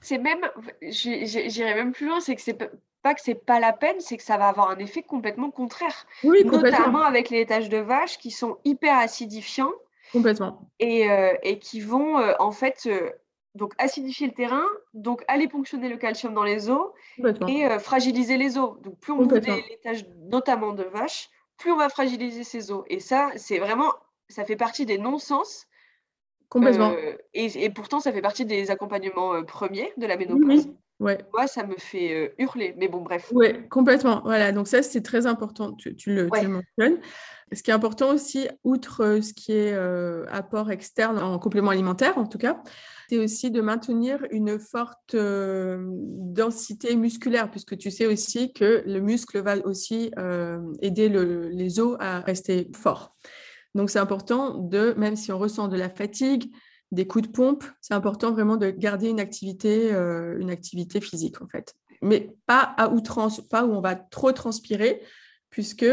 C'est 0.01 0.19
même, 0.19 0.45
j'irais 0.83 1.73
même 1.75 1.93
plus 1.93 2.05
loin, 2.05 2.19
c'est 2.19 2.35
que 2.35 2.41
c'est 2.41 2.59
pas- 3.05 3.13
que 3.13 3.21
c'est 3.21 3.35
pas 3.35 3.59
la 3.59 3.71
peine, 3.71 3.99
c'est 3.99 4.17
que 4.17 4.23
ça 4.23 4.37
va 4.37 4.47
avoir 4.47 4.69
un 4.71 4.77
effet 4.79 5.03
complètement 5.03 5.51
contraire. 5.51 6.07
Oui, 6.23 6.43
Notamment 6.43 7.03
avec 7.03 7.29
les 7.29 7.37
laitages 7.39 7.69
de 7.69 7.77
vache 7.77 8.17
qui 8.17 8.31
sont 8.31 8.57
hyper 8.65 8.97
acidifiants 8.97 9.73
Complètement. 10.11 10.59
et, 10.79 11.09
euh, 11.09 11.33
et 11.43 11.59
qui 11.59 11.81
vont 11.81 12.17
euh, 12.19 12.33
en 12.39 12.51
fait 12.51 12.83
euh, 12.87 13.11
donc 13.53 13.73
acidifier 13.77 14.25
le 14.27 14.33
terrain, 14.33 14.65
donc 14.95 15.23
aller 15.27 15.47
ponctionner 15.47 15.87
le 15.87 15.97
calcium 15.97 16.33
dans 16.33 16.43
les 16.43 16.69
os 16.69 16.87
complètement. 17.15 17.47
et 17.47 17.79
fragiliser 17.79 18.37
les 18.37 18.57
os. 18.57 18.71
Donc 18.81 18.97
plus 18.99 19.13
on 19.13 19.17
Complètement. 19.17 19.55
des 19.55 19.61
laitages 19.69 20.05
notamment 20.31 20.73
de 20.73 20.83
vache, 20.83 21.29
plus 21.57 21.71
on 21.71 21.77
va 21.77 21.89
fragiliser 21.89 22.43
ces 22.43 22.71
os. 22.71 22.83
Et 22.87 22.99
ça, 22.99 23.29
c'est 23.35 23.59
vraiment, 23.59 23.93
ça 24.29 24.43
fait 24.45 24.57
partie 24.57 24.85
des 24.87 24.97
non-sens. 24.97 25.67
Complètement. 26.49 26.91
et, 27.33 27.63
et 27.65 27.69
pourtant, 27.69 27.99
ça 27.99 28.11
fait 28.11 28.21
partie 28.21 28.45
des 28.45 28.71
accompagnements 28.71 29.43
premiers 29.43 29.91
de 29.97 30.05
la 30.07 30.15
ménopause. 30.17 30.67
Ouais. 30.99 31.17
Moi, 31.33 31.45
ça 31.47 31.65
me 31.65 31.75
fait 31.77 32.13
euh, 32.13 32.29
hurler. 32.39 32.73
Mais 32.77 32.87
bon, 32.87 33.01
bref. 33.01 33.29
Oui, 33.33 33.67
complètement. 33.69 34.21
Voilà, 34.23 34.51
donc 34.53 34.67
ça, 34.67 34.81
c'est 34.81 35.01
très 35.01 35.25
important, 35.25 35.73
tu, 35.73 35.95
tu 35.95 36.13
le, 36.15 36.25
tu 36.27 36.31
Ouais. 36.31 36.43
le 36.43 36.49
mentionnes. 36.49 37.01
Ce 37.51 37.61
qui 37.61 37.69
est 37.69 37.73
important 37.73 38.13
aussi, 38.13 38.47
outre 38.63 39.01
euh, 39.03 39.21
ce 39.21 39.33
qui 39.33 39.51
est 39.51 39.73
euh, 39.73 40.25
apport 40.31 40.71
externe 40.71 41.19
en 41.19 41.37
complément 41.37 41.71
alimentaire, 41.71 42.17
en 42.17 42.25
tout 42.25 42.37
cas, 42.37 42.61
c'est 43.09 43.17
aussi 43.17 43.51
de 43.51 43.61
maintenir 43.61 44.25
une 44.31 44.57
forte 44.57 45.15
densité 45.15 46.95
musculaire, 46.95 47.51
puisque 47.51 47.77
tu 47.77 47.91
sais 47.91 48.05
aussi 48.07 48.51
que 48.53 48.83
le 48.85 48.99
muscle 48.99 49.39
va 49.41 49.57
aussi 49.65 50.11
aider 50.81 51.09
le- 51.09 51.49
les 51.49 51.79
os 51.79 51.97
à 51.99 52.21
rester 52.21 52.69
forts. 52.75 53.15
Donc, 53.75 53.89
c'est 53.89 53.99
important 53.99 54.57
de, 54.57 54.93
même 54.97 55.15
si 55.15 55.31
on 55.31 55.37
ressent 55.37 55.67
de 55.67 55.77
la 55.77 55.89
fatigue, 55.89 56.51
des 56.91 57.07
coups 57.07 57.27
de 57.27 57.31
pompe, 57.31 57.63
c'est 57.81 57.93
important 57.93 58.31
vraiment 58.31 58.57
de 58.57 58.69
garder 58.69 59.09
une 59.09 59.19
activité, 59.19 59.93
euh, 59.93 60.37
une 60.39 60.49
activité 60.49 61.01
physique, 61.01 61.41
en 61.41 61.47
fait 61.47 61.75
mais 62.01 62.35
pas 62.45 62.61
à 62.77 62.89
outrance, 62.89 63.41
pas 63.41 63.65
où 63.65 63.73
on 63.73 63.81
va 63.81 63.95
trop 63.95 64.31
transpirer, 64.31 65.01
puisque 65.49 65.85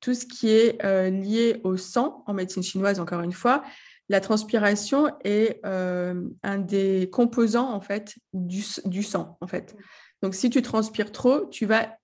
tout 0.00 0.14
ce 0.14 0.26
qui 0.26 0.50
est 0.50 0.84
euh, 0.84 1.10
lié 1.10 1.60
au 1.64 1.76
sang, 1.76 2.22
en 2.26 2.34
médecine 2.34 2.62
chinoise 2.62 3.00
encore 3.00 3.22
une 3.22 3.32
fois, 3.32 3.62
la 4.08 4.20
transpiration 4.20 5.12
est 5.24 5.60
euh, 5.66 6.22
un 6.44 6.58
des 6.58 7.10
composants 7.10 7.72
en 7.72 7.80
fait 7.80 8.14
du, 8.32 8.62
du 8.84 9.02
sang 9.02 9.36
en 9.40 9.48
fait. 9.48 9.74
Donc 10.22 10.34
si 10.34 10.48
tu 10.50 10.62
transpires 10.62 11.10
trop, 11.10 11.46
tu 11.46 11.66
vas 11.66 11.96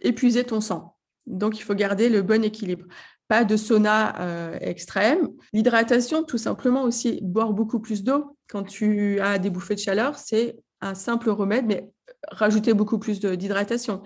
épuiser 0.00 0.44
ton 0.44 0.60
sang. 0.60 0.96
Donc 1.26 1.58
il 1.58 1.62
faut 1.62 1.74
garder 1.74 2.08
le 2.08 2.22
bon 2.22 2.42
équilibre. 2.42 2.86
Pas 3.28 3.44
de 3.44 3.56
sauna 3.56 4.20
euh, 4.20 4.58
extrême. 4.60 5.28
L'hydratation, 5.52 6.24
tout 6.24 6.38
simplement 6.38 6.82
aussi, 6.82 7.20
boire 7.22 7.52
beaucoup 7.52 7.80
plus 7.80 8.04
d'eau 8.04 8.36
quand 8.48 8.64
tu 8.64 9.20
as 9.20 9.38
des 9.38 9.50
bouffées 9.50 9.74
de 9.74 9.80
chaleur, 9.80 10.16
c'est 10.18 10.56
un 10.80 10.94
simple 10.94 11.30
remède, 11.30 11.66
mais 11.66 11.90
rajouter 12.30 12.74
beaucoup 12.74 12.98
plus 12.98 13.20
d'hydratation. 13.20 14.02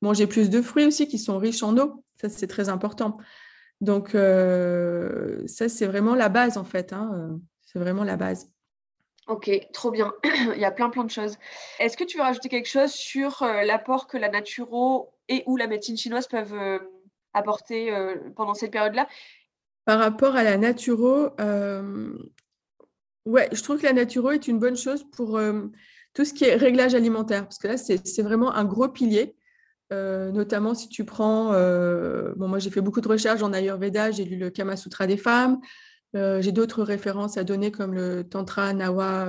Manger 0.00 0.26
plus 0.26 0.50
de 0.50 0.62
fruits 0.62 0.86
aussi 0.86 1.08
qui 1.08 1.18
sont 1.18 1.38
riches 1.38 1.62
en 1.62 1.76
eau, 1.78 2.04
ça 2.20 2.28
c'est 2.28 2.46
très 2.46 2.68
important. 2.68 3.18
Donc 3.80 4.14
euh, 4.14 5.46
ça 5.46 5.68
c'est 5.68 5.86
vraiment 5.86 6.14
la 6.14 6.28
base 6.28 6.56
en 6.56 6.64
fait, 6.64 6.92
hein, 6.92 7.10
euh, 7.14 7.36
c'est 7.62 7.78
vraiment 7.78 8.04
la 8.04 8.16
base. 8.16 8.50
Ok, 9.28 9.50
trop 9.72 9.90
bien. 9.90 10.12
Il 10.54 10.60
y 10.60 10.64
a 10.64 10.72
plein, 10.72 10.90
plein 10.90 11.04
de 11.04 11.10
choses. 11.10 11.36
Est-ce 11.78 11.96
que 11.96 12.04
tu 12.04 12.16
veux 12.16 12.24
rajouter 12.24 12.48
quelque 12.48 12.68
chose 12.68 12.90
sur 12.90 13.42
euh, 13.42 13.62
l'apport 13.62 14.08
que 14.08 14.16
la 14.16 14.28
naturo 14.28 15.12
et 15.28 15.44
ou 15.46 15.56
la 15.56 15.68
médecine 15.68 15.96
chinoise 15.96 16.26
peuvent 16.26 16.80
apporter 17.34 17.94
euh, 17.94 18.16
pendant 18.36 18.54
cette 18.54 18.72
période-là 18.72 19.08
Par 19.84 19.98
rapport 19.98 20.36
à 20.36 20.42
la 20.42 20.56
naturo, 20.56 21.30
euh, 21.40 22.12
ouais, 23.26 23.48
je 23.52 23.62
trouve 23.62 23.80
que 23.80 23.86
la 23.86 23.92
naturo 23.92 24.30
est 24.30 24.48
une 24.48 24.58
bonne 24.58 24.76
chose 24.76 25.04
pour 25.10 25.36
euh, 25.36 25.68
tout 26.14 26.24
ce 26.24 26.32
qui 26.32 26.44
est 26.44 26.54
réglage 26.54 26.94
alimentaire, 26.94 27.44
parce 27.44 27.58
que 27.58 27.68
là, 27.68 27.76
c'est 27.76 28.22
vraiment 28.22 28.54
un 28.54 28.64
gros 28.64 28.88
pilier. 28.88 29.34
Euh, 29.92 30.32
notamment 30.32 30.74
si 30.74 30.88
tu 30.88 31.04
prends, 31.04 31.52
euh, 31.52 32.32
bon 32.36 32.48
moi 32.48 32.58
j'ai 32.58 32.70
fait 32.70 32.80
beaucoup 32.80 33.02
de 33.02 33.08
recherches 33.08 33.42
en 33.42 33.52
Ayurveda, 33.52 34.10
j'ai 34.10 34.24
lu 34.24 34.36
le 34.36 34.48
Kama 34.48 34.76
Sutra 34.76 35.06
des 35.06 35.18
femmes, 35.18 35.60
euh, 36.16 36.40
j'ai 36.40 36.50
d'autres 36.50 36.82
références 36.82 37.36
à 37.36 37.44
donner 37.44 37.70
comme 37.70 37.92
le 37.92 38.24
Tantra 38.24 38.72
Nawa, 38.72 39.28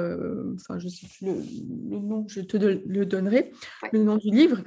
enfin 0.55 0.79
je 0.79 0.87
sais 0.87 1.07
plus 1.07 1.27
le, 1.27 1.99
nom, 1.99 2.25
je 2.29 2.39
te 2.39 2.55
le 2.55 3.05
donnerai, 3.05 3.51
le 3.91 4.03
nom 4.03 4.15
du 4.15 4.29
livre. 4.29 4.61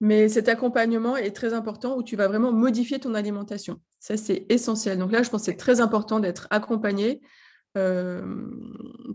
Mais 0.00 0.28
cet 0.28 0.48
accompagnement 0.48 1.16
est 1.16 1.36
très 1.36 1.52
important 1.52 1.96
où 1.96 2.02
tu 2.02 2.16
vas 2.16 2.26
vraiment 2.26 2.52
modifier 2.52 2.98
ton 2.98 3.14
alimentation. 3.14 3.80
Ça, 3.98 4.16
c'est 4.16 4.46
essentiel. 4.48 4.98
Donc 4.98 5.12
là, 5.12 5.22
je 5.22 5.30
pense 5.30 5.42
que 5.42 5.52
c'est 5.52 5.56
très 5.56 5.80
important 5.80 6.20
d'être 6.20 6.48
accompagné 6.50 7.20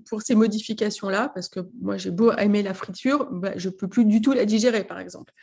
pour 0.09 0.21
ces 0.21 0.33
modifications-là, 0.33 1.29
parce 1.35 1.49
que 1.49 1.59
moi, 1.81 1.97
j'ai 1.97 2.11
beau 2.11 2.31
aimer 2.31 2.63
la 2.63 2.73
friture, 2.73 3.27
bah, 3.29 3.51
je 3.57 3.67
ne 3.67 3.73
peux 3.73 3.89
plus 3.89 4.05
du 4.05 4.21
tout 4.21 4.31
la 4.31 4.45
digérer, 4.45 4.85
par 4.85 4.97
exemple. 4.99 5.33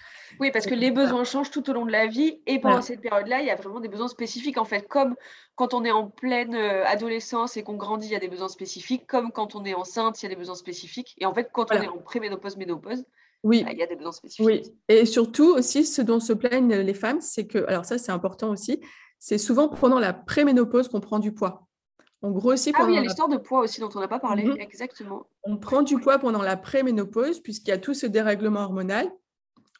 Oui, 0.40 0.50
parce 0.50 0.64
que 0.64 0.74
les 0.74 0.90
besoins 0.90 1.24
changent 1.24 1.50
tout 1.50 1.68
au 1.68 1.74
long 1.74 1.84
de 1.84 1.92
la 1.92 2.06
vie, 2.06 2.40
et 2.46 2.58
pendant 2.58 2.80
cette 2.80 3.02
période-là, 3.02 3.40
il 3.40 3.46
y 3.46 3.50
a 3.50 3.56
vraiment 3.56 3.80
des 3.80 3.88
besoins 3.88 4.08
spécifiques, 4.08 4.56
en 4.56 4.64
fait, 4.64 4.88
comme 4.88 5.14
quand 5.56 5.74
on 5.74 5.84
est 5.84 5.90
en 5.90 6.08
pleine 6.08 6.54
adolescence 6.54 7.58
et 7.58 7.62
qu'on 7.62 7.76
grandit, 7.76 8.06
il 8.06 8.12
y 8.12 8.16
a 8.16 8.20
des 8.20 8.28
besoins 8.28 8.48
spécifiques, 8.48 9.06
comme 9.06 9.30
quand 9.30 9.56
on 9.56 9.64
est 9.66 9.74
enceinte, 9.74 10.22
il 10.22 10.24
y 10.24 10.26
a 10.26 10.30
des 10.30 10.36
besoins 10.36 10.54
spécifiques, 10.54 11.14
et 11.18 11.26
en 11.26 11.34
fait, 11.34 11.50
quand 11.52 11.70
on 11.70 11.82
est 11.82 11.88
en 11.88 11.98
préménopause, 11.98 12.56
ménopause, 12.56 13.04
oui. 13.42 13.64
Bah, 13.64 13.72
il 13.72 13.78
y 13.78 13.82
a 13.82 13.86
des 13.86 13.96
besoins 13.96 14.12
spécifiques. 14.12 14.46
Oui, 14.46 14.62
et 14.88 15.04
surtout 15.06 15.54
aussi, 15.54 15.84
ce 15.84 16.02
dont 16.02 16.20
se 16.20 16.32
plaignent 16.32 16.74
les 16.74 16.94
femmes, 16.94 17.20
c'est 17.20 17.46
que, 17.46 17.64
alors 17.66 17.84
ça, 17.84 17.98
c'est 17.98 18.12
important 18.12 18.50
aussi, 18.50 18.80
c'est 19.18 19.38
souvent 19.38 19.68
pendant 19.68 19.98
la 19.98 20.12
préménopause 20.12 20.88
qu'on 20.88 21.00
prend 21.00 21.18
du 21.18 21.32
poids. 21.32 21.66
On 22.22 22.30
grossit 22.30 22.74
ah 22.78 22.84
oui, 22.84 22.92
il 22.92 22.96
y 22.96 22.98
a 22.98 23.02
l'histoire 23.02 23.28
de 23.28 23.36
poids 23.36 23.60
aussi 23.60 23.80
dont 23.80 23.88
on 23.94 24.00
n'a 24.00 24.06
pas 24.06 24.20
parlé, 24.20 24.44
mhm. 24.44 24.60
exactement. 24.60 25.26
On 25.42 25.56
prend 25.56 25.82
du 25.82 25.98
poids 25.98 26.18
pendant 26.18 26.42
la 26.42 26.56
préménopause 26.56 27.40
puisqu'il 27.40 27.70
y 27.70 27.74
a 27.74 27.78
tout 27.78 27.94
ce 27.94 28.06
dérèglement 28.06 28.60
hormonal. 28.60 29.10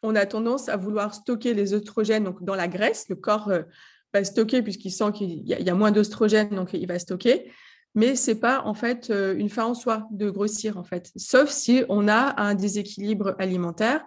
On 0.03 0.17
a 0.17 0.27
tendance 0.27 0.69
à 0.69 0.77
vouloir 0.77 1.15
stocker 1.15 1.55
les 1.55 1.75
oestrogènes 1.75 2.25
donc 2.25 2.43
dans 2.43 2.57
la 2.57 2.67
graisse. 2.67 3.09
Le 3.09 3.15
corps 3.15 3.49
euh, 3.49 3.63
va 4.13 4.25
stocker 4.25 4.61
puisqu'il 4.63 4.91
sent 4.91 5.13
qu'il 5.13 5.49
y, 5.49 5.71
a 5.71 5.75
moins 5.75 5.93
d'oestrogènes, 5.93 6.51
donc 6.51 6.73
il 6.73 6.87
va 6.89 6.99
stocker. 6.99 7.53
Mais 7.95 8.17
ce 8.17 8.31
n'est 8.31 8.39
pas 8.39 8.63
en 8.65 8.75
fait 8.75 9.11
euh, 9.11 9.35
une 9.37 9.51
fin 9.51 9.65
en 9.65 9.75
soi 9.75 10.07
de 10.11 10.31
grossir 10.31 10.79
en 10.79 10.85
fait, 10.85 11.13
sauf 11.17 11.51
si 11.51 11.85
on 11.89 12.09
a 12.09 12.41
un 12.41 12.55
déséquilibre 12.55 13.35
alimentaire. 13.39 14.05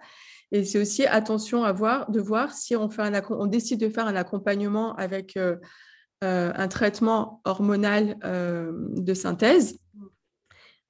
Et 0.52 0.64
c'est 0.64 0.80
aussi 0.80 1.06
attention 1.06 1.64
à 1.64 1.72
voir, 1.72 2.10
de 2.10 2.20
voir 2.20 2.52
si 2.52 2.76
on, 2.76 2.88
fait 2.88 3.02
un, 3.02 3.22
on 3.30 3.46
décide 3.46 3.80
de 3.80 3.88
faire 3.88 4.06
un 4.06 4.14
accompagnement 4.14 4.94
avec 4.94 5.36
euh, 5.36 5.56
euh, 6.24 6.52
un 6.54 6.68
traitement 6.68 7.40
hormonal 7.44 8.16
de 8.22 9.14
synthèse. 9.14 9.78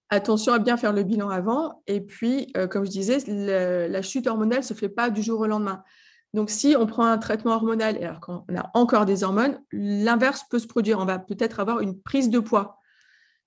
Attention 0.08 0.52
à 0.52 0.58
bien 0.58 0.76
faire 0.76 0.92
le 0.92 1.02
bilan 1.02 1.30
avant. 1.30 1.82
Et 1.86 2.00
puis, 2.00 2.52
comme 2.70 2.84
je 2.84 2.90
disais, 2.90 3.18
la 3.88 4.02
chute 4.02 4.26
hormonale 4.26 4.58
ne 4.58 4.64
se 4.64 4.74
fait 4.74 4.90
pas 4.90 5.10
du 5.10 5.22
jour 5.22 5.40
au 5.40 5.46
lendemain. 5.46 5.82
Donc, 6.34 6.50
si 6.50 6.76
on 6.78 6.86
prend 6.86 7.06
un 7.06 7.18
traitement 7.18 7.54
hormonal 7.54 7.96
alors 7.96 8.20
qu'on 8.20 8.44
a 8.54 8.70
encore 8.74 9.06
des 9.06 9.24
hormones, 9.24 9.58
l'inverse 9.72 10.44
peut 10.50 10.58
se 10.58 10.66
produire. 10.66 10.98
On 10.98 11.06
va 11.06 11.18
peut-être 11.18 11.60
avoir 11.60 11.80
une 11.80 11.98
prise 12.00 12.28
de 12.28 12.38
poids. 12.38 12.78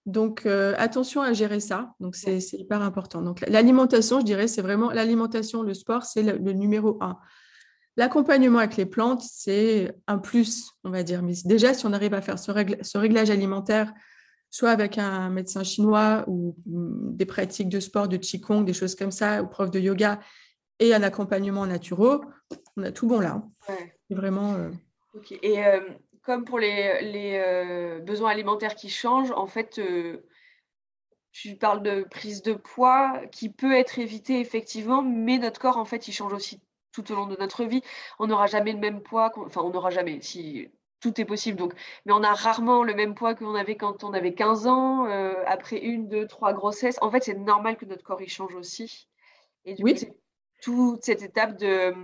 Donc, 0.06 0.46
attention 0.46 1.22
à 1.22 1.34
gérer 1.34 1.60
ça. 1.60 1.94
Donc, 2.00 2.16
c'est 2.16 2.40
hyper 2.54 2.82
important. 2.82 3.22
Donc, 3.22 3.42
l'alimentation, 3.48 4.20
je 4.20 4.26
dirais, 4.26 4.48
c'est 4.48 4.62
vraiment 4.62 4.92
l'alimentation, 4.92 5.62
le 5.62 5.74
sport, 5.74 6.04
c'est 6.04 6.24
le, 6.24 6.38
le, 6.38 6.54
numéro 6.54 6.98
un. 7.02 7.20
L'accompagnement 8.00 8.60
avec 8.60 8.78
les 8.78 8.86
plantes, 8.86 9.22
c'est 9.22 9.94
un 10.08 10.20
plus, 10.20 10.72
on 10.86 10.90
va 10.90 11.04
dire. 11.04 11.22
Mais 11.22 11.34
déjà, 11.44 11.74
si 11.74 11.86
on 11.86 11.92
arrive 11.92 12.14
à 12.14 12.22
faire 12.22 12.40
ce, 12.40 12.50
réglage 12.98 13.30
alimentaire, 13.30 13.94
soit 14.50 14.70
avec 14.70 14.98
un 14.98 15.30
médecin 15.30 15.64
chinois 15.64 16.24
ou 16.28 16.56
mm, 16.66 17.18
des 17.18 17.26
pratiques 17.26 17.68
de 17.68 17.82
sport, 17.82 18.08
de 18.08 18.16
qigong, 18.16 18.64
des 18.64 18.72
choses 18.72 18.96
comme 18.96 19.12
ça, 19.12 19.44
ou 19.44 19.48
prof 19.48 19.70
de 19.70 19.80
yoga, 19.80 20.22
et 20.80 20.94
un 20.94 21.04
accompagnement 21.04 21.66
naturel, 21.66 22.20
on 22.78 22.84
a 22.84 22.92
tout 22.94 23.06
bon 23.06 23.20
là. 23.20 23.44
Hein. 23.68 23.76
Vraiment. 24.10 24.56
Euh, 24.56 24.70
et 25.42 25.66
euh, 25.66 25.82
comme 26.30 26.46
pour 26.46 26.60
les, 26.60 27.40
euh, 27.44 27.98
besoins 28.02 28.30
alimentaires 28.30 28.76
qui 28.76 28.88
changent, 28.88 29.32
en 29.32 29.48
fait, 29.48 29.82
tu 31.32 31.56
parles 31.56 31.82
de 31.82 32.04
prise 32.04 32.44
de 32.44 32.54
poids 32.54 33.20
qui 33.32 33.50
peut 33.50 33.74
être 33.74 33.98
évitée 33.98 34.40
effectivement, 34.40 35.02
mais 35.02 35.40
notre 35.40 35.60
corps, 35.60 35.78
en 35.78 35.86
fait, 35.86 36.08
il 36.08 36.12
change 36.12 36.32
aussi 36.34 36.62
tout 36.92 37.12
au 37.12 37.16
long 37.16 37.26
de 37.26 37.36
notre 37.36 37.64
vie. 37.64 37.82
On 38.20 38.28
n'aura 38.28 38.46
jamais 38.46 38.74
le 38.74 38.78
même 38.78 39.02
poids, 39.02 39.32
enfin 39.38 39.62
on 39.64 39.72
n'aura 39.72 39.90
jamais, 39.90 40.22
si 40.22 40.70
tout 41.00 41.20
est 41.20 41.26
possible. 41.26 41.58
Donc, 41.58 41.74
mais 42.06 42.14
on 42.14 42.22
a 42.22 42.36
rarement 42.36 42.84
le 42.84 42.94
même 42.94 43.16
poids 43.16 43.34
qu'on 43.34 43.56
avait 43.56 43.76
quand 43.76 44.04
on 44.04 44.14
avait 44.14 44.36
15 44.36 44.68
ans, 44.68 45.08
euh, 45.08 45.34
après 45.48 45.80
une, 45.80 46.10
deux, 46.10 46.28
trois 46.28 46.54
grossesses. 46.54 47.00
En 47.02 47.10
fait, 47.10 47.24
c'est 47.24 47.40
normal 47.40 47.76
que 47.76 47.86
notre 47.86 48.04
corps 48.04 48.22
il 48.22 48.30
change 48.30 48.54
aussi. 48.54 49.08
Et 49.66 49.74
du 49.74 49.84
oui. 49.84 49.96
coup, 49.96 50.16
toute 50.62 51.04
cette 51.06 51.24
étape 51.24 51.58
de 51.58 51.96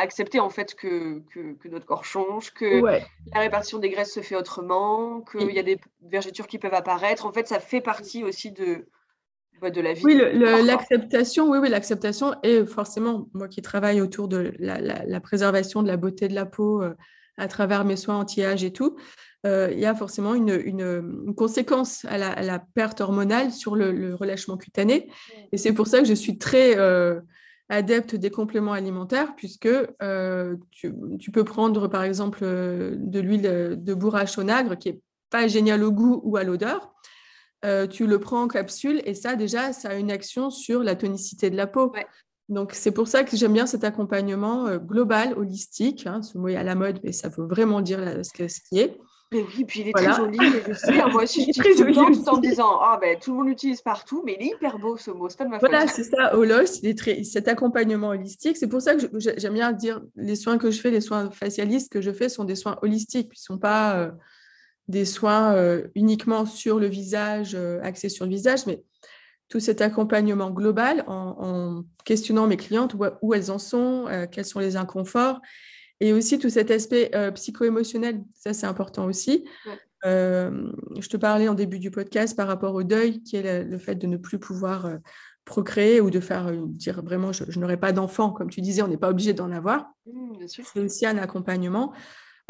accepter 0.00 0.40
en 0.40 0.50
fait 0.50 0.74
que, 0.74 1.22
que, 1.32 1.68
notre 1.68 1.86
corps 1.86 2.04
change, 2.04 2.52
que 2.52 2.82
la 2.82 3.40
répartition 3.40 3.78
des 3.78 3.90
graisses 3.90 4.12
se 4.12 4.20
fait 4.20 4.36
autrement, 4.36 5.22
qu'il 5.22 5.52
y 5.52 5.58
a 5.58 5.62
des 5.62 5.78
vergetures 6.02 6.46
qui 6.46 6.58
peuvent 6.58 6.74
apparaître. 6.74 7.26
En 7.26 7.32
fait, 7.32 7.48
ça 7.48 7.60
fait 7.60 7.80
partie 7.80 8.24
aussi 8.24 8.52
de, 8.52 8.86
de 9.68 9.80
la 9.80 9.92
vie. 9.92 10.02
Oui, 10.04 10.14
l'acceptation, 10.16 11.50
oui, 11.50 11.58
oui, 11.58 11.68
l'acceptation. 11.68 12.34
Et 12.42 12.64
forcément, 12.64 13.28
moi 13.34 13.48
qui 13.48 13.60
travaille 13.60 14.00
autour 14.00 14.28
de 14.28 14.54
la, 14.58 15.20
préservation 15.20 15.82
de 15.82 15.88
la 15.88 15.96
beauté 15.96 16.28
de 16.28 16.34
la 16.34 16.46
peau 16.46 16.82
euh, 16.82 16.94
à 17.36 17.48
travers 17.48 17.84
mes 17.84 17.96
soins 17.96 18.18
anti-âge 18.18 18.64
et 18.64 18.72
tout, 18.72 18.96
euh, 19.46 19.68
il 19.72 19.78
y 19.78 19.86
a 19.86 19.94
forcément 19.94 20.34
une, 20.34 21.34
conséquence 21.36 22.04
à 22.06 22.18
la, 22.18 22.58
perte 22.74 23.00
hormonale 23.00 23.52
sur 23.52 23.76
le, 23.76 24.14
relâchement 24.14 24.56
cutané. 24.56 25.10
Et 25.52 25.58
c'est 25.58 25.72
pour 25.72 25.86
ça 25.86 25.98
que 25.98 26.06
je 26.06 26.14
suis 26.14 26.38
très 26.38 26.78
euh, 26.78 27.20
adepte 27.70 28.14
des 28.16 28.30
compléments 28.30 28.74
alimentaires, 28.74 29.34
puisque 29.36 29.68
tu, 30.70 30.94
tu, 31.18 31.30
peux 31.30 31.44
prendre 31.44 31.88
par 31.88 32.02
exemple 32.02 32.40
de 32.42 33.20
l'huile 33.20 33.78
de 33.80 33.94
bourrache 33.94 34.36
au 34.36 34.42
nagre, 34.42 34.76
qui 34.76 34.90
est 34.90 35.00
pas 35.30 35.48
génial 35.48 35.82
au 35.82 35.92
goût 35.92 36.20
ou 36.24 36.36
à 36.36 36.44
l'odeur, 36.44 36.92
euh, 37.64 37.86
tu 37.86 38.06
le 38.06 38.18
prends 38.18 38.42
en 38.42 38.48
capsule 38.48 39.02
et 39.04 39.14
ça, 39.14 39.36
déjà, 39.36 39.72
ça 39.72 39.90
a 39.90 39.94
une 39.94 40.10
action 40.10 40.50
sur 40.50 40.82
la 40.82 40.96
tonicité 40.96 41.50
de 41.50 41.56
la 41.56 41.66
peau. 41.66 41.92
Donc, 42.48 42.72
c'est 42.72 42.90
pour 42.90 43.06
ça 43.06 43.22
que 43.22 43.36
j'aime 43.36 43.52
bien 43.52 43.66
cet 43.66 43.84
accompagnement 43.84 44.66
euh, 44.66 44.78
global, 44.78 45.34
holistique. 45.36 46.06
Hein, 46.06 46.22
ce 46.22 46.38
mot 46.38 46.48
est 46.48 46.56
à 46.56 46.64
la 46.64 46.74
mode, 46.74 47.00
mais 47.04 47.12
ça 47.12 47.28
veut 47.28 47.46
vraiment 47.46 47.80
dire 47.80 48.24
ce 48.24 48.32
qu'il 48.32 48.78
est. 48.78 48.98
Mais 49.32 49.42
oui, 49.42 49.64
puis 49.64 49.80
il 49.80 49.88
est 49.88 49.92
très 49.92 50.12
joli. 50.12 50.38
Je 50.68 50.72
sais, 50.72 50.92
moi 50.92 51.22
aussi, 51.22 51.52
je 51.56 51.60
très 51.60 51.76
joli 51.76 51.96
en 52.26 52.38
disant 52.38 52.80
ah, 52.80 52.98
ben, 53.00 53.16
tout 53.18 53.30
le 53.30 53.36
monde 53.38 53.48
l'utilise 53.48 53.80
partout, 53.80 54.22
mais 54.26 54.36
il 54.40 54.46
est 54.46 54.50
hyper 54.56 54.78
beau 54.78 54.96
ce 54.96 55.12
mot. 55.12 55.28
C'est 55.28 55.44
ma 55.44 55.58
Voilà, 55.58 55.86
c'est 55.86 56.04
ça. 56.04 56.36
Holos, 56.36 56.80
il 56.82 56.88
est 56.88 56.98
très... 56.98 57.22
cet 57.22 57.46
accompagnement 57.46 58.08
holistique. 58.08 58.56
C'est 58.56 58.66
pour 58.66 58.82
ça 58.82 58.96
que 58.96 59.06
j'aime 59.18 59.54
bien 59.54 59.72
dire 59.72 60.00
les 60.16 60.34
soins 60.34 60.58
que 60.58 60.70
je 60.70 60.80
fais, 60.80 60.90
les 60.90 61.00
soins 61.00 61.30
facialistes 61.30 61.92
que 61.92 62.00
je 62.00 62.10
fais 62.10 62.28
sont 62.28 62.44
des 62.44 62.56
soins 62.56 62.76
holistiques. 62.82 63.30
Ils 63.32 63.40
ne 63.40 63.54
sont 63.54 63.58
pas. 63.58 63.96
Euh, 63.96 64.10
des 64.88 65.04
soins 65.04 65.54
euh, 65.54 65.86
uniquement 65.94 66.44
sur 66.46 66.80
le 66.80 66.88
visage, 66.88 67.54
euh, 67.54 67.78
axés 67.84 68.08
sur 68.08 68.24
le 68.24 68.30
visage, 68.32 68.66
mais 68.66 68.82
tout 69.48 69.60
cet 69.60 69.82
accompagnement 69.82 70.50
global 70.50 71.04
en, 71.06 71.84
questionnant 72.04 72.48
mes 72.48 72.56
clientes 72.56 72.96
où, 73.22 73.34
elles 73.34 73.52
en 73.52 73.58
sont, 73.58 74.06
quels 74.30 74.44
sont 74.44 74.58
les 74.60 74.76
inconforts, 74.76 75.40
et 76.00 76.12
aussi 76.12 76.38
tout 76.38 76.50
cet 76.50 76.70
aspect 76.70 77.10
psycho-émotionnel, 77.34 78.22
ça 78.34 78.52
c'est 78.52 78.66
important 78.66 79.04
aussi. 79.04 79.44
je 80.04 81.08
te 81.08 81.16
parlais 81.16 81.48
en 81.48 81.54
début 81.54 81.78
du 81.78 81.90
podcast 81.90 82.36
par 82.36 82.48
rapport 82.48 82.74
au 82.74 82.82
deuil, 82.82 83.22
qui 83.22 83.36
est 83.36 83.64
le, 83.64 83.78
fait 83.78 83.96
de 83.96 84.06
ne 84.06 84.16
plus 84.16 84.38
pouvoir 84.38 84.90
procréer 85.44 86.00
ou 86.00 86.10
de 86.10 86.20
faire 86.20 86.52
dire 86.52 87.02
vraiment 87.02 87.32
je, 87.32 87.58
n'aurai 87.58 87.76
pas 87.76 87.92
d'enfant, 87.92 88.30
comme 88.30 88.50
tu 88.50 88.60
disais, 88.60 88.82
on 88.82 88.88
n'est 88.88 88.96
pas 88.96 89.10
obligé 89.10 89.32
d'en 89.32 89.50
avoir. 89.50 89.92
Mmh, 90.06 90.46
c'est 90.46 90.80
aussi 90.80 91.06
un 91.06 91.18
accompagnement. 91.18 91.92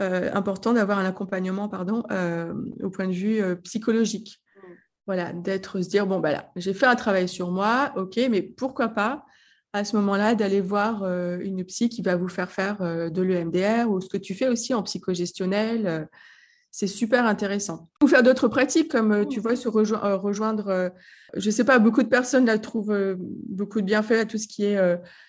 Euh, 0.01 0.31
important 0.33 0.73
d'avoir 0.73 0.99
un 0.99 1.05
accompagnement 1.05 1.69
pardon, 1.69 2.05
euh, 2.11 2.55
au 2.83 2.89
point 2.89 3.07
de 3.07 3.13
vue 3.13 3.43
euh, 3.43 3.55
psychologique. 3.57 4.41
Mm. 4.57 4.69
Voilà, 5.07 5.33
d'être, 5.35 5.83
se 5.83 5.89
dire, 5.89 6.07
bon, 6.07 6.21
bah 6.21 6.33
là, 6.33 6.51
j'ai 6.57 6.73
fait 6.73 6.87
un 6.87 6.97
travail 6.97 7.29
sur 7.29 7.51
moi, 7.51 7.93
ok, 7.97 8.19
mais 8.31 8.41
pourquoi 8.41 8.89
pas 8.89 9.27
à 9.73 9.85
ce 9.85 9.97
moment-là 9.97 10.35
d'aller 10.35 10.61
voir 10.61 11.05
une 11.41 11.65
psy 11.65 11.89
qui 11.89 12.03
va 12.03 12.17
vous 12.17 12.29
faire 12.29 12.51
faire 12.51 12.79
de 12.79 13.23
l'EMDR 13.23 13.89
ou 13.89 14.01
ce 14.01 14.09
que 14.09 14.17
tu 14.17 14.35
fais 14.35 14.49
aussi 14.49 14.75
en 14.75 14.83
psychogestionnel. 14.83 16.09
c'est 16.73 16.89
super 16.89 17.25
intéressant. 17.25 17.89
Ou 18.03 18.09
faire 18.09 18.25
d'autres 18.25 18.49
pratiques 18.49 18.91
comme, 18.91 19.29
tu 19.29 19.39
vois, 19.39 19.55
se 19.55 19.69
rejoindre, 19.69 20.91
je 21.37 21.47
ne 21.47 21.53
sais 21.53 21.65
pas, 21.65 21.79
beaucoup 21.79 22.03
de 22.03 22.09
personnes 22.09 22.47
là 22.47 22.59
trouvent 22.59 23.17
beaucoup 23.19 23.81
de 23.81 23.87
bienfaits 23.87 24.21
à 24.21 24.25
tout 24.25 24.39
ce 24.39 24.49
qui 24.49 24.65
est 24.65 24.79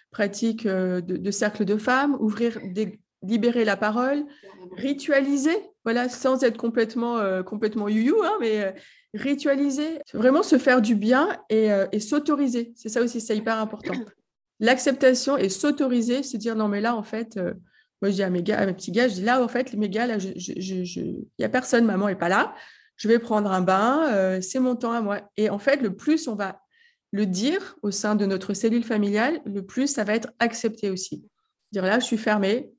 pratique 0.10 0.66
de, 0.66 1.00
de 1.02 1.32
cercle 1.32 1.64
de 1.64 1.78
femmes, 1.78 2.18
ouvrir 2.20 2.58
des 2.64 3.00
libérer 3.24 3.66
la 3.66 3.78
parole, 3.78 4.26
ritualiser, 4.78 5.58
voilà, 5.84 6.10
sans 6.10 6.44
être 6.44 6.58
complètement, 6.58 7.18
euh, 7.18 7.44
complètement 7.44 7.88
you-you, 7.88 8.16
hein, 8.24 8.34
mais 8.40 8.64
euh, 8.64 8.72
ritualiser, 9.14 10.00
vraiment 10.14 10.44
se 10.44 10.58
faire 10.58 10.82
du 10.82 10.96
bien 10.96 11.38
euh, 11.52 11.88
et, 11.92 12.00
s'autoriser. 12.00 12.74
C'est 12.76 12.90
ça 12.90 13.02
aussi, 13.02 13.22
c'est 13.22 13.38
hyper 13.38 13.60
important. 13.60 13.94
L'acceptation 14.62 15.36
et 15.38 15.50
s'autoriser, 15.50 16.24
se 16.24 16.38
dire 16.38 16.56
non, 16.56 16.70
mais 16.70 16.80
là, 16.80 16.96
en 16.96 17.04
fait, 17.04 17.36
moi, 18.02 18.10
je 18.10 18.16
dis 18.16 18.24
à 18.24 18.30
mes, 18.30 18.44
gars, 18.44 18.60
à 18.60 18.66
mes 18.66 18.74
petits 18.74 18.92
gars, 18.92 19.10
je 19.10 19.16
dis 19.16 19.24
là, 19.24 19.44
en 19.44 19.48
fait, 19.48 19.74
mes 19.74 19.90
gars, 19.90 20.08
là, 20.08 20.18
il 20.18 21.26
n'y 21.38 21.46
a 21.46 21.50
personne, 21.50 21.84
maman 21.84 22.08
n'est 22.08 22.16
pas 22.16 22.30
là, 22.30 22.56
je 22.96 23.08
vais 23.08 23.20
prendre 23.20 23.52
un 23.52 23.62
bain, 23.62 24.40
c'est 24.42 24.60
mon 24.60 24.76
temps 24.76 24.94
à 24.94 25.02
moi. 25.02 25.22
Et 25.36 25.50
en 25.50 25.60
fait, 25.60 25.82
le 25.82 25.96
plus 25.96 26.28
on 26.28 26.36
va 26.36 26.62
le 27.12 27.26
dire 27.26 27.76
au 27.82 27.92
sein 27.92 28.16
de 28.16 28.26
notre 28.26 28.54
cellule 28.54 28.84
familiale, 28.84 29.42
le 29.46 29.66
plus 29.66 29.88
ça 29.88 30.04
va 30.04 30.16
être 30.16 30.30
accepté 30.40 30.90
aussi. 30.90 31.26
Dire 31.72 31.84
là, 31.84 32.00
je 32.00 32.06
suis 32.06 32.18
fermée, 32.18 32.72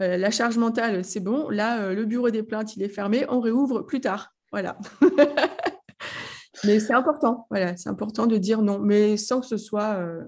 euh, 0.00 0.16
la 0.16 0.30
charge 0.30 0.56
mentale, 0.56 1.04
c'est 1.04 1.20
bon, 1.20 1.48
là, 1.50 1.82
euh, 1.82 1.94
le 1.94 2.04
bureau 2.04 2.30
des 2.30 2.42
plaintes, 2.42 2.76
il 2.76 2.82
est 2.82 2.88
fermé, 2.88 3.26
on 3.28 3.40
réouvre 3.40 3.82
plus 3.82 4.00
tard. 4.00 4.34
Voilà. 4.50 4.78
mais 6.64 6.80
c'est 6.80 6.94
important, 6.94 7.46
voilà, 7.50 7.76
c'est 7.76 7.88
important 7.88 8.26
de 8.26 8.36
dire 8.36 8.62
non, 8.62 8.78
mais 8.78 9.16
sans 9.16 9.40
que 9.40 9.46
ce 9.46 9.56
soit 9.58 9.96
euh, 9.98 10.22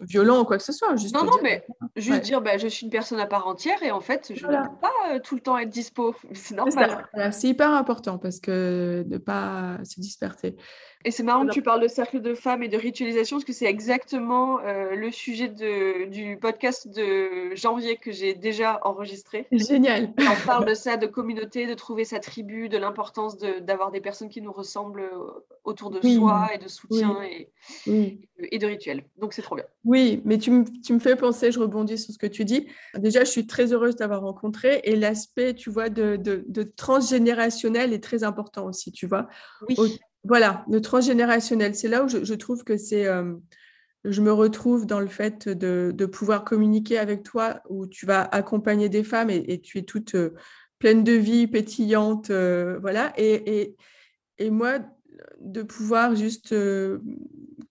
violent 0.00 0.40
ou 0.40 0.44
quoi 0.44 0.56
que 0.58 0.62
ce 0.62 0.72
soit. 0.72 0.94
Juste 0.96 1.14
non, 1.14 1.24
non, 1.24 1.30
dire, 1.30 1.40
mais 1.42 1.66
juste 1.96 2.10
Ouais. 2.16 2.20
dire 2.20 2.40
bah, 2.40 2.58
je 2.58 2.68
suis 2.68 2.84
une 2.84 2.90
personne 2.92 3.18
à 3.20 3.26
part 3.26 3.46
entière 3.46 3.82
et 3.82 3.90
en 3.90 4.00
fait, 4.00 4.32
je 4.34 4.42
Voilà. 4.44 4.62
ne 4.62 4.68
peux 4.68 4.76
pas 4.80 4.92
euh, 5.14 5.18
tout 5.20 5.34
le 5.34 5.40
temps 5.40 5.56
être 5.58 5.68
dispo. 5.68 6.14
C'est 6.34 6.54
normal. 6.54 7.06
c'est 7.32 7.48
hyper 7.48 7.70
important 7.70 8.18
parce 8.18 8.40
que 8.40 9.04
de 9.06 9.14
ne 9.14 9.18
pas 9.18 9.78
se 9.84 10.00
disperser. 10.00 10.56
Et 11.04 11.10
c'est 11.12 11.22
marrant 11.22 11.46
que 11.46 11.52
tu 11.52 11.62
parles 11.62 11.80
de 11.82 11.86
cercle 11.88 12.20
de 12.20 12.34
femmes 12.34 12.64
et 12.64 12.68
de 12.68 12.76
ritualisation 12.76 13.36
parce 13.36 13.44
que 13.44 13.52
c'est 13.52 13.66
exactement 13.66 14.58
euh, 14.60 14.96
le 14.96 15.12
sujet 15.12 15.46
de, 15.48 16.06
du 16.06 16.36
podcast 16.36 16.88
de 16.88 17.54
janvier 17.54 17.96
que 17.96 18.10
j'ai 18.10 18.34
déjà 18.34 18.80
enregistré. 18.82 19.46
Génial. 19.52 20.12
On 20.18 20.46
parle 20.46 20.64
de 20.64 20.74
ça, 20.74 20.96
de 20.96 21.06
communauté, 21.06 21.66
de 21.66 21.74
trouver 21.74 22.04
sa 22.04 22.18
tribu, 22.18 22.68
de 22.68 22.76
l'importance 22.76 23.38
de- 23.38 23.60
d'avoir 23.60 23.92
des 23.92 24.00
personnes 24.00 24.28
qui 24.28 24.40
nous 24.42 24.50
ressemblent 24.50 25.02
euh, 25.02 25.44
autour 25.62 25.90
de 25.90 26.00
Oui. 26.02 26.16
soi 26.16 26.48
et 26.54 26.58
de 26.58 26.66
soutien 26.66 27.22
et, 27.22 27.50
Oui. 27.86 28.20
et 28.38 28.58
de 28.58 28.66
rituels. 28.66 29.04
Donc 29.16 29.32
c'est 29.32 29.42
trop 29.42 29.54
bien. 29.54 29.64
Oui, 29.84 30.22
mais 30.24 30.38
tu 30.38 30.50
me, 30.50 30.64
tu 30.82 30.92
me 30.92 30.98
fais 30.98 31.14
penser, 31.14 31.52
je 31.52 31.60
rebondis 31.60 31.98
sur 31.98 32.12
ce 32.14 32.18
que 32.18 32.26
tu 32.26 32.44
dis. 32.44 32.66
Déjà, 32.96 33.22
je 33.22 33.30
suis 33.30 33.46
très 33.46 33.72
heureuse 33.72 33.94
d'avoir 33.94 34.22
rencontré 34.22 34.80
et 34.82 34.96
l'aspect, 34.96 35.54
tu 35.54 35.70
vois, 35.70 35.88
de, 35.88 36.16
de, 36.16 36.44
de 36.48 36.62
transgénérationnel 36.64 37.92
est 37.92 38.02
très 38.02 38.24
important 38.24 38.66
aussi, 38.66 38.90
tu 38.92 39.06
vois. 39.06 39.28
Oui. 39.68 39.76
Au- 39.78 39.86
Voilà, 40.26 40.64
le 40.68 40.80
transgénérationnel, 40.80 41.74
c'est 41.76 41.88
là 41.88 42.02
où 42.02 42.08
je, 42.08 42.34
trouve 42.34 42.64
que 42.64 42.76
c'est, 42.76 43.06
euh, 43.06 43.34
je 44.04 44.20
me 44.20 44.32
retrouve 44.32 44.84
dans 44.84 44.98
le 44.98 45.06
fait 45.06 45.48
de, 45.48 46.06
pouvoir 46.06 46.44
communiquer 46.44 46.98
avec 46.98 47.22
toi, 47.22 47.60
où 47.68 47.86
tu 47.86 48.06
vas 48.06 48.22
accompagner 48.22 48.88
des 48.88 49.04
femmes 49.04 49.30
et, 49.30 49.60
tu 49.60 49.78
es 49.78 49.82
toute 49.82 50.16
euh, 50.16 50.34
pleine 50.80 51.04
de 51.04 51.12
vie, 51.12 51.46
pétillante, 51.46 52.30
euh, 52.30 52.78
voilà. 52.80 53.12
Et, 53.16 53.60
et, 53.60 53.76
et 54.38 54.50
moi, 54.50 54.80
de 55.40 55.62
pouvoir 55.62 56.16
juste 56.16 56.54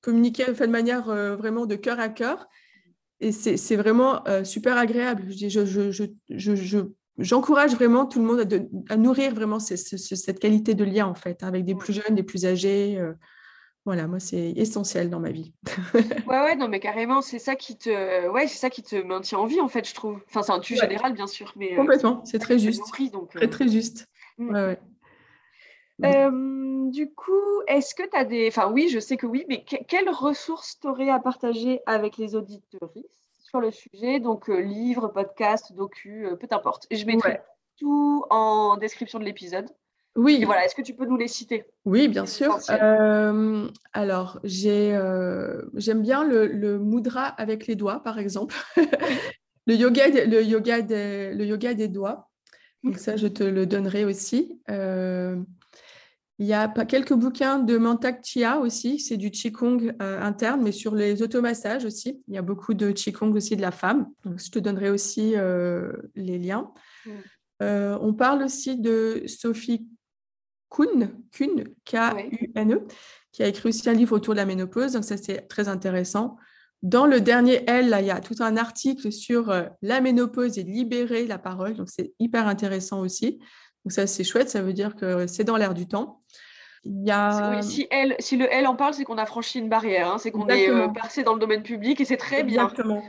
communiquer 0.02 0.46
de 0.46 0.66
manière 0.68 1.06
vraiment 1.38 1.66
de 1.66 1.76
cœur 1.76 2.00
à 2.00 2.10
cœur. 2.10 2.48
Et 3.20 3.32
c'est 3.32 3.76
vraiment 3.76 4.24
super 4.44 4.78
agréable. 4.78 5.26
Je- 5.30 5.66
je- 5.66 6.86
j'encourage 7.18 7.74
vraiment 7.76 8.06
tout 8.06 8.20
le 8.20 8.26
monde 8.26 8.40
à, 8.42 8.46
de- 8.46 8.68
à 8.90 8.98
nourrir 8.98 9.34
vraiment 9.34 9.60
ce- 9.60 9.76
ce- 9.76 9.98
ce- 9.98 10.16
cette 10.16 10.40
qualité 10.40 10.74
de 10.76 10.84
lien, 10.84 11.08
en 11.08 11.16
fait, 11.16 11.44
avec 11.44 11.64
des 11.66 11.76
plus 11.76 11.94
jeunes, 11.94 12.16
des 12.16 12.24
plus 12.24 12.46
âgés. 12.46 12.98
euh, 13.00 13.14
voilà, 13.86 14.08
moi, 14.08 14.20
c'est 14.20 14.52
essentiel 14.56 15.10
dans 15.12 15.20
ma 15.20 15.32
vie. 15.32 15.54
Ouais, 16.28 16.40
ouais, 16.42 16.56
non, 16.56 16.68
mais 16.68 16.80
carrément, 16.80 17.22
c'est 17.22 17.38
ça 17.40 17.56
qui 17.56 17.78
te, 17.78 18.28
ouais, 18.30 18.48
c'est 18.48 18.58
ça 18.58 18.70
qui 18.72 18.82
te 18.82 18.96
maintient 18.96 19.38
en 19.38 19.46
vie, 19.46 19.62
en 19.62 19.68
fait, 19.68 19.88
je 19.88 19.94
trouve. 19.94 20.20
Enfin, 20.28 20.42
c'est 20.42 20.52
un 20.52 20.60
tu 20.60 20.74
Ouais. 20.74 20.80
général, 20.80 21.14
bien 21.14 21.28
sûr, 21.28 21.54
mais 21.56 21.74
euh, 21.74 21.76
Complètement, 21.76 22.26
c'est 22.26 22.40
très 22.40 22.58
juste. 22.58 22.80
nourrit, 22.80 23.12
donc, 23.12 23.30
Très, 23.36 23.46
euh, 23.46 23.50
très 23.50 23.68
juste. 23.68 24.08
mm. 24.40 24.50
Ouais, 24.50 24.66
ouais. 24.66 24.80
Euh, 26.04 26.90
du 26.90 27.14
coup, 27.14 27.32
est-ce 27.68 27.96
que 27.96 28.04
tu 28.04 28.18
as 28.18 28.26
des... 28.26 28.48
Enfin 28.50 28.70
oui, 28.72 28.90
je 28.90 29.00
sais 29.00 29.18
que 29.18 29.26
oui, 29.26 29.46
mais 29.48 29.64
que- 29.64 29.82
quelles 29.88 30.10
ressources 30.10 30.78
tu 30.80 30.88
aurais 30.88 31.10
à 31.10 31.20
partager 31.20 31.80
avec 31.86 32.18
les 32.18 32.36
auditeurs? 32.36 32.92
Sur 33.56 33.62
le 33.62 33.72
sujet 33.72 34.20
Donc, 34.20 34.50
euh, 34.50 34.60
livres, 34.60 35.08
podcasts, 35.08 35.74
docu, 35.74 36.26
euh, 36.28 36.36
peu 36.36 36.48
importe. 36.52 36.88
Je 36.92 37.06
mettrai 37.06 37.30
Ouais. 37.32 37.42
tout 37.80 38.26
en 38.30 38.76
description 38.78 39.18
de 39.20 39.24
l'épisode. 39.24 39.68
Oui. 40.18 40.40
Et 40.42 40.46
voilà, 40.46 40.66
est-ce 40.66 40.76
que 40.76 40.82
tu 40.82 40.94
peux 40.94 41.06
nous 41.06 41.18
les 41.18 41.28
citer? 41.28 41.66
Oui, 41.86 42.08
bien 42.08 42.26
sûr. 42.26 42.58
Euh, 42.70 43.68
alors, 43.94 44.40
j'ai, 44.44 44.94
euh, 44.96 45.62
j'aime 45.76 46.02
bien 46.02 46.24
le, 46.26 46.48
le 46.48 46.80
mudra 46.80 47.26
avec 47.28 47.68
les 47.68 47.76
doigts, 47.76 48.02
par 48.02 48.18
exemple. 48.20 48.56
le, 49.68 49.76
yoga, 49.76 50.10
des- 50.10 50.26
le, 50.26 50.42
yoga 50.44 50.82
des, 50.82 51.34
le 51.34 51.46
yoga 51.46 51.74
des 51.74 51.88
doigts. 51.90 52.30
Donc 52.84 52.98
ça, 52.98 53.16
je 53.18 53.28
te 53.28 53.44
le 53.44 53.66
donnerai 53.66 54.06
aussi. 54.06 54.62
Euh, 54.70 55.38
il 56.38 56.48
y 56.48 56.54
a 56.54 56.68
quelques 56.68 57.14
bouquins 57.14 57.60
de 57.60 57.78
Mantak 57.78 58.24
Chia 58.24 58.60
aussi. 58.60 59.00
C'est 59.00 59.18
du 59.18 59.32
Qigong 59.32 59.96
euh, 60.02 60.22
interne, 60.22 60.62
mais 60.62 60.74
sur 60.74 60.94
les 60.94 61.22
automassages 61.22 61.86
aussi. 61.86 62.22
Il 62.28 62.34
y 62.34 62.38
a 62.38 62.42
beaucoup 62.42 62.74
de 62.74 62.92
Qigong 62.92 63.34
aussi 63.34 63.56
de 63.56 63.62
la 63.62 63.72
femme. 63.72 64.08
Donc, 64.26 64.40
je 64.40 64.52
te 64.52 64.60
donnerai 64.60 64.90
aussi 64.90 65.34
euh, 65.36 65.94
les 66.16 66.38
liens. 66.38 66.72
Euh, 67.62 67.98
on 68.02 68.14
parle 68.14 68.44
aussi 68.44 68.78
de 68.78 69.24
Sophie 69.28 69.88
Kuhn, 70.70 71.10
Kuhn, 71.32 71.64
K-U-N-E, 71.86 72.76
E, 72.76 72.88
qui 73.32 73.44
a 73.44 73.48
écrit 73.48 73.70
aussi 73.70 73.90
un 73.90 73.94
livre 73.94 74.18
autour 74.18 74.34
de 74.34 74.40
la 74.40 74.46
ménopause. 74.46 74.94
Donc, 74.94 75.06
ça, 75.06 75.16
c'est 75.16 75.48
très 75.48 75.70
intéressant. 75.70 76.38
Dans 76.82 77.08
le 77.08 77.22
dernier 77.22 77.64
L, 77.68 77.90
là, 77.90 78.02
il 78.02 78.08
y 78.08 78.12
a 78.12 78.20
tout 78.20 78.36
un 78.40 78.58
article 78.58 79.12
sur 79.12 79.50
euh, 79.50 79.64
la 79.82 80.02
ménopause 80.02 80.58
et 80.58 80.64
libérer 80.64 81.26
la 81.26 81.40
parole. 81.40 81.76
Donc, 81.76 81.90
c'est 81.90 82.14
hyper 82.20 82.48
intéressant 82.48 83.00
aussi. 83.00 83.40
Donc, 83.86 83.92
ça, 83.92 84.08
c'est 84.08 84.24
chouette. 84.24 84.50
Ça 84.50 84.62
veut 84.62 84.74
dire 84.74 84.96
que 84.96 85.28
c'est 85.28 85.44
dans 85.44 85.58
l'air 85.58 85.74
du 85.74 85.88
temps. 85.88 86.22
Il 86.84 87.06
y 87.06 87.12
a... 87.12 87.52
Oui, 87.56 87.64
si, 87.64 87.88
elle, 87.90 88.16
si 88.20 88.38
le 88.38 88.52
L 88.52 88.68
en 88.68 88.76
parle, 88.76 88.94
c'est 88.94 89.06
qu'on 89.06 89.18
a 89.18 89.26
franchi 89.26 89.60
une 89.60 89.70
barrière, 89.70 90.12
hein, 90.12 90.18
c'est 90.20 90.32
qu'on 90.32 90.48
est 90.50 90.70
euh, 90.70 90.88
passé 90.88 91.24
dans 91.24 91.34
le 91.34 91.40
domaine 91.40 91.64
public 91.64 92.00
et 92.00 92.06
c'est 92.06 92.18
très 92.18 92.44
bien. 92.44 92.64
Exactement. 92.64 93.04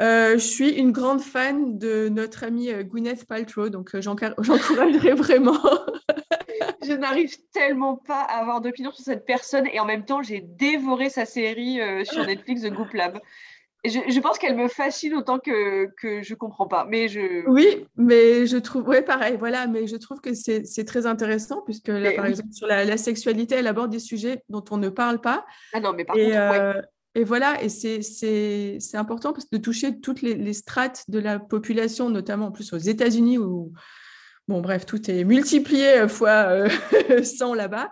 Euh, 0.00 0.34
je 0.34 0.44
suis 0.44 0.70
une 0.70 0.92
grande 0.92 1.20
fan 1.20 1.76
de 1.76 2.08
notre 2.08 2.44
amie 2.44 2.70
euh, 2.70 2.84
Gwyneth 2.84 3.24
Paltrow, 3.24 3.68
donc 3.68 3.90
j'encouragerais 4.00 5.14
vraiment. 5.14 5.58
Je 6.86 6.92
n'arrive 6.92 7.36
tellement 7.52 7.96
pas 7.96 8.22
à 8.22 8.40
avoir 8.40 8.60
d'opinion 8.60 8.92
sur 8.92 9.04
cette 9.04 9.26
personne 9.26 9.66
et 9.66 9.78
en 9.78 9.84
même 9.84 10.04
temps, 10.04 10.22
j'ai 10.22 10.40
dévoré 10.40 11.10
sa 11.10 11.26
série 11.26 11.80
euh, 11.80 12.04
sur 12.04 12.24
Netflix, 12.26 12.62
The 12.62 12.70
Goop 12.70 12.92
Lab. 12.94 13.20
Je, 13.84 13.90
je 14.08 14.20
pense 14.20 14.38
qu'elle 14.38 14.56
me 14.56 14.66
fascine 14.68 15.14
autant 15.14 15.38
que, 15.38 15.86
que 16.00 16.22
je 16.22 16.34
comprends 16.34 16.66
pas. 16.66 16.84
Mais 16.88 17.08
je. 17.08 17.48
Oui, 17.48 17.86
mais 17.96 18.46
je 18.46 18.56
trouve, 18.56 18.88
ouais, 18.88 19.02
pareil, 19.02 19.36
voilà, 19.38 19.66
mais 19.68 19.86
je 19.86 19.96
trouve 19.96 20.20
que 20.20 20.34
c'est 20.34 20.84
très 20.84 21.06
intéressant 21.06 21.62
puisque 21.62 21.88
là, 21.88 22.00
Mais 22.00 22.14
par 22.16 22.24
oui. 22.24 22.30
exemple, 22.32 22.52
sur 22.52 22.66
la, 22.66 22.84
la 22.84 22.96
sexualité, 22.96 23.54
elle 23.54 23.66
aborde 23.68 23.90
des 23.90 24.00
sujets 24.00 24.42
dont 24.48 24.64
on 24.70 24.76
ne 24.78 24.88
parle 24.88 25.20
pas. 25.20 25.46
Ah 25.72 25.80
non, 25.80 25.92
mais 25.92 26.04
par 26.04 26.16
Et, 26.16 26.24
contre, 26.24 26.34
ouais. 26.36 26.58
euh, 26.60 26.82
et 27.14 27.24
voilà, 27.24 27.62
et 27.62 27.68
c'est- 27.68 28.00
important 28.94 29.32
parce 29.32 29.44
que 29.44 29.56
de 29.56 29.62
toucher 29.62 29.98
toutes 30.00 30.22
les, 30.22 30.34
les 30.34 30.52
strates 30.52 31.04
de 31.08 31.18
la 31.20 31.38
population, 31.38 32.10
notamment 32.10 32.46
en 32.46 32.52
plus 32.52 32.72
aux 32.72 32.78
États-Unis 32.78 33.38
où, 33.38 33.72
bon, 34.48 34.60
bref, 34.60 34.86
tout 34.86 35.10
est 35.10 35.22
multiplié 35.24 35.98
euh, 36.00 36.08
fois 36.08 36.48
euh, 36.50 36.68
100 37.22 37.54
là-bas. 37.54 37.90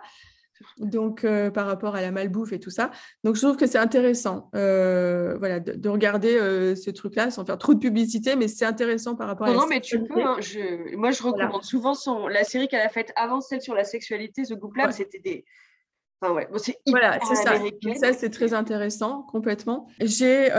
Donc, 0.77 1.23
euh, 1.23 1.49
par 1.51 1.65
rapport 1.67 1.95
à 1.95 2.01
la 2.01 2.11
malbouffe 2.11 2.53
et 2.53 2.59
tout 2.59 2.69
ça. 2.69 2.91
Donc, 3.23 3.35
je 3.35 3.41
trouve 3.41 3.57
que 3.57 3.65
c'est 3.67 3.77
intéressant 3.77 4.49
euh, 4.55 5.35
voilà, 5.39 5.59
de, 5.59 5.73
de 5.73 5.89
regarder 5.89 6.37
euh, 6.37 6.75
ce 6.75 6.89
truc-là 6.91 7.31
sans 7.31 7.45
faire 7.45 7.57
trop 7.57 7.73
de 7.73 7.79
publicité, 7.79 8.35
mais 8.35 8.47
c'est 8.47 8.65
intéressant 8.65 9.15
par 9.15 9.27
rapport 9.27 9.47
à 9.47 9.49
Non, 9.49 9.55
la 9.55 9.61
non, 9.61 9.67
mais 9.69 9.81
tu 9.81 10.03
peux. 10.03 10.21
hein, 10.21 10.37
je... 10.39 10.95
Moi, 10.95 11.11
je 11.11 11.21
Voilà. 11.21 11.45
recommande 11.45 11.63
souvent 11.63 11.93
son... 11.93 12.27
la 12.27 12.43
série 12.43 12.67
qu'elle 12.67 12.81
a 12.81 12.89
faite 12.89 13.11
avant 13.15 13.41
celle 13.41 13.61
sur 13.61 13.73
la 13.73 13.83
sexualité, 13.83 14.43
The 14.43 14.53
Goop 14.53 14.75
Lab. 14.75 14.87
Ouais. 14.87 14.93
C'était 14.93 15.19
des. 15.19 15.45
Enfin, 16.21 16.33
ouais, 16.33 16.47
bon, 16.51 16.57
Voilà, 16.87 17.19
c'est 17.27 17.35
ça. 17.35 17.53
ça, 17.99 18.13
c'est 18.13 18.29
très 18.31 18.53
intéressant, 18.53 19.21
complètement. 19.23 19.87
J'ai 20.01 20.49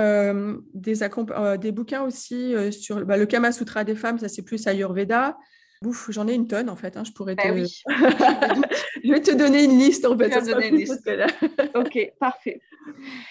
des, 0.74 1.72
bouquins 1.72 2.02
aussi 2.02 2.54
sur 2.72 3.04
bah, 3.04 3.16
le 3.16 3.26
Kama 3.26 3.50
Sutra 3.50 3.82
des 3.82 3.96
femmes, 3.96 4.18
ça 4.18 4.28
c'est 4.28 4.42
plus 4.42 4.66
Ayurveda. 4.68 5.36
Ouf, 5.84 6.10
j'en 6.10 6.26
ai 6.26 6.34
une 6.34 6.48
tonne 6.48 6.68
en 6.68 6.76
fait. 6.76 6.96
hein, 6.96 7.04
je 7.04 7.12
pourrais 7.12 7.36
te... 7.36 7.46
Bah 7.46 7.54
oui. 7.54 7.82
je 9.04 9.12
vais 9.12 9.20
te 9.22 9.30
donner 9.34 9.64
une 9.64 9.78
liste 9.78 10.04
en 10.04 10.16
fait. 10.18 10.28
donner 10.28 10.68
une 10.68 10.76
liste. 10.76 11.08
Ok, 11.74 11.98
parfait. 12.18 12.60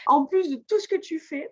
En 0.05 0.25
plus 0.25 0.49
de 0.49 0.55
tout 0.55 0.79
ce 0.79 0.87
que 0.87 0.95
tu 0.99 1.19
fais, 1.19 1.51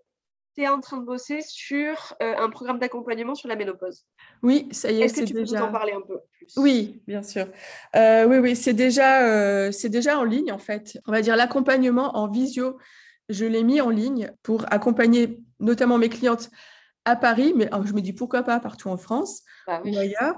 tu 0.56 0.64
es 0.64 0.68
en 0.70 0.80
train 0.80 0.98
de 0.98 1.06
bosser 1.06 1.42
sur 1.42 2.16
euh, 2.24 2.34
un 2.38 2.50
programme 2.50 2.80
d'accompagnement 2.80 3.36
sur 3.36 3.50
la 3.50 3.58
ménopause. 3.58 4.06
Oui, 4.42 4.70
ça 4.72 4.90
y 4.90 5.02
est, 5.02 5.06
Est-ce 5.06 5.22
que 5.22 5.26
tu 5.26 5.34
peux 5.34 5.40
déjà. 5.42 5.60
nous 5.60 5.66
en 5.66 5.72
parler 5.72 5.92
un 5.92 6.02
peu 6.02 6.20
plus? 6.32 6.48
Oui, 6.56 7.02
bien 7.08 7.24
sûr. 7.24 7.48
Euh, 7.96 8.26
oui, 8.26 8.38
oui, 8.38 8.56
c'est 8.56 8.74
déjà, 8.74 9.28
euh, 9.28 9.72
c'est 9.74 9.90
déjà 9.90 10.18
en 10.18 10.24
ligne 10.24 10.54
en 10.54 10.58
fait. 10.60 10.98
On 11.08 11.12
va 11.12 11.22
dire 11.22 11.36
l'accompagnement 11.36 12.16
en 12.18 12.30
visio. 12.30 12.78
Je 13.28 13.44
l'ai 13.46 13.64
mis 13.64 13.82
en 13.82 13.90
ligne 13.90 14.32
pour 14.44 14.66
accompagner 14.72 15.40
notamment 15.60 15.98
mes 15.98 16.10
clientes 16.10 16.50
à 17.06 17.16
Paris, 17.16 17.54
mais 17.56 17.70
je 17.86 17.94
me 17.94 18.02
dis 18.02 18.14
pourquoi 18.14 18.44
pas 18.44 18.60
partout 18.60 18.90
en 18.90 18.98
France 18.98 19.44
Bah 19.68 19.82
oui. 19.86 19.96
ou 19.96 20.00
ailleurs, 20.00 20.36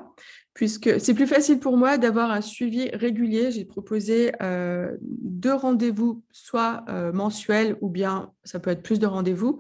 puisque 0.54 1.00
c'est 1.00 1.14
plus 1.14 1.28
facile 1.28 1.60
pour 1.60 1.78
moi 1.78 1.98
d'avoir 1.98 2.30
un 2.30 2.42
suivi 2.42 2.90
régulier. 2.90 3.52
J'ai 3.52 3.66
proposé 3.66 4.34
euh, 4.42 4.96
deux 5.02 5.54
rendez-vous, 5.54 6.24
soit 6.32 6.84
euh, 6.90 7.14
mensuels 7.14 7.78
ou 7.82 7.90
bien 7.90 8.32
ça 8.44 8.60
peut 8.60 8.70
être 8.70 8.84
plus 8.84 9.00
de 9.00 9.08
rendez-vous 9.08 9.60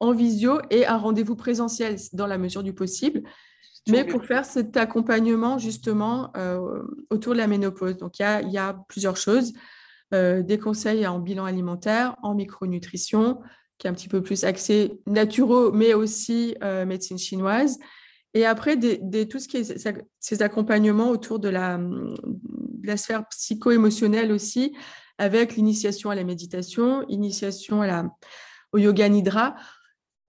en 0.00 0.12
visio 0.12 0.60
et 0.70 0.86
un 0.86 0.96
rendez-vous 0.96 1.36
présentiel 1.36 1.96
dans 2.12 2.26
la 2.26 2.38
mesure 2.38 2.62
du 2.62 2.72
possible 2.72 3.22
mais 3.90 4.04
pour 4.04 4.24
faire 4.24 4.46
cet 4.46 4.78
accompagnement 4.78 5.58
justement 5.58 6.30
euh, 6.38 6.82
autour 7.10 7.34
de 7.34 7.38
la 7.38 7.46
ménopause. 7.46 7.98
Donc, 7.98 8.18
il 8.18 8.22
y 8.22 8.24
a, 8.24 8.40
il 8.40 8.50
y 8.50 8.56
a 8.56 8.78
plusieurs 8.88 9.18
choses. 9.18 9.52
Des 10.10 10.58
conseils 10.58 11.06
en 11.08 11.18
bilan 11.18 11.44
alimentaire, 11.44 12.14
en 12.22 12.34
micronutrition, 12.34 13.40
qui 13.78 13.86
est 13.86 13.90
un 13.90 13.94
petit 13.94 14.08
peu 14.08 14.22
plus 14.22 14.44
axé 14.44 15.00
naturaux, 15.06 15.72
mais 15.72 15.94
aussi 15.94 16.56
euh, 16.62 16.86
médecine 16.86 17.18
chinoise. 17.18 17.78
Et 18.34 18.44
après, 18.44 18.76
tout 18.76 19.38
ce 19.38 19.48
qui 19.48 19.58
est 19.58 19.88
ces- 20.18 20.42
accompagnements 20.42 21.10
autour 21.10 21.38
de 21.38 21.48
la, 21.48 21.78
sphère 22.96 23.26
psycho-émotionnelle 23.28 24.32
aussi, 24.32 24.76
avec 25.18 25.54
l'initiation 25.54 26.10
à 26.10 26.16
la 26.16 26.24
méditation, 26.24 27.06
initiation 27.08 27.80
à 27.80 27.86
la, 27.86 28.10
au 28.72 28.78
yoga 28.78 29.08
nidra, 29.08 29.54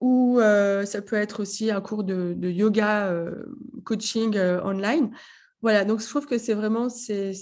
ou 0.00 0.38
euh, 0.38 0.84
ça 0.84 1.02
peut 1.02 1.16
être 1.16 1.40
aussi 1.40 1.70
un 1.72 1.80
cours 1.80 2.04
de, 2.04 2.36
yoga 2.48 3.06
euh, 3.06 3.44
coaching 3.84 4.36
euh, 4.36 4.62
online. 4.62 5.10
Voilà, 5.62 5.84
donc 5.84 6.00
je 6.00 6.06
trouve 6.06 6.26
que 6.26 6.38
c'est 6.38 6.54
vraiment 6.54 6.88
c'est 6.88 7.32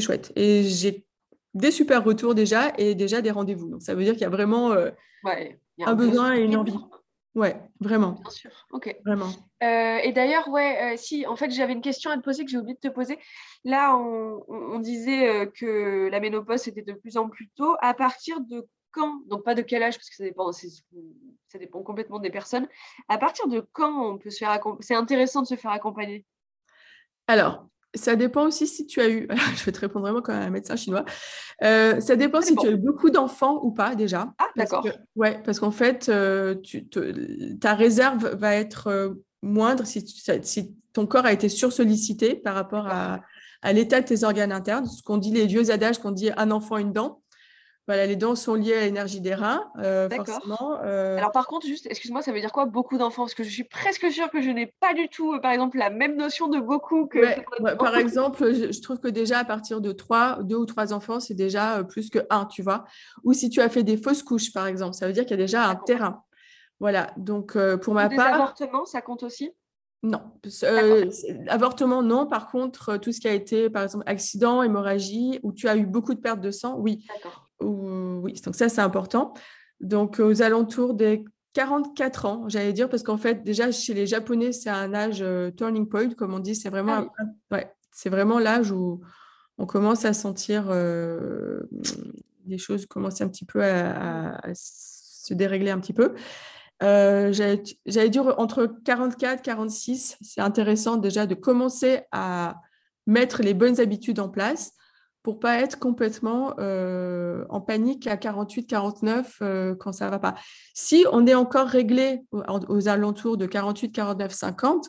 chouette. 0.00 0.32
Et 0.34 0.64
j'ai 0.64 1.06
des 1.54 1.70
super 1.70 2.04
retours 2.04 2.34
déjà 2.34 2.72
et 2.78 2.94
déjà 2.94 3.22
des 3.22 3.30
rendez-vous. 3.30 3.68
Donc 3.68 3.82
ça 3.82 3.94
veut 3.94 4.04
dire 4.04 4.12
qu'il 4.12 4.22
y 4.22 4.26
a 4.26 4.30
vraiment 4.30 4.72
euh, 4.72 4.90
Ouais, 5.22 5.58
il 5.78 5.82
y 5.82 5.86
a 5.86 5.90
un 5.90 5.94
besoin 5.94 6.34
et 6.34 6.40
une 6.40 6.56
envie. 6.56 6.76
Ouais, 7.34 7.60
vraiment, 7.80 8.12
Bien 8.12 8.30
sûr. 8.30 8.50
Ok. 8.70 8.94
vraiment. 9.04 9.30
Euh, 9.62 9.98
et 10.04 10.12
d'ailleurs, 10.12 10.48
ouais, 10.48 10.94
euh, 10.94 10.96
si, 10.96 11.26
en 11.26 11.34
fait, 11.34 11.50
j'avais 11.50 11.72
une 11.72 11.80
question 11.80 12.12
à 12.12 12.16
te 12.16 12.22
poser 12.22 12.44
que 12.44 12.50
j'ai 12.50 12.58
oublié 12.58 12.74
de 12.74 12.88
te 12.88 12.94
poser. 12.94 13.18
Là, 13.64 13.96
on, 13.96 14.78
disait 14.78 15.50
que 15.52 16.08
la 16.12 16.20
ménopause 16.20 16.68
était 16.68 16.82
de 16.82 16.92
plus 16.92 17.16
en 17.16 17.28
plus 17.28 17.48
tôt. 17.56 17.74
À 17.80 17.92
partir 17.92 18.40
de 18.40 18.68
quand, 18.92 19.22
donc 19.26 19.42
pas 19.42 19.56
de 19.56 19.62
quel 19.62 19.82
âge, 19.82 19.96
parce 19.96 20.10
que 20.10 20.14
ça 20.14 20.22
dépend, 20.22 20.52
ça 20.52 21.58
dépend 21.58 21.82
complètement 21.82 22.20
des 22.20 22.30
personnes. 22.30 22.68
À 23.08 23.18
partir 23.18 23.48
de 23.48 23.66
quand 23.72 24.12
on 24.12 24.18
peut 24.18 24.30
se 24.30 24.38
faire 24.38 24.50
accompagner 24.50 24.82
C'est 24.82 24.94
intéressant 24.94 25.42
de 25.42 25.48
se 25.48 25.56
faire 25.56 25.72
accompagner? 25.72 26.24
Alors, 27.26 27.66
ça 27.94 28.16
dépend 28.16 28.46
aussi 28.46 28.66
si 28.66 28.86
tu 28.86 29.00
as 29.00 29.08
eu, 29.08 29.28
je 29.56 29.64
vais 29.64 29.72
te 29.72 29.80
répondre 29.80 30.04
vraiment 30.04 30.22
comme 30.22 30.34
un 30.34 30.50
médecin 30.50 30.76
chinois, 30.76 31.04
Euh, 31.62 32.00
ça 32.00 32.16
dépend 32.16 32.40
si 32.40 32.56
tu 32.56 32.66
as 32.66 32.70
eu 32.72 32.76
beaucoup 32.76 33.10
d'enfants 33.10 33.60
ou 33.62 33.70
pas 33.70 33.94
déjà. 33.94 34.32
Ah, 34.38 34.46
d'accord. 34.56 34.84
ouais, 35.14 35.40
parce 35.44 35.60
qu'en 35.60 35.70
fait, 35.70 36.08
euh, 36.08 36.56
tu 36.62 36.88
te- 36.88 37.54
ta 37.58 37.74
réserve 37.74 38.34
va 38.36 38.54
être 38.56 38.88
euh, 38.88 39.14
moindre 39.42 39.86
si, 39.86 40.02
tu- 40.04 40.20
si 40.42 40.74
ton 40.92 41.06
corps 41.06 41.26
a 41.26 41.32
été 41.32 41.48
sursollicité 41.48 42.34
par 42.34 42.54
rapport 42.56 42.86
à, 42.88 43.20
à 43.62 43.72
l'état 43.72 44.00
de 44.00 44.06
tes 44.06 44.24
organes 44.24 44.52
internes. 44.52 44.86
Ce 44.86 45.02
qu'on 45.02 45.16
dit, 45.18 45.30
les 45.30 45.46
vieux 45.46 45.70
adages 45.70 45.98
qu'on 45.98 46.10
dit 46.10 46.30
un 46.36 46.50
enfant, 46.50 46.76
une 46.76 46.92
dent. 46.92 47.22
Voilà, 47.86 48.06
les 48.06 48.16
dents 48.16 48.34
sont 48.34 48.54
liées 48.54 48.74
à 48.74 48.80
l'énergie 48.80 49.20
des 49.20 49.34
reins, 49.34 49.70
euh, 49.78 50.08
D'accord. 50.08 50.26
forcément. 50.26 50.78
euh, 50.82 51.18
Alors 51.18 51.32
par 51.32 51.46
contre, 51.46 51.66
juste, 51.66 51.86
excuse-moi, 51.86 52.22
ça 52.22 52.32
veut 52.32 52.40
dire 52.40 52.50
quoi 52.50 52.64
beaucoup 52.64 52.96
d'enfants? 52.96 53.24
Parce 53.24 53.34
que 53.34 53.44
je 53.44 53.50
suis 53.50 53.64
presque 53.64 54.10
sûre 54.10 54.30
que 54.30 54.40
je 54.40 54.48
n'ai 54.48 54.74
pas 54.80 54.94
du 54.94 55.08
tout, 55.10 55.34
euh, 55.34 55.38
par 55.38 55.52
exemple, 55.52 55.76
la 55.76 55.90
même 55.90 56.16
notion 56.16 56.48
de 56.48 56.58
beaucoup 56.60 57.06
que. 57.06 57.18
Ouais, 57.18 57.44
ouais, 57.60 57.76
par 57.76 57.96
exemple, 57.98 58.54
je, 58.54 58.72
je 58.72 58.80
trouve 58.80 59.00
que 59.00 59.08
déjà 59.08 59.40
à 59.40 59.44
partir 59.44 59.82
de 59.82 59.92
trois, 59.92 60.38
deux 60.42 60.56
ou 60.56 60.64
trois 60.64 60.94
enfants, 60.94 61.20
c'est 61.20 61.34
déjà 61.34 61.78
euh, 61.78 61.82
plus 61.82 62.08
que 62.08 62.20
un, 62.30 62.46
tu 62.46 62.62
vois? 62.62 62.84
Ou 63.22 63.34
si 63.34 63.50
tu 63.50 63.60
as 63.60 63.68
fait 63.68 63.82
des 63.82 63.98
fausses 63.98 64.22
couches, 64.22 64.50
par 64.52 64.66
exemple, 64.66 64.94
ça 64.94 65.06
veut 65.06 65.12
dire 65.12 65.24
qu'il 65.24 65.32
y 65.32 65.40
a 65.40 65.44
déjà 65.44 65.68
un 65.68 65.76
terrain. 65.76 66.22
Voilà, 66.80 67.12
donc 67.18 67.54
euh, 67.54 67.76
pour 67.76 67.92
ma 67.92 68.08
Des 68.08 68.16
part, 68.16 68.34
avortements, 68.34 68.86
ça 68.86 69.02
compte 69.02 69.22
aussi? 69.24 69.52
Non. 70.02 70.20
Euh, 70.64 71.10
avortement, 71.48 72.02
non. 72.02 72.26
Par 72.26 72.50
contre, 72.50 72.98
tout 72.98 73.10
ce 73.10 73.20
qui 73.20 73.28
a 73.28 73.32
été, 73.32 73.70
par 73.70 73.84
exemple, 73.84 74.04
accident, 74.06 74.62
hémorragie, 74.62 75.40
où 75.42 75.52
tu 75.52 75.66
as 75.66 75.76
eu 75.76 75.86
beaucoup 75.86 76.14
de 76.14 76.20
pertes 76.20 76.40
de 76.40 76.50
sang, 76.50 76.76
oui. 76.78 77.06
Oui, 77.60 78.40
donc 78.44 78.54
ça, 78.54 78.68
c'est 78.68 78.80
important. 78.80 79.34
Donc, 79.80 80.18
aux 80.20 80.42
alentours 80.42 80.94
des 80.94 81.24
44 81.54 82.26
ans, 82.26 82.44
j'allais 82.48 82.72
dire, 82.72 82.88
parce 82.88 83.02
qu'en 83.02 83.16
fait, 83.16 83.42
déjà, 83.44 83.70
chez 83.70 83.94
les 83.94 84.06
Japonais, 84.06 84.52
c'est 84.52 84.70
un 84.70 84.92
âge 84.94 85.22
euh, 85.22 85.50
turning 85.50 85.88
point, 85.88 86.10
comme 86.10 86.34
on 86.34 86.38
dit. 86.40 86.54
C'est 86.54 86.70
vraiment, 86.70 87.06
Ah 87.18 87.22
oui. 87.24 87.26
ouais, 87.52 87.72
c'est 87.92 88.10
vraiment 88.10 88.38
l'âge 88.38 88.70
où 88.72 89.00
on 89.58 89.66
commence 89.66 90.04
à 90.04 90.12
sentir 90.12 90.66
euh, 90.68 91.60
les 92.46 92.58
choses 92.58 92.86
commencer 92.86 93.22
un 93.24 93.28
petit 93.28 93.44
peu 93.44 93.62
à, 93.62 93.90
à- 94.36 94.50
à 94.50 94.54
se 94.54 95.32
dérégler 95.32 95.70
un 95.70 95.78
petit 95.78 95.92
peu. 95.92 96.14
Euh, 96.82 97.32
J'allais 97.32 97.62
j'allais 97.86 98.10
dire 98.10 98.34
entre 98.38 98.66
44 98.84 99.42
46, 99.42 100.16
c'est 100.20 100.40
intéressant 100.40 100.96
déjà 100.96 101.24
de 101.26 101.34
commencer 101.34 102.00
à 102.10 102.56
mettre 103.06 103.42
les 103.42 103.54
bonnes 103.54 103.80
habitudes 103.80 104.18
en 104.18 104.28
place 104.28 104.72
pour 105.24 105.40
pas 105.40 105.58
être 105.58 105.78
complètement 105.78 106.54
euh, 106.58 107.46
en 107.48 107.62
panique 107.62 108.06
à 108.06 108.18
48, 108.18 108.66
49 108.66 109.38
euh, 109.40 109.74
quand 109.74 109.90
ça 109.90 110.10
va 110.10 110.18
pas. 110.18 110.34
Si 110.74 111.06
on 111.10 111.26
est 111.26 111.34
encore 111.34 111.66
réglé 111.66 112.20
aux, 112.30 112.42
aux 112.68 112.88
alentours 112.88 113.38
de 113.38 113.46
48, 113.46 113.90
49, 113.90 114.32
50, 114.32 114.88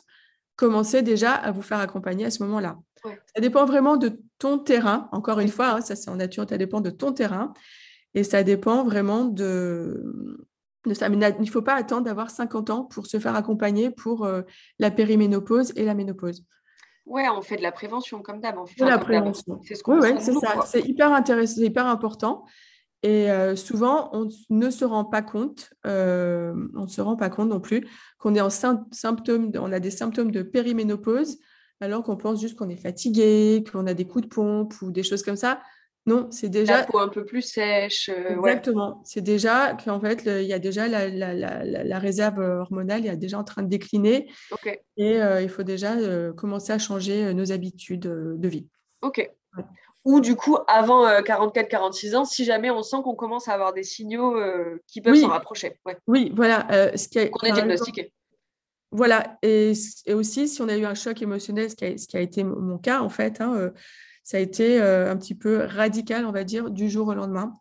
commencez 0.54 1.00
déjà 1.00 1.32
à 1.32 1.50
vous 1.52 1.62
faire 1.62 1.80
accompagner 1.80 2.26
à 2.26 2.30
ce 2.30 2.42
moment-là. 2.42 2.76
Ouais. 3.06 3.18
Ça 3.34 3.40
dépend 3.40 3.64
vraiment 3.64 3.96
de 3.96 4.20
ton 4.38 4.58
terrain. 4.58 5.08
Encore 5.10 5.40
une 5.40 5.48
fois, 5.48 5.76
hein, 5.76 5.80
ça 5.80 5.96
c'est 5.96 6.10
en 6.10 6.16
nature, 6.16 6.44
ça 6.46 6.58
dépend 6.58 6.82
de 6.82 6.90
ton 6.90 7.14
terrain 7.14 7.54
et 8.12 8.22
ça 8.22 8.42
dépend 8.42 8.84
vraiment 8.84 9.24
de, 9.24 10.04
de 10.84 10.92
ça. 10.92 11.08
Mais 11.08 11.16
il 11.16 11.44
ne 11.46 11.50
faut 11.50 11.62
pas 11.62 11.76
attendre 11.76 12.02
d'avoir 12.02 12.28
50 12.28 12.68
ans 12.68 12.84
pour 12.84 13.06
se 13.06 13.18
faire 13.18 13.36
accompagner 13.36 13.90
pour 13.90 14.26
euh, 14.26 14.42
la 14.78 14.90
périménopause 14.90 15.72
et 15.76 15.86
la 15.86 15.94
ménopause. 15.94 16.44
Ouais, 17.06 17.28
on 17.28 17.40
fait 17.40 17.56
de 17.56 17.62
la 17.62 17.72
prévention 17.72 18.20
comme 18.20 18.40
d'hab. 18.40 18.56
fait. 18.66 18.82
De 18.82 18.88
la 18.88 18.98
prévention. 18.98 19.60
C'est 19.64 19.76
ce 19.76 19.82
qu'on 19.82 20.00
ouais, 20.00 20.16
c'est 20.20 20.34
ça. 20.34 20.62
C'est 20.66 20.82
hyper 20.82 21.12
intéressant, 21.12 21.54
c'est 21.56 21.66
hyper 21.66 21.86
important. 21.86 22.44
Et 23.02 23.30
euh, 23.30 23.54
souvent, 23.54 24.10
on 24.12 24.28
ne 24.50 24.70
se 24.70 24.84
rend 24.84 25.04
pas 25.04 25.22
compte, 25.22 25.70
euh, 25.86 26.52
on 26.74 26.82
ne 26.82 26.86
se 26.88 27.00
rend 27.00 27.14
pas 27.14 27.30
compte 27.30 27.50
non 27.50 27.60
plus 27.60 27.86
qu'on 28.18 28.34
est 28.34 28.40
en 28.40 28.48
sym- 28.48 28.84
symptômes, 28.90 29.52
on 29.54 29.70
a 29.70 29.78
des 29.78 29.92
symptômes 29.92 30.32
de 30.32 30.42
périménopause, 30.42 31.38
alors 31.80 32.02
qu'on 32.02 32.16
pense 32.16 32.40
juste 32.40 32.58
qu'on 32.58 32.68
est 32.70 32.80
fatigué, 32.82 33.62
qu'on 33.70 33.86
a 33.86 33.94
des 33.94 34.06
coups 34.06 34.24
de 34.24 34.28
pompe 34.34 34.74
ou 34.82 34.90
des 34.90 35.04
choses 35.04 35.22
comme 35.22 35.36
ça. 35.36 35.60
Non, 36.06 36.28
c'est 36.30 36.48
déjà 36.48 36.78
La 36.78 36.84
peau 36.84 36.98
un 37.00 37.08
peu 37.08 37.24
plus 37.24 37.42
sèche. 37.42 38.08
euh, 38.10 38.36
ouais. 38.36 38.50
Exactement. 38.52 39.02
C'est 39.04 39.20
déjà 39.22 39.74
qu'en 39.74 40.00
fait, 40.00 40.22
il 40.24 40.46
y 40.46 40.52
a 40.52 40.58
déjà 40.60 40.86
la, 40.86 41.08
la- 41.08 41.34
la- 41.34 41.98
réserve 41.98 42.38
hormonale, 42.38 43.00
il 43.00 43.06
y 43.06 43.10
a 43.10 43.16
déjà 43.16 43.38
en 43.38 43.44
train 43.44 43.62
de 43.62 43.68
décliner 43.68 44.30
Ok, 44.52 44.66
et 44.96 45.20
euh, 45.20 45.42
il 45.42 45.48
faut 45.48 45.64
déjà 45.64 45.94
euh, 45.96 46.32
commencer 46.32 46.72
à 46.72 46.78
changer 46.78 47.24
euh, 47.24 47.32
nos 47.32 47.50
habitudes 47.50 48.06
euh, 48.06 48.34
de 48.36 48.48
vie. 48.48 48.68
ok. 49.02 49.30
Ou 50.04 50.20
du 50.20 50.36
coup, 50.36 50.56
avant 50.68 51.04
44-46 51.22 52.14
ans, 52.14 52.24
si 52.24 52.44
jamais 52.44 52.70
on 52.70 52.84
sent 52.84 52.98
qu'on 53.02 53.16
commence 53.16 53.48
à 53.48 53.54
avoir 53.54 53.72
des 53.72 53.82
signaux 53.82 54.36
euh, 54.36 54.80
qui 54.86 55.00
peuvent 55.00 55.12
Oui. 55.14 55.22
s'en 55.22 55.28
rapprocher. 55.30 55.80
Ouais. 55.84 55.96
Oui, 56.06 56.30
voilà. 56.36 56.68
euh, 56.70 56.96
ce 56.96 57.08
qui 57.08 57.18
a- 57.18 57.28
Qu'on 57.28 57.40
est 57.44 57.48
exemple, 57.48 57.66
diagnostiqué. 57.66 58.12
Voilà, 58.92 59.36
et, 59.42 59.72
et 60.06 60.14
aussi 60.14 60.46
si 60.46 60.62
on 60.62 60.68
a 60.68 60.76
eu 60.76 60.84
un 60.84 60.94
choc 60.94 61.20
émotionnel, 61.20 61.68
ce 61.70 61.74
qui 61.74 61.84
a, 61.84 61.98
ce 61.98 62.06
qui 62.06 62.16
a 62.16 62.20
été 62.20 62.44
mon 62.44 62.78
cas 62.78 63.00
en 63.00 63.08
fait, 63.08 63.40
hein, 63.40 63.52
euh, 63.56 63.70
ça 64.28 64.38
a 64.38 64.40
été 64.40 64.82
euh, 64.82 65.08
un 65.08 65.16
petit 65.16 65.36
peu 65.36 65.58
radical, 65.64 66.26
on 66.26 66.32
va 66.32 66.42
dire, 66.42 66.68
du 66.70 66.90
jour 66.90 67.06
au 67.06 67.14
lendemain. 67.14 67.52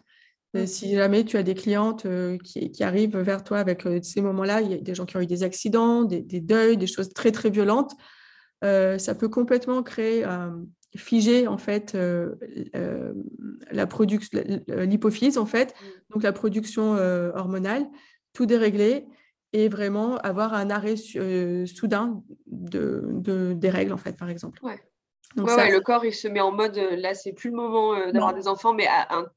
Et 0.55 0.63
Mm. 0.63 0.67
si 0.67 0.95
jamais 0.95 1.23
tu 1.23 1.37
as 1.37 1.43
des 1.43 1.53
clientes 1.53 2.05
euh, 2.07 2.37
qui, 2.43 2.71
qui 2.71 2.83
arrivent 2.83 3.17
vers 3.19 3.43
toi 3.43 3.59
avec 3.59 3.85
euh, 3.85 3.99
ces 4.01 4.21
moments-là, 4.21 4.61
il 4.61 4.71
y 4.71 4.73
a 4.73 4.77
des 4.77 4.95
gens 4.95 5.05
qui 5.05 5.15
ont 5.15 5.21
eu 5.21 5.27
des 5.27 5.43
accidents, 5.43 6.03
des, 6.03 6.21
des 6.21 6.39
deuils, 6.41 6.75
des 6.77 6.87
choses 6.87 7.09
très 7.13 7.31
très 7.31 7.51
violentes, 7.51 7.93
euh, 8.63 8.97
ça 8.97 9.13
peut 9.13 9.29
complètement 9.29 9.83
créer, 9.83 10.25
euh, 10.25 10.49
figer 10.97 11.45
en 11.47 11.57
fait 11.59 11.93
euh, 11.93 12.33
euh, 12.75 13.13
la 13.69 13.85
production, 13.85 14.41
l'hypophyse 14.67 15.37
en 15.37 15.45
fait, 15.45 15.69
Mm. 15.79 16.13
donc 16.13 16.23
la 16.23 16.33
production 16.33 16.95
euh, 16.95 17.31
hormonale, 17.35 17.85
tout 18.33 18.47
dérégler 18.47 19.05
et 19.53 19.69
vraiment 19.69 20.17
avoir 20.17 20.53
un 20.55 20.69
arrêt 20.71 20.95
euh, 21.17 21.65
soudain 21.67 22.23
de, 22.47 23.03
de- 23.11 23.53
des 23.53 23.69
règles, 23.69 23.93
en 23.93 23.97
fait, 23.97 24.17
par 24.17 24.29
exemple. 24.29 24.59
Ouais. 24.63 24.79
Donc 25.35 25.47
Ouais, 25.47 25.55
ça, 25.55 25.63
ouais, 25.65 25.71
le 25.71 25.81
corps, 25.81 26.05
il 26.05 26.13
se 26.13 26.27
met 26.27 26.39
en 26.41 26.51
mode, 26.51 26.77
euh, 26.77 26.95
là, 26.95 27.13
c'est 27.13 27.33
plus 27.33 27.49
le 27.49 27.55
moment 27.55 27.93
euh, 27.93 28.11
d'avoir 28.11 28.33
des 28.33 28.47
enfants, 28.47 28.73
mais 28.73 28.87
un- 28.87 29.27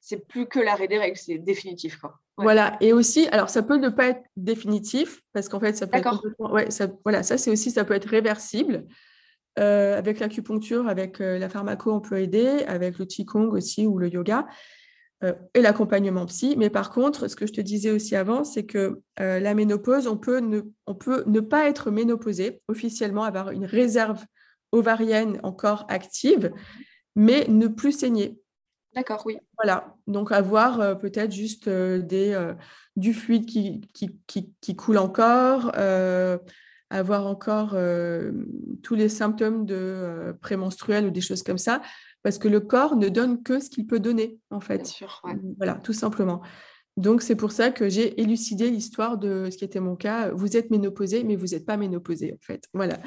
c'est 0.00 0.26
plus 0.26 0.46
que 0.46 0.58
l'arrêt 0.58 0.88
des 0.88 0.98
règles, 0.98 1.16
c'est 1.16 1.38
définitif. 1.38 1.98
Quoi. 1.98 2.10
Ouais. 2.38 2.44
Voilà. 2.44 2.76
Et 2.80 2.92
aussi, 2.92 3.28
alors 3.28 3.50
ça 3.50 3.62
peut 3.62 3.76
ne 3.76 3.88
pas 3.88 4.08
être 4.08 4.22
définitif, 4.36 5.20
parce 5.32 5.48
qu'en 5.48 5.60
fait, 5.60 5.76
ça 5.76 5.86
peut 5.86 5.98
être 5.98 6.22
ouais, 6.38 6.70
ça, 6.70 6.88
voilà, 7.04 7.22
ça 7.22 7.38
c'est 7.38 7.50
aussi, 7.50 7.70
ça 7.70 7.84
peut 7.84 7.94
être 7.94 8.08
réversible. 8.08 8.84
Euh, 9.58 9.98
avec 9.98 10.18
l'acupuncture, 10.18 10.88
avec 10.88 11.20
euh, 11.20 11.38
la 11.38 11.50
pharmaco, 11.50 11.92
on 11.92 12.00
peut 12.00 12.20
aider, 12.22 12.64
avec 12.66 12.98
le 12.98 13.04
qigong 13.04 13.50
aussi 13.52 13.86
ou 13.86 13.98
le 13.98 14.08
yoga 14.08 14.46
euh, 15.22 15.34
et 15.52 15.60
l'accompagnement 15.60 16.24
psy. 16.24 16.54
Mais 16.56 16.70
par 16.70 16.90
contre, 16.90 17.28
ce 17.28 17.36
que 17.36 17.46
je 17.46 17.52
te 17.52 17.60
disais 17.60 17.90
aussi 17.90 18.16
avant, 18.16 18.44
c'est 18.44 18.64
que 18.64 19.02
la 19.18 19.52
ménopause, 19.54 20.06
on 20.08 20.16
peut, 20.16 20.38
ne, 20.38 20.62
on 20.86 20.94
peut 20.94 21.22
ne 21.26 21.40
pas 21.40 21.68
être 21.68 21.90
ménopausé 21.90 22.62
officiellement, 22.66 23.24
avoir 23.24 23.50
une 23.50 23.66
réserve 23.66 24.24
ovarienne 24.72 25.38
encore 25.42 25.86
active, 25.88 26.52
mais 27.14 27.46
ne 27.48 27.68
plus 27.68 27.92
saigner. 27.92 28.38
D'accord, 28.94 29.22
oui. 29.24 29.38
Voilà, 29.56 29.96
donc 30.06 30.32
avoir 30.32 30.80
euh, 30.80 30.94
peut-être 30.94 31.32
juste 31.32 31.68
euh, 31.68 32.00
des, 32.02 32.32
euh, 32.32 32.52
du 32.96 33.14
fluide 33.14 33.46
qui, 33.46 33.80
qui, 33.94 34.18
qui, 34.26 34.52
qui 34.60 34.76
coule 34.76 34.98
encore, 34.98 35.72
avoir 36.90 37.26
encore 37.26 37.74
tous 38.82 38.94
les 38.94 39.08
symptômes 39.08 39.64
de 39.64 40.36
prémenstruel 40.42 41.06
ou 41.06 41.10
des 41.10 41.22
choses 41.22 41.42
comme 41.42 41.56
ça, 41.56 41.80
parce 42.22 42.36
que 42.36 42.48
le 42.48 42.60
corps 42.60 42.96
ne 42.96 43.08
donne 43.08 43.42
que 43.42 43.60
ce 43.60 43.70
qu'il 43.70 43.86
peut 43.86 43.98
donner, 43.98 44.38
en 44.50 44.58
Bien 44.58 44.66
fait. 44.66 44.86
sûr. 44.86 45.22
ouais. 45.24 45.36
Voilà, 45.56 45.74
tout 45.76 45.94
simplement. 45.94 46.42
Donc, 46.98 47.22
c'est 47.22 47.36
pour 47.36 47.50
ça 47.52 47.70
que 47.70 47.88
j'ai 47.88 48.20
élucidé 48.20 48.70
l'histoire 48.70 49.16
de 49.16 49.48
ce 49.50 49.56
qui 49.56 49.64
était 49.64 49.80
mon 49.80 49.96
cas. 49.96 50.30
Vous 50.32 50.58
êtes 50.58 50.70
ménopausé, 50.70 51.24
mais 51.24 51.36
vous 51.36 51.46
n'êtes 51.46 51.64
pas 51.64 51.78
ménopausé, 51.78 52.34
en 52.34 52.42
fait. 52.42 52.64
Voilà. 52.74 52.98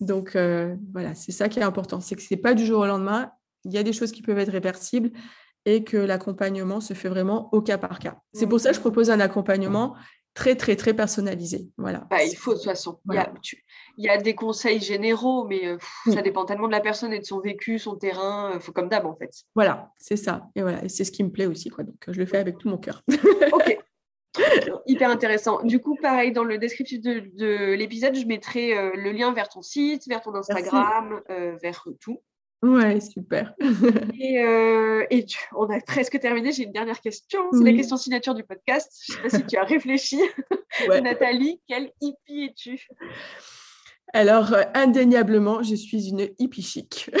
Donc, 0.00 0.36
euh, 0.36 0.76
voilà, 0.92 1.14
c'est 1.14 1.32
ça 1.32 1.48
qui 1.48 1.58
est 1.58 1.62
important. 1.62 2.00
C'est 2.00 2.14
que 2.14 2.22
ce 2.22 2.28
n'est 2.32 2.40
pas 2.40 2.54
du 2.54 2.64
jour 2.64 2.80
au 2.80 2.86
lendemain. 2.86 3.32
Il 3.64 3.72
y 3.72 3.78
a 3.78 3.82
des 3.82 3.92
choses 3.92 4.12
qui 4.12 4.22
peuvent 4.22 4.38
être 4.38 4.52
réversibles 4.52 5.10
et 5.64 5.84
que 5.84 5.96
l'accompagnement 5.96 6.80
se 6.80 6.94
fait 6.94 7.08
vraiment 7.08 7.48
au 7.52 7.60
cas 7.60 7.78
par 7.78 7.98
cas. 7.98 8.18
C'est 8.32 8.46
pour 8.46 8.60
ça 8.60 8.70
que 8.70 8.76
je 8.76 8.80
propose 8.80 9.10
un 9.10 9.20
accompagnement 9.20 9.96
très, 10.34 10.54
très, 10.54 10.76
très 10.76 10.94
personnalisé. 10.94 11.68
Voilà. 11.76 12.06
Bah, 12.10 12.22
il 12.22 12.36
faut 12.36 12.52
de 12.52 12.58
toute 12.58 12.66
façon. 12.66 13.00
Il 13.10 13.14
y 13.14 13.18
a- 13.18 13.24
Voilà. 13.24 13.38
tu- 13.42 13.64
Il 13.96 14.04
y, 14.04 14.08
a 14.08 14.16
des 14.16 14.36
conseils 14.36 14.78
généraux, 14.80 15.44
mais 15.48 15.66
euh, 15.66 15.76
pff, 15.76 15.88
Oui. 16.06 16.14
ça 16.14 16.22
dépend 16.22 16.44
tellement 16.44 16.68
de 16.68 16.72
la 16.72 16.78
personne 16.80 17.12
et 17.12 17.18
de 17.18 17.24
son 17.24 17.40
vécu, 17.40 17.80
son 17.80 17.96
terrain. 17.96 18.52
Il 18.54 18.60
faut 18.60 18.70
comme 18.70 18.88
d'hab, 18.88 19.04
en 19.06 19.16
fait. 19.16 19.30
Voilà, 19.56 19.90
c'est 19.98 20.16
ça. 20.16 20.46
Et 20.54 20.62
voilà, 20.62 20.84
et 20.84 20.88
c'est 20.88 21.02
ce 21.02 21.10
qui 21.10 21.24
me 21.24 21.30
plaît 21.30 21.46
aussi, 21.46 21.68
quoi. 21.70 21.82
Donc, 21.82 21.96
je 22.06 22.16
le 22.20 22.24
fais 22.26 22.38
avec 22.38 22.58
tout 22.58 22.68
mon 22.68 22.78
cœur. 22.78 23.02
Ok. 23.52 23.76
Hyper 24.86 25.10
intéressant. 25.10 25.62
Du 25.62 25.80
coup, 25.80 25.96
pareil, 26.00 26.32
dans 26.32 26.44
le 26.44 26.58
descriptif 26.58 27.00
de, 27.00 27.20
de 27.34 27.72
l'épisode, 27.74 28.14
je 28.14 28.26
mettrai 28.26 28.76
euh, 28.76 28.90
le 28.94 29.10
lien 29.12 29.32
vers 29.32 29.48
ton 29.48 29.62
site, 29.62 30.06
vers 30.06 30.20
ton 30.20 30.34
Instagram, 30.34 31.20
euh, 31.30 31.56
vers 31.62 31.84
tout. 32.00 32.22
Ouais, 32.62 33.00
super. 33.00 33.54
Et, 34.20 34.40
euh, 34.42 35.06
et 35.10 35.24
tu- 35.24 35.38
on 35.54 35.70
a 35.70 35.80
presque 35.80 36.18
terminé. 36.18 36.50
J'ai 36.50 36.64
une 36.64 36.72
dernière 36.72 37.00
question. 37.00 37.40
C'est 37.52 37.62
la 37.64 37.72
question 37.72 37.96
signature 37.96 38.34
du 38.34 38.42
podcast. 38.42 38.92
Je 39.08 39.12
ne 39.12 39.16
sais 39.16 39.22
pas 39.22 39.28
si 39.38 39.46
tu 39.46 39.56
as 39.56 39.64
réfléchi. 39.64 40.20
Ouais. 40.88 41.00
Nathalie, 41.00 41.60
quelle 41.66 41.90
hippie 42.00 42.44
es-tu? 42.44 42.86
Alors, 44.12 44.54
indéniablement, 44.74 45.62
je 45.62 45.74
suis 45.74 46.08
une 46.10 46.28
hippie 46.38 46.62
chic. 46.62 47.10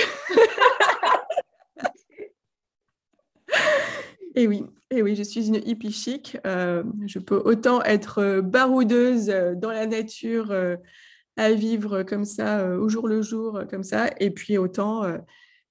Et 4.34 4.46
oui, 4.46 4.64
et 4.90 5.02
oui, 5.02 5.14
je 5.16 5.22
suis 5.22 5.48
une 5.48 5.56
hippie 5.56 5.92
chic. 5.92 6.38
Euh, 6.46 6.82
je 7.06 7.18
peux 7.18 7.40
autant 7.44 7.82
être 7.82 8.18
euh, 8.18 8.40
baroudeuse 8.40 9.28
euh, 9.28 9.54
dans 9.54 9.70
la 9.70 9.86
nature, 9.86 10.50
euh, 10.50 10.76
à 11.36 11.52
vivre 11.52 12.02
comme 12.04 12.24
ça, 12.24 12.60
euh, 12.60 12.78
au 12.78 12.88
jour 12.88 13.06
le 13.06 13.20
jour, 13.20 13.60
comme 13.70 13.84
ça. 13.84 14.10
Et 14.18 14.30
puis 14.30 14.56
autant, 14.56 15.04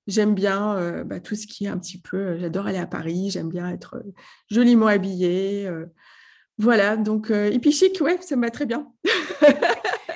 j'aime 0.05 0.33
bien 0.33 1.03
bah, 1.03 1.19
tout 1.19 1.35
ce 1.35 1.45
qui 1.47 1.65
est 1.65 1.69
un 1.69 1.77
petit 1.77 1.99
peu. 1.99 2.37
J'adore 2.37 2.67
aller 2.67 2.77
à 2.77 2.87
Paris, 2.87 3.31
j'aime 3.31 3.49
bien 3.49 3.69
être 3.69 4.01
joliment 4.49 4.87
habillée. 4.87 5.69
voilà, 6.57 6.95
donc 6.95 7.33
hippie 7.51 7.73
chic, 7.73 7.99
ouais, 7.99 8.17
ça 8.21 8.37
me 8.37 8.43
va 8.43 8.49
très 8.49 8.65
bien. 8.65 8.87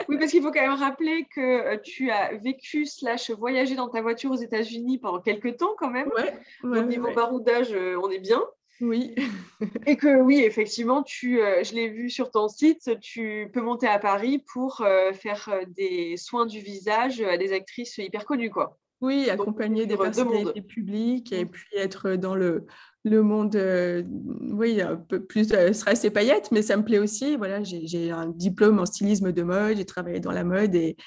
Oui, 0.10 0.18
parce 0.18 0.32
qu'il 0.32 0.42
faut 0.42 0.52
quand 0.52 0.60
même 0.62 0.78
rappeler 0.78 1.26
que 1.34 1.78
tu 1.78 2.12
as 2.12 2.36
vécu 2.36 2.86
slash 2.86 3.32
voyagé 3.32 3.76
dans 3.76 3.88
ta 3.88 4.02
voiture 4.02 4.32
aux 4.32 4.36
États-Unis 4.36 4.98
pendant 4.98 5.22
quelques 5.22 5.56
temps 5.56 5.74
quand 5.78 5.90
même. 5.90 6.10
Ouais, 6.10 6.38
ouais, 6.66 6.82
Donc, 6.82 6.90
niveau 6.90 7.08
ouais. 7.08 7.16
baroudage, 7.16 7.74
on 7.74 8.10
est 8.10 8.20
bien. 8.20 8.44
Oui. 8.82 9.16
Et 9.88 9.96
que 9.96 10.22
oui, 10.22 10.42
effectivement, 10.44 11.04
tu, 11.04 11.42
euh, 11.42 11.64
je 11.64 11.74
l'ai 11.76 11.88
vu 11.90 12.10
sur 12.10 12.32
ton 12.32 12.48
site, 12.48 13.00
tu 13.00 13.50
peux 13.54 13.62
monter 13.62 13.88
à 13.88 14.00
Paris 14.00 14.44
pour 14.52 14.82
euh, 14.82 15.14
faire 15.14 15.50
euh, 15.54 15.64
des 15.78 16.18
soins 16.18 16.46
du 16.46 16.60
visage 16.60 17.22
à 17.22 17.38
des 17.38 17.54
actrices 17.54 17.98
hyper 18.00 18.26
connues, 18.26 18.50
quoi. 18.50 18.78
Oui, 19.02 19.26
Donc, 19.26 19.42
accompagner 19.42 19.86
des 19.86 19.98
personnalités 19.98 20.62
publiques 20.62 21.32
et 21.32 21.46
Mm. 21.46 21.50
puis 21.50 21.78
être 21.78 22.16
dans 22.16 22.36
le, 22.36 22.66
le 23.04 23.24
monde, 23.24 23.56
euh, 23.56 24.04
oui, 24.52 24.80
un 24.82 24.96
peu 24.96 25.24
plus 25.24 25.46
stress 25.74 26.06
et 26.06 26.12
paillettes, 26.12 26.52
mais 26.52 26.62
ça 26.62 26.78
me 26.78 26.84
plaît 26.84 27.00
aussi. 27.00 27.36
Voilà, 27.36 27.64
j'ai 27.64 28.12
un 28.12 28.28
diplôme 28.28 28.80
en 28.80 28.86
stylisme 28.86 29.32
de 29.32 29.42
mode, 29.44 29.78
j'ai 29.78 29.86
travaillé 29.86 30.20
dans 30.20 30.32
la 30.32 30.44
mode 30.44 30.76
et 30.76 30.98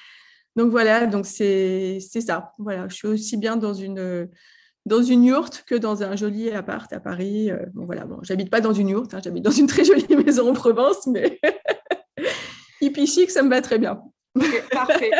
donc 0.57 0.71
voilà, 0.71 1.05
donc 1.05 1.25
c'est 1.25 1.99
c'est 1.99 2.21
ça. 2.21 2.53
Voilà, 2.57 2.87
je 2.89 2.95
suis 2.95 3.07
aussi 3.07 3.37
bien 3.37 3.55
dans 3.57 3.73
une 3.73 4.29
dans 4.85 5.01
une 5.01 5.23
yourte 5.23 5.63
que 5.67 5.75
dans 5.75 6.03
un 6.03 6.15
joli 6.15 6.51
appart 6.51 6.91
à 6.93 6.99
Paris. 6.99 7.51
Euh, 7.51 7.65
Bon 7.73 7.85
voilà, 7.85 8.05
bon, 8.05 8.19
j'habite 8.21 8.49
pas 8.49 8.61
dans 8.61 8.73
une 8.73 8.89
yourte, 8.89 9.13
hein, 9.13 9.19
j'habite 9.23 9.43
dans 9.43 9.51
une 9.51 9.67
très 9.67 9.83
jolie 9.83 10.15
maison 10.25 10.49
en 10.49 10.53
Provence, 10.53 11.07
mais 11.07 11.39
hippie 12.81 13.07
chic, 13.07 13.31
ça 13.31 13.43
me 13.43 13.49
va 13.49 13.61
très 13.61 13.79
bien. 13.79 14.01
Parfait. 14.71 15.11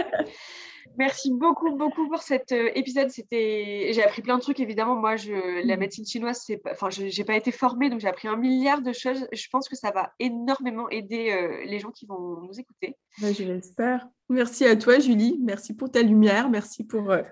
Merci 0.98 1.32
beaucoup, 1.32 1.76
beaucoup 1.76 2.08
pour 2.10 2.22
cet 2.22 2.52
euh, 2.54 2.70
épisode. 2.76 3.10
C'était, 3.10 3.90
j'ai 3.92 4.04
appris 4.04 4.22
plein 4.22 4.38
de 4.38 4.42
trucs. 4.42 4.60
Évidemment, 4.60 4.96
moi, 4.96 5.18
je, 5.18 5.66
la 5.66 5.76
Mm. 5.76 5.80
médecine 5.80 6.06
chinoise, 6.06 6.42
c'est, 6.46 6.62
enfin, 6.72 6.90
je, 6.90 7.08
j'ai 7.08 7.26
pas 7.26 7.36
été 7.36 7.52
formée, 7.52 7.90
donc 7.90 8.00
j'ai 8.00 8.08
appris 8.08 8.28
un 8.28 8.38
milliard 8.38 8.82
de 8.82 8.94
choses. 8.94 9.28
Je 9.34 9.48
pense 9.52 9.68
que 9.68 9.76
ça 9.76 9.92
va 9.92 10.14
énormément 10.20 10.90
aider 10.90 11.32
euh, 11.32 11.66
les 11.66 11.80
gens 11.80 11.92
qui 11.92 12.06
vont 12.06 12.40
nous 12.42 12.60
écouter. 12.60 12.96
Ouais, 13.22 13.34
je 13.34 13.44
l'espère. 13.44 14.08
Merci 14.30 14.66
à 14.66 14.76
toi, 14.76 15.00
Julie. 15.00 15.38
Merci 15.44 15.76
pour 15.76 15.92
ta 15.92 16.02
lumière. 16.02 16.50
Merci 16.50 16.86
pour 16.86 17.12
euh, 17.12 17.24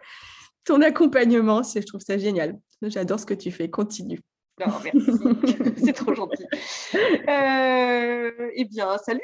ton 0.65 0.81
accompagnement. 0.81 1.61
Je 1.63 1.79
trouve 1.85 2.01
ça 2.01 2.17
génial. 2.17 2.57
J'adore 2.81 3.19
ce 3.19 3.25
que 3.25 3.33
tu 3.33 3.51
fais. 3.51 3.69
Continue. 3.69 4.19
Non, 4.59 4.67
merci, 4.83 5.11
c'est 5.85 5.93
trop 5.93 6.13
gentil. 6.13 6.45
Euh, 7.27 8.31
eh 8.55 8.65
bien, 8.65 8.97
salut, 8.99 9.21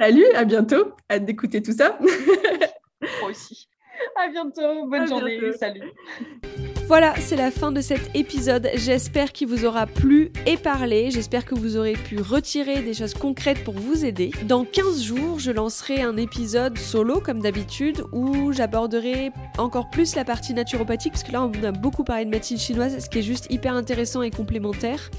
Salut, 0.00 0.26
à 0.34 0.44
bientôt. 0.44 0.92
Hâte 1.10 1.24
d'écouter 1.24 1.62
tout 1.62 1.72
ça. 1.72 1.98
moi 2.00 3.30
aussi. 3.30 3.68
À 4.16 4.28
bientôt, 4.28 4.86
bonne 4.86 5.02
À 5.02 5.06
journée, 5.06 5.38
bientôt. 5.40 5.58
salut. 5.58 6.75
Voilà, 6.88 7.14
c'est 7.18 7.34
la 7.34 7.50
fin 7.50 7.72
de 7.72 7.80
cet 7.80 8.14
épisode. 8.14 8.70
J'espère 8.74 9.32
qu'il 9.32 9.48
vous 9.48 9.64
aura 9.64 9.88
plu 9.88 10.30
et 10.46 10.56
parlé. 10.56 11.10
J'espère 11.10 11.44
que 11.44 11.56
vous 11.56 11.76
aurez 11.76 11.94
pu 11.94 12.20
retirer 12.20 12.80
des 12.80 12.94
choses 12.94 13.14
concrètes 13.14 13.64
pour 13.64 13.74
vous 13.74 14.04
aider. 14.04 14.30
Dans 14.44 14.64
15 14.64 15.02
jours, 15.02 15.40
je 15.40 15.50
lancerai 15.50 16.02
un 16.02 16.16
épisode 16.16 16.78
solo, 16.78 17.20
comme 17.20 17.40
d'habitude, 17.40 18.04
où 18.12 18.52
j'aborderai 18.52 19.32
encore 19.58 19.90
plus 19.90 20.14
la 20.14 20.24
partie 20.24 20.54
naturopathique, 20.54 21.14
parce 21.14 21.24
que 21.24 21.32
là, 21.32 21.42
on 21.42 21.64
a 21.64 21.72
beaucoup 21.72 22.04
parlé 22.04 22.24
de 22.24 22.30
médecine 22.30 22.58
chinoise, 22.58 22.96
ce 22.96 23.10
qui 23.10 23.18
est 23.18 23.22
juste 23.22 23.48
hyper 23.50 23.74
intéressant 23.74 24.22
et 24.22 24.30
complémentaire. 24.30 25.10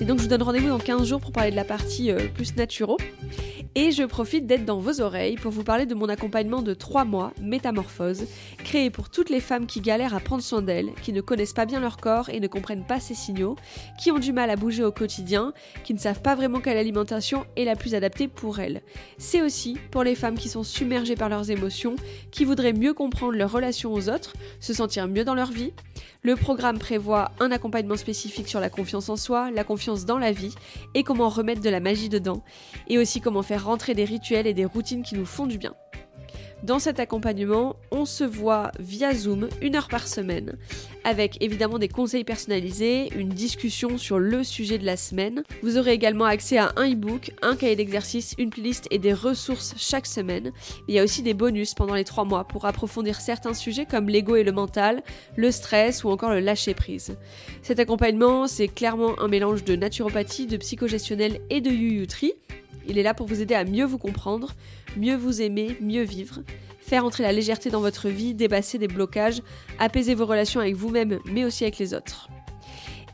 Et 0.00 0.04
donc, 0.04 0.18
je 0.18 0.24
vous 0.24 0.28
donne 0.28 0.42
rendez-vous 0.42 0.68
dans 0.68 0.78
15 0.78 1.06
jours 1.06 1.20
pour 1.20 1.30
parler 1.30 1.52
de 1.52 1.56
la 1.56 1.64
partie 1.64 2.10
euh, 2.10 2.18
plus 2.34 2.56
naturo. 2.56 2.96
Et 3.76 3.90
je 3.90 4.04
profite 4.04 4.46
d'être 4.46 4.64
dans 4.64 4.78
vos 4.78 5.00
oreilles 5.00 5.34
pour 5.34 5.50
vous 5.50 5.64
parler 5.64 5.84
de 5.84 5.94
mon 5.96 6.08
accompagnement 6.08 6.62
de 6.62 6.74
3 6.74 7.04
mois, 7.04 7.32
Métamorphose, 7.40 8.26
créé 8.62 8.88
pour 8.88 9.10
toutes 9.10 9.30
les 9.30 9.40
femmes 9.40 9.66
qui 9.66 9.80
galèrent 9.80 10.14
à 10.14 10.20
prendre 10.20 10.42
soin 10.42 10.62
d'elles, 10.62 10.90
qui 11.04 11.12
ne 11.12 11.20
connaissent 11.20 11.52
pas 11.52 11.66
bien 11.66 11.80
leur 11.80 11.98
corps 11.98 12.30
et 12.30 12.40
ne 12.40 12.48
comprennent 12.48 12.86
pas 12.86 12.98
ses 12.98 13.14
signaux, 13.14 13.56
qui 14.00 14.10
ont 14.10 14.18
du 14.18 14.32
mal 14.32 14.48
à 14.48 14.56
bouger 14.56 14.82
au 14.82 14.90
quotidien, 14.90 15.52
qui 15.84 15.92
ne 15.92 15.98
savent 15.98 16.22
pas 16.22 16.34
vraiment 16.34 16.60
quelle 16.60 16.78
alimentation 16.78 17.44
est 17.56 17.64
la 17.64 17.76
plus 17.76 17.94
adaptée 17.94 18.26
pour 18.26 18.58
elles. 18.58 18.80
C'est 19.18 19.42
aussi 19.42 19.76
pour 19.90 20.02
les 20.02 20.14
femmes 20.14 20.38
qui 20.38 20.48
sont 20.48 20.62
submergées 20.62 21.14
par 21.14 21.28
leurs 21.28 21.50
émotions, 21.50 21.94
qui 22.30 22.46
voudraient 22.46 22.72
mieux 22.72 22.94
comprendre 22.94 23.36
leur 23.36 23.52
relation 23.52 23.92
aux 23.92 24.08
autres, 24.08 24.32
se 24.60 24.72
sentir 24.72 25.06
mieux 25.06 25.24
dans 25.24 25.34
leur 25.34 25.52
vie. 25.52 25.74
Le 26.22 26.36
programme 26.36 26.78
prévoit 26.78 27.32
un 27.38 27.52
accompagnement 27.52 27.98
spécifique 27.98 28.48
sur 28.48 28.60
la 28.60 28.70
confiance 28.70 29.10
en 29.10 29.16
soi, 29.16 29.50
la 29.50 29.62
confiance 29.62 30.06
dans 30.06 30.18
la 30.18 30.32
vie 30.32 30.54
et 30.94 31.02
comment 31.02 31.28
remettre 31.28 31.60
de 31.60 31.68
la 31.68 31.80
magie 31.80 32.08
dedans, 32.08 32.42
et 32.88 32.96
aussi 32.96 33.20
comment 33.20 33.42
faire 33.42 33.66
rentrer 33.66 33.92
des 33.94 34.06
rituels 34.06 34.46
et 34.46 34.54
des 34.54 34.64
routines 34.64 35.02
qui 35.02 35.16
nous 35.16 35.26
font 35.26 35.46
du 35.46 35.58
bien. 35.58 35.74
Dans 36.64 36.78
cet 36.78 36.98
accompagnement, 36.98 37.76
on 37.90 38.06
se 38.06 38.24
voit 38.24 38.72
via 38.78 39.12
Zoom 39.12 39.50
une 39.60 39.76
heure 39.76 39.88
par 39.88 40.08
semaine, 40.08 40.56
avec 41.04 41.36
évidemment 41.42 41.78
des 41.78 41.88
conseils 41.88 42.24
personnalisés, 42.24 43.10
une 43.14 43.28
discussion 43.28 43.98
sur 43.98 44.18
le 44.18 44.42
sujet 44.42 44.78
de 44.78 44.86
la 44.86 44.96
semaine. 44.96 45.42
Vous 45.62 45.76
aurez 45.76 45.92
également 45.92 46.24
accès 46.24 46.56
à 46.56 46.72
un 46.76 46.90
e-book, 46.90 47.32
un 47.42 47.54
cahier 47.54 47.76
d'exercice, 47.76 48.34
une 48.38 48.48
playlist 48.48 48.86
et 48.90 48.98
des 48.98 49.12
ressources 49.12 49.74
chaque 49.76 50.06
semaine. 50.06 50.52
Il 50.88 50.94
y 50.94 50.98
a 50.98 51.04
aussi 51.04 51.20
des 51.20 51.34
bonus 51.34 51.74
pendant 51.74 51.96
les 51.96 52.04
trois 52.04 52.24
mois 52.24 52.44
pour 52.44 52.64
approfondir 52.64 53.20
certains 53.20 53.52
sujets 53.52 53.84
comme 53.84 54.08
l'ego 54.08 54.36
et 54.36 54.42
le 54.42 54.52
mental, 54.52 55.02
le 55.36 55.50
stress 55.50 56.02
ou 56.02 56.08
encore 56.08 56.30
le 56.30 56.40
lâcher 56.40 56.72
prise. 56.72 57.18
Cet 57.60 57.78
accompagnement, 57.78 58.46
c'est 58.46 58.68
clairement 58.68 59.20
un 59.20 59.28
mélange 59.28 59.64
de 59.64 59.76
naturopathie, 59.76 60.46
de 60.46 60.56
psychogestionnel 60.56 61.40
et 61.50 61.60
de 61.60 61.70
yuyutri. 61.70 62.32
Il 62.88 62.98
est 62.98 63.02
là 63.02 63.14
pour 63.14 63.26
vous 63.26 63.40
aider 63.40 63.54
à 63.54 63.64
mieux 63.64 63.84
vous 63.84 63.98
comprendre, 63.98 64.52
mieux 64.96 65.16
vous 65.16 65.42
aimer, 65.42 65.76
mieux 65.80 66.02
vivre, 66.02 66.40
faire 66.80 67.04
entrer 67.04 67.22
la 67.22 67.32
légèreté 67.32 67.70
dans 67.70 67.80
votre 67.80 68.08
vie, 68.08 68.34
dépasser 68.34 68.78
des 68.78 68.88
blocages, 68.88 69.42
apaiser 69.78 70.14
vos 70.14 70.26
relations 70.26 70.60
avec 70.60 70.74
vous-même, 70.76 71.18
mais 71.26 71.44
aussi 71.44 71.64
avec 71.64 71.78
les 71.78 71.94
autres. 71.94 72.28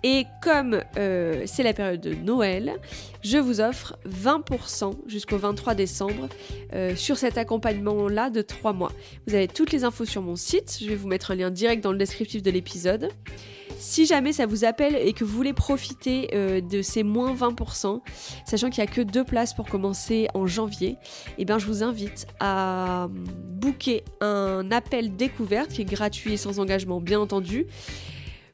Et 0.03 0.25
comme 0.43 0.81
euh, 0.97 1.43
c'est 1.45 1.63
la 1.63 1.75
période 1.75 2.01
de 2.01 2.15
Noël, 2.15 2.79
je 3.23 3.37
vous 3.37 3.61
offre 3.61 3.99
20% 4.09 4.95
jusqu'au 5.07 5.37
23 5.37 5.75
décembre 5.75 6.29
euh, 6.73 6.97
sur 6.97 7.19
cet 7.19 7.37
accompagnement-là 7.37 8.31
de 8.31 8.41
3 8.41 8.73
mois. 8.73 8.93
Vous 9.27 9.35
avez 9.35 9.47
toutes 9.47 9.73
les 9.73 9.85
infos 9.85 10.07
sur 10.07 10.23
mon 10.23 10.37
site, 10.37 10.79
je 10.81 10.89
vais 10.89 10.97
vous 10.97 11.09
mettre 11.09 11.33
un 11.33 11.35
lien 11.35 11.51
direct 11.51 11.85
dans 11.85 11.93
le 11.93 11.99
descriptif 11.99 12.43
de 12.43 12.51
l'épisode. 12.51 13.11
Si 13.81 14.05
jamais 14.05 14.35
ça 14.35 14.45
vous 14.45 14.67
appelle 14.67 14.95
et 14.95 15.15
que 15.15 15.25
vous 15.25 15.35
voulez 15.35 15.55
profiter 15.55 16.29
euh, 16.35 16.61
de 16.61 16.83
ces 16.83 17.03
moins 17.03 17.35
20%, 17.35 18.03
sachant 18.45 18.69
qu'il 18.69 18.85
n'y 18.85 18.91
a 18.91 18.93
que 18.93 19.01
deux 19.01 19.25
places 19.25 19.55
pour 19.55 19.67
commencer 19.67 20.29
en 20.35 20.47
janvier, 20.47 20.99
eh 21.39 21.47
bien 21.47 21.59
je 21.59 21.65
vous 21.65 21.83
invite 21.83 22.27
à 22.41 23.09
booker 23.11 24.05
un 24.21 24.71
appel 24.71 25.17
découverte 25.17 25.71
qui 25.71 25.81
est 25.81 25.87
gratuit 25.87 26.35
et 26.35 26.37
sans 26.37 26.61
engagement 26.61 27.01
bien 27.01 27.21
entendu 27.21 27.67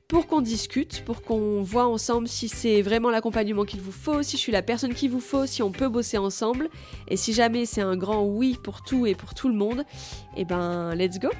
pour 0.07 0.29
qu'on 0.29 0.41
discute, 0.41 1.05
pour 1.05 1.22
qu'on 1.22 1.61
voit 1.61 1.87
ensemble 1.87 2.29
si 2.29 2.49
c'est 2.49 2.81
vraiment 2.81 3.11
l'accompagnement 3.11 3.64
qu'il 3.64 3.81
vous 3.81 3.91
faut, 3.91 4.22
si 4.22 4.37
je 4.37 4.43
suis 4.43 4.53
la 4.53 4.62
personne 4.62 4.95
qu'il 4.95 5.11
vous 5.11 5.18
faut, 5.18 5.45
si 5.47 5.61
on 5.61 5.72
peut 5.72 5.89
bosser 5.89 6.18
ensemble. 6.18 6.68
Et 7.09 7.16
si 7.16 7.33
jamais 7.33 7.66
c'est 7.66 7.81
un 7.81 7.97
grand 7.97 8.24
oui 8.24 8.57
pour 8.62 8.83
tout 8.85 9.07
et 9.07 9.16
pour 9.16 9.35
tout 9.35 9.49
le 9.49 9.55
monde, 9.55 9.85
eh 10.37 10.45
ben 10.45 10.95
let's 10.95 11.18
go 11.18 11.31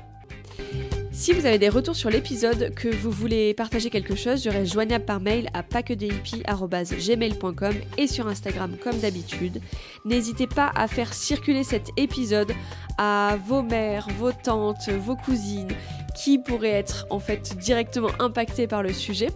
si 1.16 1.32
vous 1.32 1.46
avez 1.46 1.58
des 1.58 1.70
retours 1.70 1.96
sur 1.96 2.10
l'épisode, 2.10 2.74
que 2.74 2.94
vous 2.94 3.10
voulez 3.10 3.54
partager 3.54 3.88
quelque 3.88 4.14
chose, 4.14 4.44
je 4.44 4.50
reste 4.50 4.70
joignable 4.70 5.06
par 5.06 5.18
mail 5.18 5.48
à 5.54 5.62
paquedehippies.gmail.com 5.62 7.74
et 7.96 8.06
sur 8.06 8.28
Instagram 8.28 8.76
comme 8.84 8.98
d'habitude. 8.98 9.62
N'hésitez 10.04 10.46
pas 10.46 10.70
à 10.74 10.88
faire 10.88 11.14
circuler 11.14 11.64
cet 11.64 11.88
épisode 11.96 12.52
à 12.98 13.38
vos 13.46 13.62
mères, 13.62 14.08
vos 14.18 14.32
tantes, 14.32 14.90
vos 14.90 15.16
cousines 15.16 15.72
qui 16.14 16.38
pourraient 16.38 16.68
être 16.68 17.06
en 17.08 17.18
fait 17.18 17.56
directement 17.56 18.10
impactées 18.18 18.66
par 18.66 18.82
le 18.82 18.92
sujet. 18.92 19.30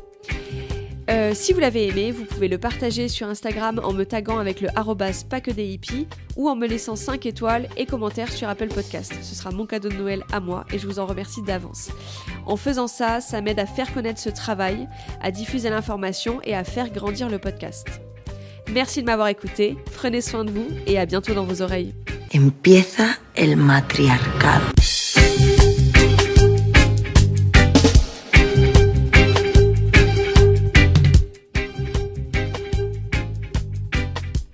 Euh, 1.10 1.32
si 1.34 1.52
vous 1.52 1.58
l'avez 1.58 1.88
aimé, 1.88 2.12
vous 2.12 2.24
pouvez 2.24 2.46
le 2.46 2.58
partager 2.58 3.08
sur 3.08 3.26
Instagram 3.26 3.80
en 3.82 3.92
me 3.92 4.04
taguant 4.04 4.38
avec 4.38 4.60
le 4.60 4.68
arrobas 4.76 5.24
pas 5.28 5.40
des 5.40 5.64
hippies 5.64 6.06
ou 6.36 6.48
en 6.48 6.54
me 6.54 6.68
laissant 6.68 6.94
5 6.94 7.26
étoiles 7.26 7.68
et 7.76 7.84
commentaires 7.84 8.30
sur 8.30 8.48
Apple 8.48 8.68
Podcast. 8.68 9.12
Ce 9.20 9.34
sera 9.34 9.50
mon 9.50 9.66
cadeau 9.66 9.88
de 9.88 9.96
Noël 9.96 10.22
à 10.30 10.38
moi 10.38 10.64
et 10.72 10.78
je 10.78 10.86
vous 10.86 11.00
en 11.00 11.06
remercie 11.06 11.42
d'avance. 11.42 11.90
En 12.46 12.56
faisant 12.56 12.86
ça, 12.86 13.20
ça 13.20 13.40
m'aide 13.40 13.58
à 13.58 13.66
faire 13.66 13.92
connaître 13.92 14.20
ce 14.20 14.30
travail, 14.30 14.88
à 15.20 15.32
diffuser 15.32 15.68
l'information 15.68 16.40
et 16.44 16.54
à 16.54 16.62
faire 16.62 16.90
grandir 16.90 17.28
le 17.28 17.38
podcast. 17.38 17.88
Merci 18.72 19.00
de 19.00 19.06
m'avoir 19.06 19.28
écouté, 19.28 19.76
prenez 19.96 20.20
soin 20.20 20.44
de 20.44 20.52
vous 20.52 20.68
et 20.86 20.96
à 20.96 21.06
bientôt 21.06 21.34
dans 21.34 21.44
vos 21.44 21.60
oreilles. 21.60 21.92